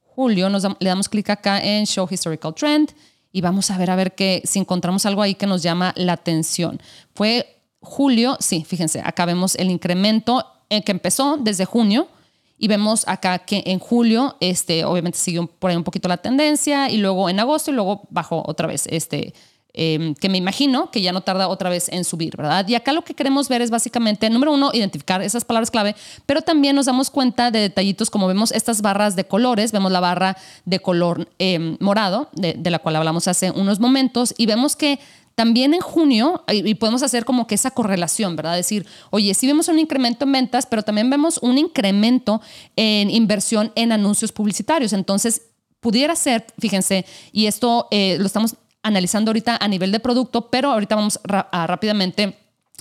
julio. 0.00 0.48
Nos, 0.48 0.62
le 0.62 0.88
damos 0.88 1.08
clic 1.08 1.30
acá 1.30 1.62
en 1.62 1.86
Show 1.86 2.06
Historical 2.10 2.54
Trend 2.54 2.92
y 3.32 3.40
vamos 3.40 3.70
a 3.70 3.78
ver 3.78 3.90
a 3.90 3.96
ver 3.96 4.14
que 4.14 4.42
si 4.44 4.60
encontramos 4.60 5.04
algo 5.06 5.20
ahí 5.20 5.34
que 5.34 5.46
nos 5.46 5.62
llama 5.62 5.92
la 5.96 6.12
atención. 6.12 6.80
Fue 7.14 7.60
julio, 7.80 8.36
sí, 8.40 8.64
fíjense, 8.64 9.02
acá 9.04 9.26
vemos 9.26 9.56
el 9.56 9.70
incremento 9.70 10.46
en 10.70 10.82
que 10.82 10.92
empezó 10.92 11.36
desde 11.36 11.64
junio 11.64 12.08
y 12.56 12.68
vemos 12.68 13.06
acá 13.08 13.40
que 13.40 13.64
en 13.66 13.80
julio, 13.80 14.36
este, 14.40 14.84
obviamente 14.84 15.18
siguió 15.18 15.46
por 15.46 15.70
ahí 15.70 15.76
un 15.76 15.84
poquito 15.84 16.08
la 16.08 16.18
tendencia 16.18 16.88
y 16.88 16.98
luego 16.98 17.28
en 17.28 17.40
agosto 17.40 17.72
y 17.72 17.74
luego 17.74 18.02
bajó 18.10 18.42
otra 18.46 18.68
vez 18.68 18.86
este 18.88 19.34
Em, 19.76 20.14
que 20.14 20.28
me 20.28 20.38
imagino 20.38 20.92
que 20.92 21.02
ya 21.02 21.12
no 21.12 21.22
tarda 21.22 21.48
otra 21.48 21.68
vez 21.68 21.88
en 21.88 22.04
subir, 22.04 22.36
¿verdad? 22.36 22.66
Y 22.68 22.76
acá 22.76 22.92
lo 22.92 23.02
que 23.02 23.14
queremos 23.14 23.48
ver 23.48 23.60
es 23.60 23.70
básicamente, 23.70 24.30
número 24.30 24.52
uno, 24.52 24.70
identificar 24.72 25.20
esas 25.20 25.44
palabras 25.44 25.72
clave, 25.72 25.96
pero 26.26 26.42
también 26.42 26.76
nos 26.76 26.86
damos 26.86 27.10
cuenta 27.10 27.50
de 27.50 27.58
detallitos 27.58 28.08
como 28.08 28.28
vemos 28.28 28.52
estas 28.52 28.82
barras 28.82 29.16
de 29.16 29.24
colores, 29.24 29.72
vemos 29.72 29.90
la 29.90 29.98
barra 29.98 30.36
de 30.64 30.78
color 30.78 31.28
em, 31.40 31.76
morado, 31.80 32.28
de, 32.34 32.70
la 32.70 32.78
cual 32.78 32.94
hablamos 32.94 33.26
hace 33.26 33.50
unos 33.50 33.80
momentos, 33.80 34.32
y 34.38 34.46
vemos 34.46 34.76
que 34.76 35.00
también 35.34 35.74
en 35.74 35.80
junio, 35.80 36.44
y 36.52 36.76
podemos 36.76 37.02
hacer 37.02 37.24
como 37.24 37.48
que 37.48 37.56
esa 37.56 37.72
correlación, 37.72 38.36
¿verdad? 38.36 38.54
Decir, 38.54 38.86
oye, 39.10 39.34
sí 39.34 39.48
vemos 39.48 39.66
un 39.66 39.80
incremento 39.80 40.24
en 40.24 40.30
ventas, 40.30 40.66
pero 40.66 40.84
también 40.84 41.10
vemos 41.10 41.38
un 41.38 41.58
incremento 41.58 42.40
en 42.76 43.10
inversión 43.10 43.72
en 43.74 43.90
anuncios 43.90 44.30
publicitarios. 44.30 44.92
Entonces, 44.92 45.42
pudiera 45.80 46.14
ser, 46.14 46.46
fíjense, 46.60 47.04
y 47.32 47.46
esto 47.46 47.88
eh, 47.90 48.16
lo 48.20 48.26
estamos 48.26 48.54
analizando 48.84 49.30
ahorita 49.30 49.58
a 49.60 49.66
nivel 49.66 49.90
de 49.90 49.98
producto, 49.98 50.50
pero 50.50 50.70
ahorita 50.70 50.94
vamos 50.94 51.18
a 51.24 51.66
rápidamente 51.66 52.38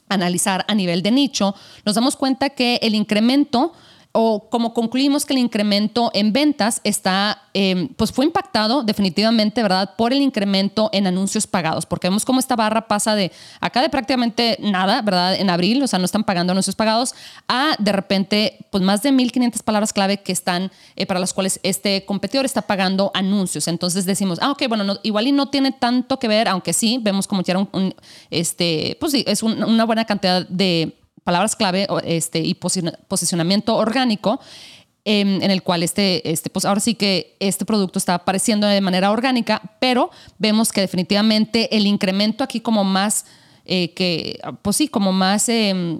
analizar 0.09 0.65
a 0.67 0.75
nivel 0.75 1.01
de 1.01 1.11
nicho, 1.11 1.55
nos 1.85 1.95
damos 1.95 2.15
cuenta 2.15 2.51
que 2.51 2.79
el 2.83 2.93
incremento 2.93 3.73
o 4.15 4.47
como 4.49 4.76
concluimos 4.76 5.26
que 5.26 5.34
el 5.34 5.39
incremento 5.39 6.12
en 6.13 6.34
ventas 6.34 6.82
está, 6.84 7.41
em, 7.56 7.88
pues 7.95 8.12
fue 8.12 8.26
impactado 8.26 8.84
definitivamente, 8.84 9.63
¿verdad? 9.63 9.95
Por 9.97 10.13
el 10.13 10.21
incremento 10.21 10.91
en 10.93 11.08
anuncios 11.08 11.47
pagados, 11.47 11.88
porque 11.88 12.10
vemos 12.10 12.23
cómo 12.23 12.39
esta 12.39 12.56
barra 12.56 12.88
pasa 12.88 13.15
de 13.15 13.32
acá 13.60 13.82
de 13.82 13.89
prácticamente 13.89 14.58
nada, 14.62 15.02
¿verdad? 15.02 15.34
En 15.34 15.49
abril, 15.49 15.82
o 15.82 15.88
sea, 15.88 15.97
no 15.97 16.06
están 16.06 16.23
pagando 16.26 16.52
anuncios 16.52 16.76
pagados, 16.76 17.15
a 17.47 17.76
de 17.80 17.91
repente, 17.91 18.67
pues 18.69 18.84
más 18.84 19.02
de 19.02 19.12
1.500 19.12 19.63
palabras 19.63 19.91
clave 19.91 20.17
que 20.17 20.32
están, 20.32 20.71
eh, 20.95 21.08
para 21.08 21.19
las 21.19 21.34
cuales 21.34 21.60
este 21.63 22.06
competidor 22.06 22.45
está 22.45 22.62
pagando 22.62 23.10
anuncios. 23.15 23.67
Entonces 23.67 24.06
decimos, 24.06 24.38
ah, 24.43 24.52
ok, 24.52 24.67
bueno, 24.69 24.99
igual 25.02 25.26
y 25.26 25.32
no 25.32 25.49
tiene 25.49 25.71
tanto 25.71 26.19
que 26.19 26.28
ver, 26.28 26.47
aunque 26.47 26.73
sí, 26.73 26.99
vemos 27.02 27.26
como 27.26 27.41
ya 27.41 27.58
un, 27.58 27.95
este, 28.30 28.95
pues 28.99 29.12
sí, 29.12 29.23
es 29.28 29.41
una 29.41 29.86
buena 29.86 30.06
cantidad 30.06 30.47
de 30.47 30.99
palabras 31.23 31.55
clave 31.55 31.88
este, 32.03 32.39
y 32.39 32.55
posicionamiento 32.55 33.75
orgánico. 33.75 34.39
Em, 35.05 35.41
en, 35.41 35.51
el 35.51 35.63
cual 35.63 35.83
este, 35.83 36.31
este, 36.31 36.49
pues 36.49 36.63
ahora 36.63 36.79
sí 36.79 36.95
que 36.95 37.36
este 37.41 37.65
producto 37.65 37.99
está 37.99 38.13
apareciendo 38.13 38.67
de 38.67 38.79
manera 38.79 39.12
orgánica, 39.12 39.62
pero 39.81 40.09
vemos 40.38 40.71
que 40.71 40.79
definitivamente 40.79 41.75
el 41.75 41.88
incremento 41.88 42.41
aquí 42.41 42.62
como 42.62 42.86
más, 42.86 43.25
eh, 43.65 43.93
que, 43.95 44.39
pues 44.62 44.77
sí, 44.77 44.88
como 44.88 45.12
más 45.12 45.49
em, 45.49 45.99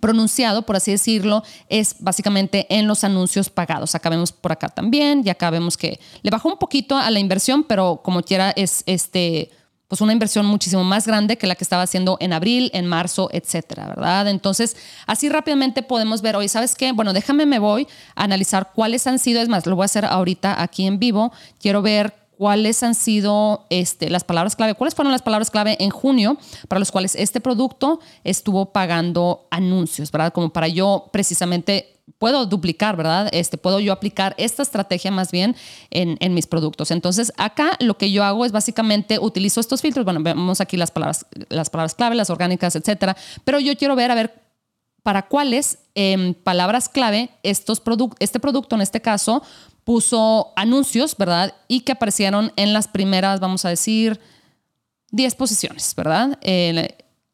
pronunciado, 0.00 0.66
por 0.66 0.76
así 0.76 0.90
decirlo, 0.90 1.42
es 1.70 1.96
básicamente 2.00 2.66
en 2.68 2.86
los 2.86 3.04
anuncios 3.04 3.48
pagados. 3.48 3.94
Acá 3.94 4.10
vemos 4.10 4.32
por 4.32 4.52
acá 4.52 4.68
también, 4.68 5.22
y 5.24 5.30
acá 5.30 5.48
vemos 5.48 5.78
que 5.78 5.98
le 6.20 6.30
bajó 6.30 6.50
un 6.50 6.58
poquito 6.58 6.98
a 6.98 7.10
la 7.10 7.20
inversión, 7.20 7.64
pero 7.64 8.02
como 8.04 8.22
quiera 8.22 8.50
es 8.50 8.82
este 8.84 9.50
pues 9.92 10.00
una 10.00 10.14
inversión 10.14 10.46
muchísimo 10.46 10.84
más 10.84 11.06
grande 11.06 11.36
que 11.36 11.46
la 11.46 11.54
que 11.54 11.64
estaba 11.64 11.82
haciendo 11.82 12.16
en 12.18 12.32
abril, 12.32 12.70
en 12.72 12.86
marzo, 12.86 13.28
etcétera, 13.30 13.88
¿verdad? 13.88 14.26
Entonces, 14.26 14.74
así 15.06 15.28
rápidamente 15.28 15.82
podemos 15.82 16.22
ver 16.22 16.34
hoy, 16.34 16.48
¿sabes 16.48 16.74
qué? 16.74 16.92
Bueno, 16.92 17.12
déjame, 17.12 17.44
me 17.44 17.58
voy 17.58 17.86
a 18.14 18.24
analizar 18.24 18.70
cuáles 18.74 19.06
han 19.06 19.18
sido, 19.18 19.42
es 19.42 19.50
más, 19.50 19.66
lo 19.66 19.76
voy 19.76 19.82
a 19.82 19.84
hacer 19.84 20.06
ahorita 20.06 20.62
aquí 20.62 20.86
en 20.86 20.98
vivo, 20.98 21.30
quiero 21.60 21.82
ver 21.82 22.14
cuáles 22.38 22.82
han 22.82 22.94
sido 22.94 23.66
este, 23.68 24.08
las 24.08 24.24
palabras 24.24 24.56
clave, 24.56 24.74
cuáles 24.74 24.94
fueron 24.94 25.12
las 25.12 25.20
palabras 25.20 25.50
clave 25.50 25.76
en 25.78 25.90
junio 25.90 26.38
para 26.68 26.78
los 26.78 26.90
cuales 26.90 27.14
este 27.14 27.42
producto 27.42 28.00
estuvo 28.24 28.72
pagando 28.72 29.46
anuncios, 29.50 30.10
¿verdad? 30.10 30.32
Como 30.32 30.54
para 30.54 30.68
yo 30.68 31.10
precisamente 31.12 31.91
puedo 32.18 32.46
duplicar, 32.46 32.96
¿verdad? 32.96 33.28
Este, 33.32 33.58
puedo 33.58 33.80
yo 33.80 33.92
aplicar 33.92 34.34
esta 34.38 34.62
estrategia 34.62 35.10
más 35.10 35.30
bien 35.30 35.56
en, 35.90 36.34
mis 36.34 36.46
productos. 36.46 36.90
Entonces, 36.90 37.32
acá 37.36 37.76
lo 37.80 37.96
que 37.98 38.10
yo 38.10 38.24
hago 38.24 38.44
es 38.44 38.52
básicamente 38.52 39.18
utilizo 39.18 39.60
estos 39.60 39.82
filtros. 39.82 40.04
Bueno, 40.04 40.20
vemos 40.22 40.60
aquí 40.60 40.76
las 40.76 40.90
palabras, 40.90 41.26
las 41.48 41.70
palabras 41.70 41.94
clave, 41.94 42.14
las 42.14 42.30
orgánicas, 42.30 42.76
etcétera. 42.76 43.16
Pero 43.44 43.60
yo 43.60 43.76
quiero 43.76 43.96
ver, 43.96 44.10
a 44.10 44.14
ver, 44.14 44.42
para 45.02 45.22
cuáles 45.28 45.78
em, 45.94 46.34
palabras 46.34 46.88
clave 46.88 47.30
estos 47.42 47.82
este 48.20 48.40
producto, 48.40 48.76
en 48.76 48.82
este 48.82 49.00
caso, 49.00 49.42
puso 49.84 50.52
anuncios, 50.56 51.16
¿verdad? 51.16 51.54
Y 51.68 51.80
que 51.80 51.92
aparecieron 51.92 52.52
en 52.56 52.72
las 52.72 52.88
primeras, 52.88 53.40
vamos 53.40 53.64
a 53.64 53.68
decir, 53.68 54.20
10 55.10 55.34
posiciones, 55.34 55.94
¿verdad? 55.94 56.38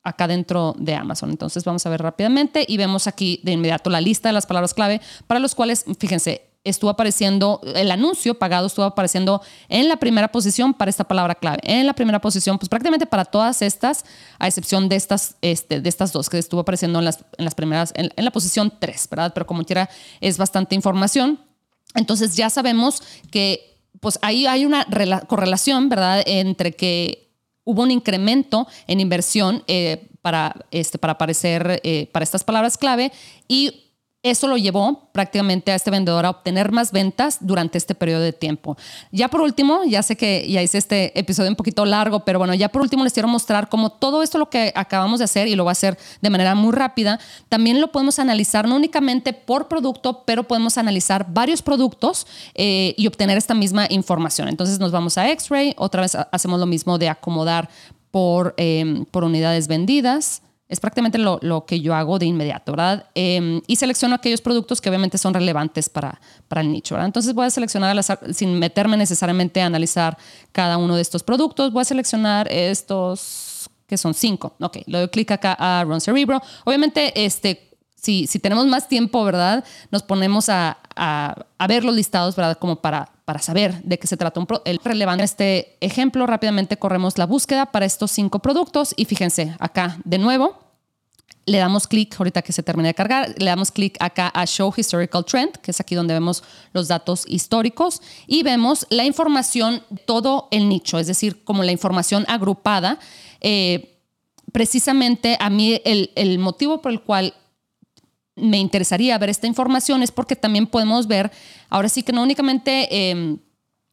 Acá 0.09 0.27
dentro 0.27 0.75
de 0.79 0.95
Amazon. 0.95 1.31
Entonces 1.31 1.65
vamos 1.65 1.85
a 1.87 1.91
ver 1.91 2.03
rápidamente 2.03 2.65
y 2.67 2.77
vemos 2.77 3.07
aquí 3.07 3.41
de 3.43 3.53
inmediato 3.53 3.91
la 3.91 4.01
lista 4.01 4.29
de 4.29 4.33
las 4.33 4.47
palabras 4.47 4.75
clave 4.75 5.01
para 5.27 5.41
los 5.41 5.55
cuales, 5.55 5.85
fíjense, 5.99 6.49
estuvo 6.65 6.91
apareciendo, 6.91 7.61
el 7.75 7.91
anuncio 7.91 8.39
pagado 8.39 8.67
estuvo 8.67 8.85
apareciendo 8.85 9.43
en 9.69 9.89
la 9.89 9.97
primera 9.97 10.29
posición 10.29 10.75
para 10.75 10.91
esta 10.91 11.05
palabra 11.05 11.35
clave. 11.35 11.59
En 11.63 11.87
la 11.87 11.95
primera 11.95 12.21
posición, 12.21 12.59
pues 12.59 12.69
prácticamente 12.69 13.07
para 13.07 13.25
todas 13.25 13.63
estas, 13.63 14.05
a 14.39 14.47
excepción 14.47 14.89
de 14.89 14.97
estas, 14.97 15.37
este, 15.41 15.81
de 15.81 15.89
estas 15.89 16.13
dos 16.13 16.29
que 16.29 16.39
estuvo 16.39 16.61
apareciendo 16.61 16.99
en 16.99 17.05
las, 17.05 17.25
en 17.37 17.45
las 17.45 17.55
primeras, 17.55 17.93
en, 17.95 18.11
la 18.17 18.31
posición 18.31 18.73
3, 18.79 19.09
¿verdad? 19.11 19.33
Pero 19.35 19.47
como 19.47 19.65
quiera, 19.65 19.89
es 20.21 20.39
bastante 20.39 20.75
información. 20.75 21.41
Entonces 21.95 22.37
ya 22.37 22.51
sabemos 22.51 23.03
que 23.31 23.79
pues 24.01 24.19
ahí 24.23 24.47
hay 24.47 24.65
una 24.65 24.87
correlación, 25.27 25.89
¿verdad? 25.89 26.23
Entre 26.27 26.73
que 26.73 27.28
hubo 27.69 27.83
un 27.83 27.91
incremento 27.91 28.67
en 28.87 28.99
inversión 28.99 29.63
eh, 29.67 30.09
para, 30.23 30.55
este, 30.71 30.97
para 30.97 31.13
aparecer 31.13 31.83
eh, 31.85 32.09
para 32.13 32.25
estas 32.25 32.43
palabras 32.43 32.79
clave 32.79 33.13
y 33.47 33.88
eso 34.31 34.49
lo 34.49 34.57
llevó 34.57 35.09
prácticamente 35.13 35.73
a 35.73 35.75
este 35.75 35.91
vendedor 35.91 36.25
a 36.27 36.31
obtener 36.31 36.73
más 36.73 36.93
ventas 36.93 37.39
durante 37.41 37.79
este 37.79 37.95
periodo 37.95 38.23
de 38.23 38.33
tiempo. 38.33 38.77
Ya 39.11 39.29
por 39.29 39.41
último, 39.41 39.85
ya 39.85 40.03
sé 40.03 40.17
que 40.17 40.47
ya 40.49 40.63
hice 40.63 40.79
este 40.79 41.19
episodio 41.19 41.51
un 41.51 41.57
poquito 41.57 41.85
largo, 41.85 42.25
pero 42.25 42.39
bueno, 42.39 42.55
ya 42.55 42.69
por 42.69 42.83
último 42.83 43.05
les 43.05 43.13
quiero 43.13 43.29
mostrar 43.29 43.69
cómo 43.69 43.91
todo 43.91 44.23
esto 44.23 44.39
lo 44.39 44.51
que 44.51 44.73
acabamos 44.75 45.19
de 45.19 45.25
hacer 45.25 45.49
y 45.49 45.57
lo 45.57 45.65
voy 45.65 45.71
a 45.71 45.73
hacer 45.73 45.99
de 46.21 46.31
manera 46.31 46.55
muy 46.55 46.73
rápida, 46.73 47.19
también 47.49 47.81
lo 47.81 47.93
podemos 47.93 48.19
analizar 48.19 48.69
no 48.69 48.77
únicamente 48.77 49.33
por 49.33 49.69
producto, 49.69 50.23
pero 50.25 50.45
podemos 50.45 50.79
analizar 50.79 51.27
varios 51.33 51.63
productos 51.63 52.27
eh, 52.55 52.95
y 52.97 53.07
obtener 53.07 53.39
esta 53.39 53.55
misma 53.55 53.87
información. 53.91 54.49
Entonces 54.49 54.79
nos 54.79 54.93
vamos 54.93 55.19
a 55.19 55.29
X-Ray, 55.31 55.75
otra 55.77 56.03
vez 56.03 56.15
hacemos 56.15 56.61
lo 56.61 56.67
mismo 56.67 56.99
de 56.99 57.09
acomodar 57.09 57.69
por, 58.11 58.55
eh, 58.57 59.05
por 59.11 59.25
unidades 59.25 59.69
vendidas. 59.69 60.43
Es 60.69 60.81
prácticamente 60.81 61.19
lo, 61.19 61.65
que 61.67 61.81
yo 61.81 61.95
hago 61.95 62.19
de 62.19 62.27
inmediato, 62.27 62.73
¿verdad? 62.73 63.07
Em, 63.15 63.63
y 63.67 63.77
selecciono 63.77 64.15
aquellos 64.15 64.43
productos 64.43 64.81
que 64.81 64.89
obviamente 64.91 65.17
son 65.17 65.33
relevantes 65.33 65.89
para, 65.89 66.21
para 66.47 66.61
el 66.61 66.71
nicho, 66.71 66.95
¿verdad? 66.95 67.07
Entonces 67.07 67.33
voy 67.35 67.47
a 67.47 67.51
seleccionar, 67.51 67.99
sin 68.35 68.59
meterme 68.59 68.97
necesariamente 68.97 69.63
a 69.63 69.67
analizar 69.67 70.19
cada 70.53 70.77
uno 70.77 70.95
de 70.97 71.03
estos 71.03 71.23
productos, 71.23 71.73
voy 71.73 71.83
a 71.83 71.85
seleccionar 71.85 72.53
estos 72.53 73.71
que 73.87 73.97
son 73.97 74.13
cinco. 74.13 74.55
Ok, 74.61 74.79
le 74.87 74.99
doy 74.99 75.09
clic 75.09 75.31
acá 75.31 75.57
a 75.59 75.83
Run 75.85 76.01
Cerebro. 76.01 76.41
Obviamente, 76.65 77.25
este, 77.25 77.68
si, 78.01 78.27
si 78.27 78.39
tenemos 78.39 78.67
más 78.67 78.89
tiempo, 78.89 79.25
¿verdad? 79.25 79.65
Nos 79.91 80.03
ponemos 80.03 80.49
a, 80.49 80.79
a, 80.97 81.67
ver 81.67 81.85
los 81.85 81.95
listados, 81.95 82.37
¿verdad? 82.37 82.59
Como 82.59 82.77
para 82.81 83.11
para 83.25 83.41
saber 83.41 83.83
de 83.83 83.99
qué 83.99 84.07
se 84.07 84.17
trata 84.17 84.41
un 84.41 84.47
el 84.65 84.81
relevante. 84.83 85.21
En 85.21 85.25
este 85.27 85.77
ejemplo, 85.83 86.27
rápidamente 86.27 86.79
corremos 86.79 87.19
la 87.19 87.27
búsqueda 87.27 87.67
para 87.67 87.85
estos 87.85 88.11
cinco 88.11 88.39
productos 88.39 88.95
y 88.97 89.05
fíjense 89.05 89.55
acá 89.59 89.99
de 90.05 90.17
nuevo. 90.17 90.59
Le 91.45 91.59
damos 91.59 91.87
clic, 91.87 92.19
ahorita 92.19 92.41
que 92.41 92.55
se 92.55 92.63
termine 92.63 92.89
de 92.89 92.95
cargar, 92.95 93.35
le 93.37 93.45
damos 93.45 93.71
clic 93.71 93.99
acá 94.01 94.29
a 94.29 94.47
Show 94.47 94.73
Historical 94.75 95.27
Trend, 95.27 95.53
que 95.59 95.73
es 95.73 95.81
aquí 95.81 95.95
donde 95.95 96.15
vemos 96.15 96.43
los 96.73 96.89
datos 96.89 97.25
históricos, 97.27 98.01
y 98.27 98.43
vemos 98.45 98.87
la 98.89 99.05
información, 99.05 99.83
todo 100.07 100.49
el 100.51 100.67
nicho, 100.67 100.99
es 100.99 101.07
decir, 101.07 101.45
como 101.45 101.65
la 101.65 101.73
información 101.73 102.25
agrupada. 102.29 102.99
Eh, 103.43 103.99
precisamente 104.53 105.37
a 105.39 105.51
mí 105.51 105.83
el, 105.85 106.13
el 106.17 106.39
motivo 106.39 106.81
por 106.81 106.93
el 106.93 107.03
cual 107.03 107.35
me 108.41 108.59
interesaría 108.59 109.19
ver 109.19 109.31
esta 109.31 109.47
información 109.47 110.03
es 110.03 110.11
porque 110.11 110.37
también 110.37 110.67
podemos 110.67 111.07
ver, 111.07 111.31
ahora 111.69 111.89
sí 111.89 112.03
que 112.03 112.13
no 112.13 112.23
únicamente 112.23 113.11
em, 113.11 113.39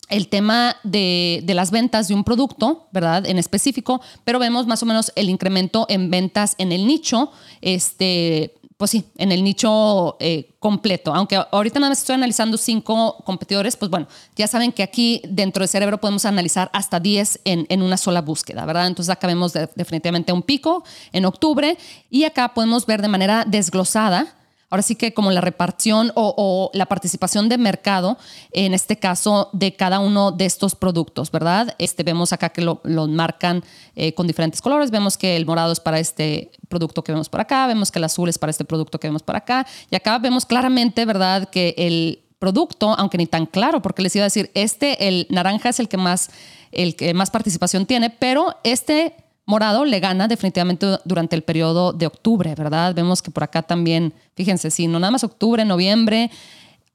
el 0.10 0.28
tema 0.28 0.78
de, 0.84 1.44
las 1.48 1.72
ventas 1.72 2.08
de 2.08 2.14
un 2.14 2.24
producto, 2.24 2.88
¿verdad? 2.92 3.26
En 3.26 3.38
específico, 3.38 4.02
pero 4.24 4.40
vemos 4.40 4.68
más 4.68 4.84
o 4.84 4.86
menos 4.86 5.12
el 5.16 5.30
incremento 5.30 5.86
en 5.90 6.10
ventas 6.10 6.56
en 6.58 6.72
el 6.72 6.86
nicho, 6.86 7.32
este, 7.62 8.56
pues 8.78 8.92
sí, 8.92 9.06
en 9.18 9.32
el 9.32 9.44
nicho 9.44 10.18
eh, 10.20 10.50
completo. 10.60 11.14
Aunque 11.14 11.38
ahorita 11.50 11.80
nada 11.80 11.92
más 11.92 12.00
estoy 12.00 12.16
analizando 12.16 12.58
cinco 12.58 13.18
competidores, 13.24 13.78
pues 13.78 13.90
bueno, 13.90 14.08
ya 14.36 14.48
saben 14.48 14.74
que 14.74 14.84
aquí 14.84 15.22
dentro 15.28 15.62
del 15.62 15.70
cerebro 15.70 16.00
podemos 16.00 16.26
analizar 16.26 16.70
hasta 16.74 17.00
10 17.00 17.42
en, 17.46 17.82
una 17.82 17.96
sola 17.96 18.22
búsqueda, 18.22 18.66
¿verdad? 18.66 18.88
Entonces 18.88 19.12
acá 19.12 19.28
vemos 19.28 19.54
definitivamente 19.76 20.34
un 20.34 20.42
pico 20.42 20.84
en 21.14 21.26
octubre 21.26 21.78
y 22.10 22.26
acá 22.26 22.54
podemos 22.54 22.86
ver 22.86 23.02
de 23.02 23.08
manera 23.08 23.46
desglosada 23.48 24.36
ahora 24.70 24.82
sí 24.82 24.96
que 24.96 25.14
como 25.14 25.32
la 25.32 25.42
repartición 25.42 26.12
o, 26.16 26.70
la 26.74 26.86
participación 26.86 27.50
de 27.50 27.58
mercado, 27.58 28.18
en 28.52 28.74
este 28.74 28.98
caso, 28.98 29.50
de 29.54 29.76
cada 29.76 30.00
uno 30.00 30.32
de 30.32 30.46
estos 30.46 30.76
productos, 30.76 31.32
¿verdad? 31.32 31.76
Este, 31.78 32.04
vemos 32.04 32.34
acá 32.34 32.50
que 32.50 32.62
lo, 32.62 32.82
marcan 33.08 33.64
eh, 33.96 34.14
con 34.14 34.28
diferentes 34.28 34.62
colores. 34.62 34.92
Vemos 34.92 35.18
que 35.18 35.36
el 35.36 35.46
morado 35.46 35.72
es 35.72 35.80
para 35.80 36.00
este 36.00 36.52
producto 36.68 37.04
que 37.04 37.12
vemos 37.12 37.30
por 37.30 37.42
acá, 37.42 37.68
vemos 37.68 37.92
que 37.92 38.00
el 38.00 38.06
azul 38.06 38.30
es 38.30 38.38
para 38.38 38.52
este 38.52 38.66
producto 38.66 39.00
que 39.00 39.08
vemos 39.08 39.24
por 39.24 39.36
acá. 39.36 39.66
Y 39.90 39.96
acá 39.96 40.18
vemos 40.18 40.46
claramente, 40.46 41.06
¿verdad?, 41.06 41.50
que 41.50 41.76
el 41.78 42.22
producto, 42.40 42.94
aunque 42.98 43.18
ni 43.18 43.28
tan 43.28 43.46
claro, 43.46 43.82
porque 43.82 44.02
les 44.02 44.16
iba 44.16 44.24
a 44.24 44.28
decir, 44.28 44.52
este, 44.54 45.08
el 45.08 45.28
naranja 45.30 45.70
es 45.70 45.80
el 45.80 45.88
que 45.88 45.98
más, 45.98 46.30
el 46.72 46.96
que 46.96 47.14
más 47.14 47.32
participación 47.32 47.86
tiene, 47.86 48.10
pero 48.10 48.58
este 48.64 49.16
Morado 49.46 49.86
le 49.86 50.00
gana 50.00 50.28
definitivamente 50.28 51.00
durante 51.06 51.36
el 51.36 51.44
periodo 51.44 51.94
de 51.94 52.08
octubre, 52.08 52.56
¿verdad? 52.56 52.96
Vemos 52.96 53.22
que 53.22 53.32
por 53.32 53.44
acá 53.44 53.62
también, 53.62 54.14
fíjense, 54.36 54.72
sí, 54.72 54.88
no 54.88 55.00
nada 55.00 55.12
más 55.12 55.24
octubre, 55.24 55.64
noviembre, 55.66 56.32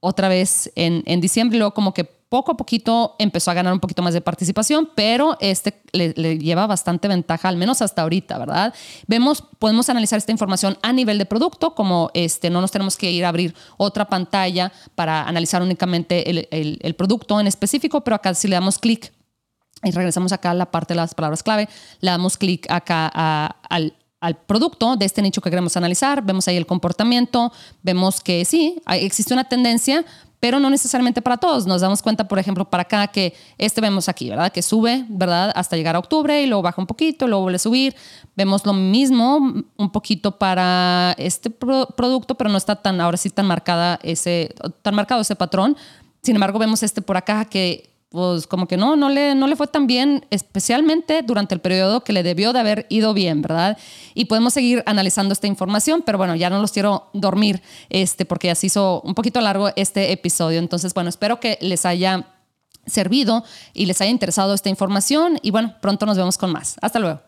otra 0.01 0.29
vez 0.29 0.73
en, 0.75 1.03
en 1.07 1.21
diciembre, 1.21 1.59
luego 1.59 1.75
como 1.75 1.95
que 1.95 2.05
poco 2.31 2.53
a 2.53 2.57
poquito 2.57 3.17
empezó 3.19 3.51
a 3.51 3.55
ganar 3.55 3.73
un 3.73 3.81
poquito 3.81 4.03
más 4.03 4.15
de 4.15 4.21
participación, 4.21 4.89
pero 4.95 5.37
este 5.41 5.83
le, 5.93 6.39
lleva 6.39 6.67
bastante 6.69 7.09
ventaja, 7.09 7.49
al 7.49 7.57
menos 7.57 7.83
hasta 7.83 8.03
ahorita, 8.03 8.39
¿verdad? 8.39 8.73
Vemos, 9.09 9.43
podemos 9.59 9.91
analizar 9.91 10.17
esta 10.17 10.31
información 10.31 10.79
a 10.81 10.93
nivel 10.93 11.19
de 11.19 11.27
producto, 11.27 11.75
como 11.75 12.11
este, 12.15 12.49
no 12.49 12.61
nos 12.61 12.71
tenemos 12.71 12.97
que 12.97 13.11
ir 13.11 13.25
a 13.25 13.31
abrir 13.31 13.55
otra 13.77 14.09
pantalla 14.09 14.73
para 14.95 15.25
analizar 15.25 15.61
únicamente 15.61 16.31
el, 16.31 16.49
el, 16.53 16.79
el 16.83 16.95
producto 16.95 17.41
en 17.41 17.49
específico, 17.49 18.03
pero 18.03 18.15
acá 18.15 18.33
si 18.33 18.47
le 18.47 18.55
damos 18.55 18.79
clic 18.79 19.13
y 19.83 19.91
regresamos 19.91 20.33
acá 20.33 20.51
a 20.51 20.55
la 20.55 20.71
parte 20.71 20.95
de 20.95 21.01
las 21.01 21.15
palabras 21.15 21.43
clave, 21.43 21.69
le 22.01 22.11
damos 22.11 22.37
clic 22.37 22.71
acá 22.71 23.07
al, 23.09 23.95
al 24.21 24.37
producto 24.37 24.97
de 24.97 25.07
este 25.07 25.23
nicho 25.23 25.41
que 25.41 25.51
queremos 25.51 25.77
analizar, 25.77 26.23
vemos 26.23 26.47
ahí 26.49 26.57
el 26.57 26.67
comportamiento, 26.67 27.53
vemos 27.83 28.21
que 28.21 28.45
sí, 28.45 28.83
existe 28.87 29.33
una 29.33 29.45
tendencia, 29.45 30.05
pero 30.41 30.59
no 30.59 30.71
necesariamente 30.71 31.21
para 31.21 31.37
todos. 31.37 31.67
Nos 31.67 31.83
damos 31.83 32.01
cuenta, 32.01 32.27
por 32.27 32.39
ejemplo, 32.39 32.65
para 32.65 32.83
acá 32.83 33.07
que 33.09 33.35
este 33.59 33.83
vemos 33.83 34.09
aquí, 34.09 34.31
¿verdad? 34.31 34.51
Que 34.51 34.63
sube, 34.63 35.05
¿verdad? 35.09 35.53
Hasta 35.55 35.77
llegar 35.77 35.97
a 35.97 35.99
octubre 35.99 36.43
y 36.43 36.47
luego 36.47 36.63
baja 36.63 36.81
un 36.81 36.87
poquito, 36.87 37.29
luego 37.29 37.43
vuelve 37.43 37.57
a 37.57 37.61
subir. 37.61 37.95
Vemos 38.37 38.65
lo 38.65 38.73
mismo 38.73 39.37
un 39.77 39.93
poquito 39.93 40.39
para 40.39 41.15
este 41.19 41.51
producto, 41.51 42.37
pero 42.37 42.49
no 42.49 42.57
está 42.57 42.77
tan, 42.77 43.01
ahora 43.03 43.19
sí, 43.19 43.29
tan 43.29 43.47
marcada 43.47 44.01
ese, 44.03 44.55
tan 44.81 44.95
marcado 44.95 45.21
ese 45.21 45.37
patrón. 45.37 45.77
Sin 46.23 46.37
embargo, 46.37 46.59
vemos 46.59 46.83
este 46.83 47.03
por 47.03 47.19
acá 47.19 47.45
que 47.45 47.90
pues 48.11 48.49
como 48.49 48.67
que 48.67 48.77
no, 48.77 48.97
no 48.97 49.09
le, 49.09 49.37
no 49.37 49.47
le 49.47 49.55
fue 49.55 49.69
tan 49.69 49.87
bien, 49.87 50.27
especialmente 50.31 51.23
durante 51.23 51.55
el 51.55 51.61
periodo 51.61 52.03
que 52.03 52.13
le 52.13 52.25
debió 52.25 52.53
de 52.53 52.59
haber 52.59 52.87
ido 52.91 53.15
bien, 53.15 53.41
¿verdad? 53.41 53.79
Y 54.15 54.25
podemos 54.25 54.53
seguir 54.53 54.83
analizando 54.85 55.33
esta 55.33 55.47
información, 55.47 56.03
pero 56.05 56.19
bueno, 56.19 56.35
ya 56.35 56.51
no 56.51 56.61
los 56.61 56.73
quiero 56.73 57.09
dormir, 57.13 57.63
este, 57.89 58.25
porque 58.25 58.49
ya 58.49 58.57
se 58.57 58.67
hizo 58.67 59.01
un 59.03 59.15
poquito 59.15 59.41
largo 59.41 59.71
este 59.77 60.11
episodio. 60.11 60.59
Entonces, 60.59 60.93
bueno, 60.93 61.09
espero 61.09 61.39
que 61.39 61.57
les 61.61 61.87
haya 61.87 62.27
servido 62.85 63.45
y 63.75 63.87
les 63.87 64.01
haya 64.01 64.11
interesado 64.11 64.55
esta 64.55 64.69
información 64.69 65.39
y 65.43 65.53
bueno, 65.53 65.77
pronto 65.81 66.05
nos 66.05 66.17
vemos 66.17 66.37
con 66.37 66.51
más. 66.51 66.77
Hasta 66.83 66.99
luego. 66.99 67.21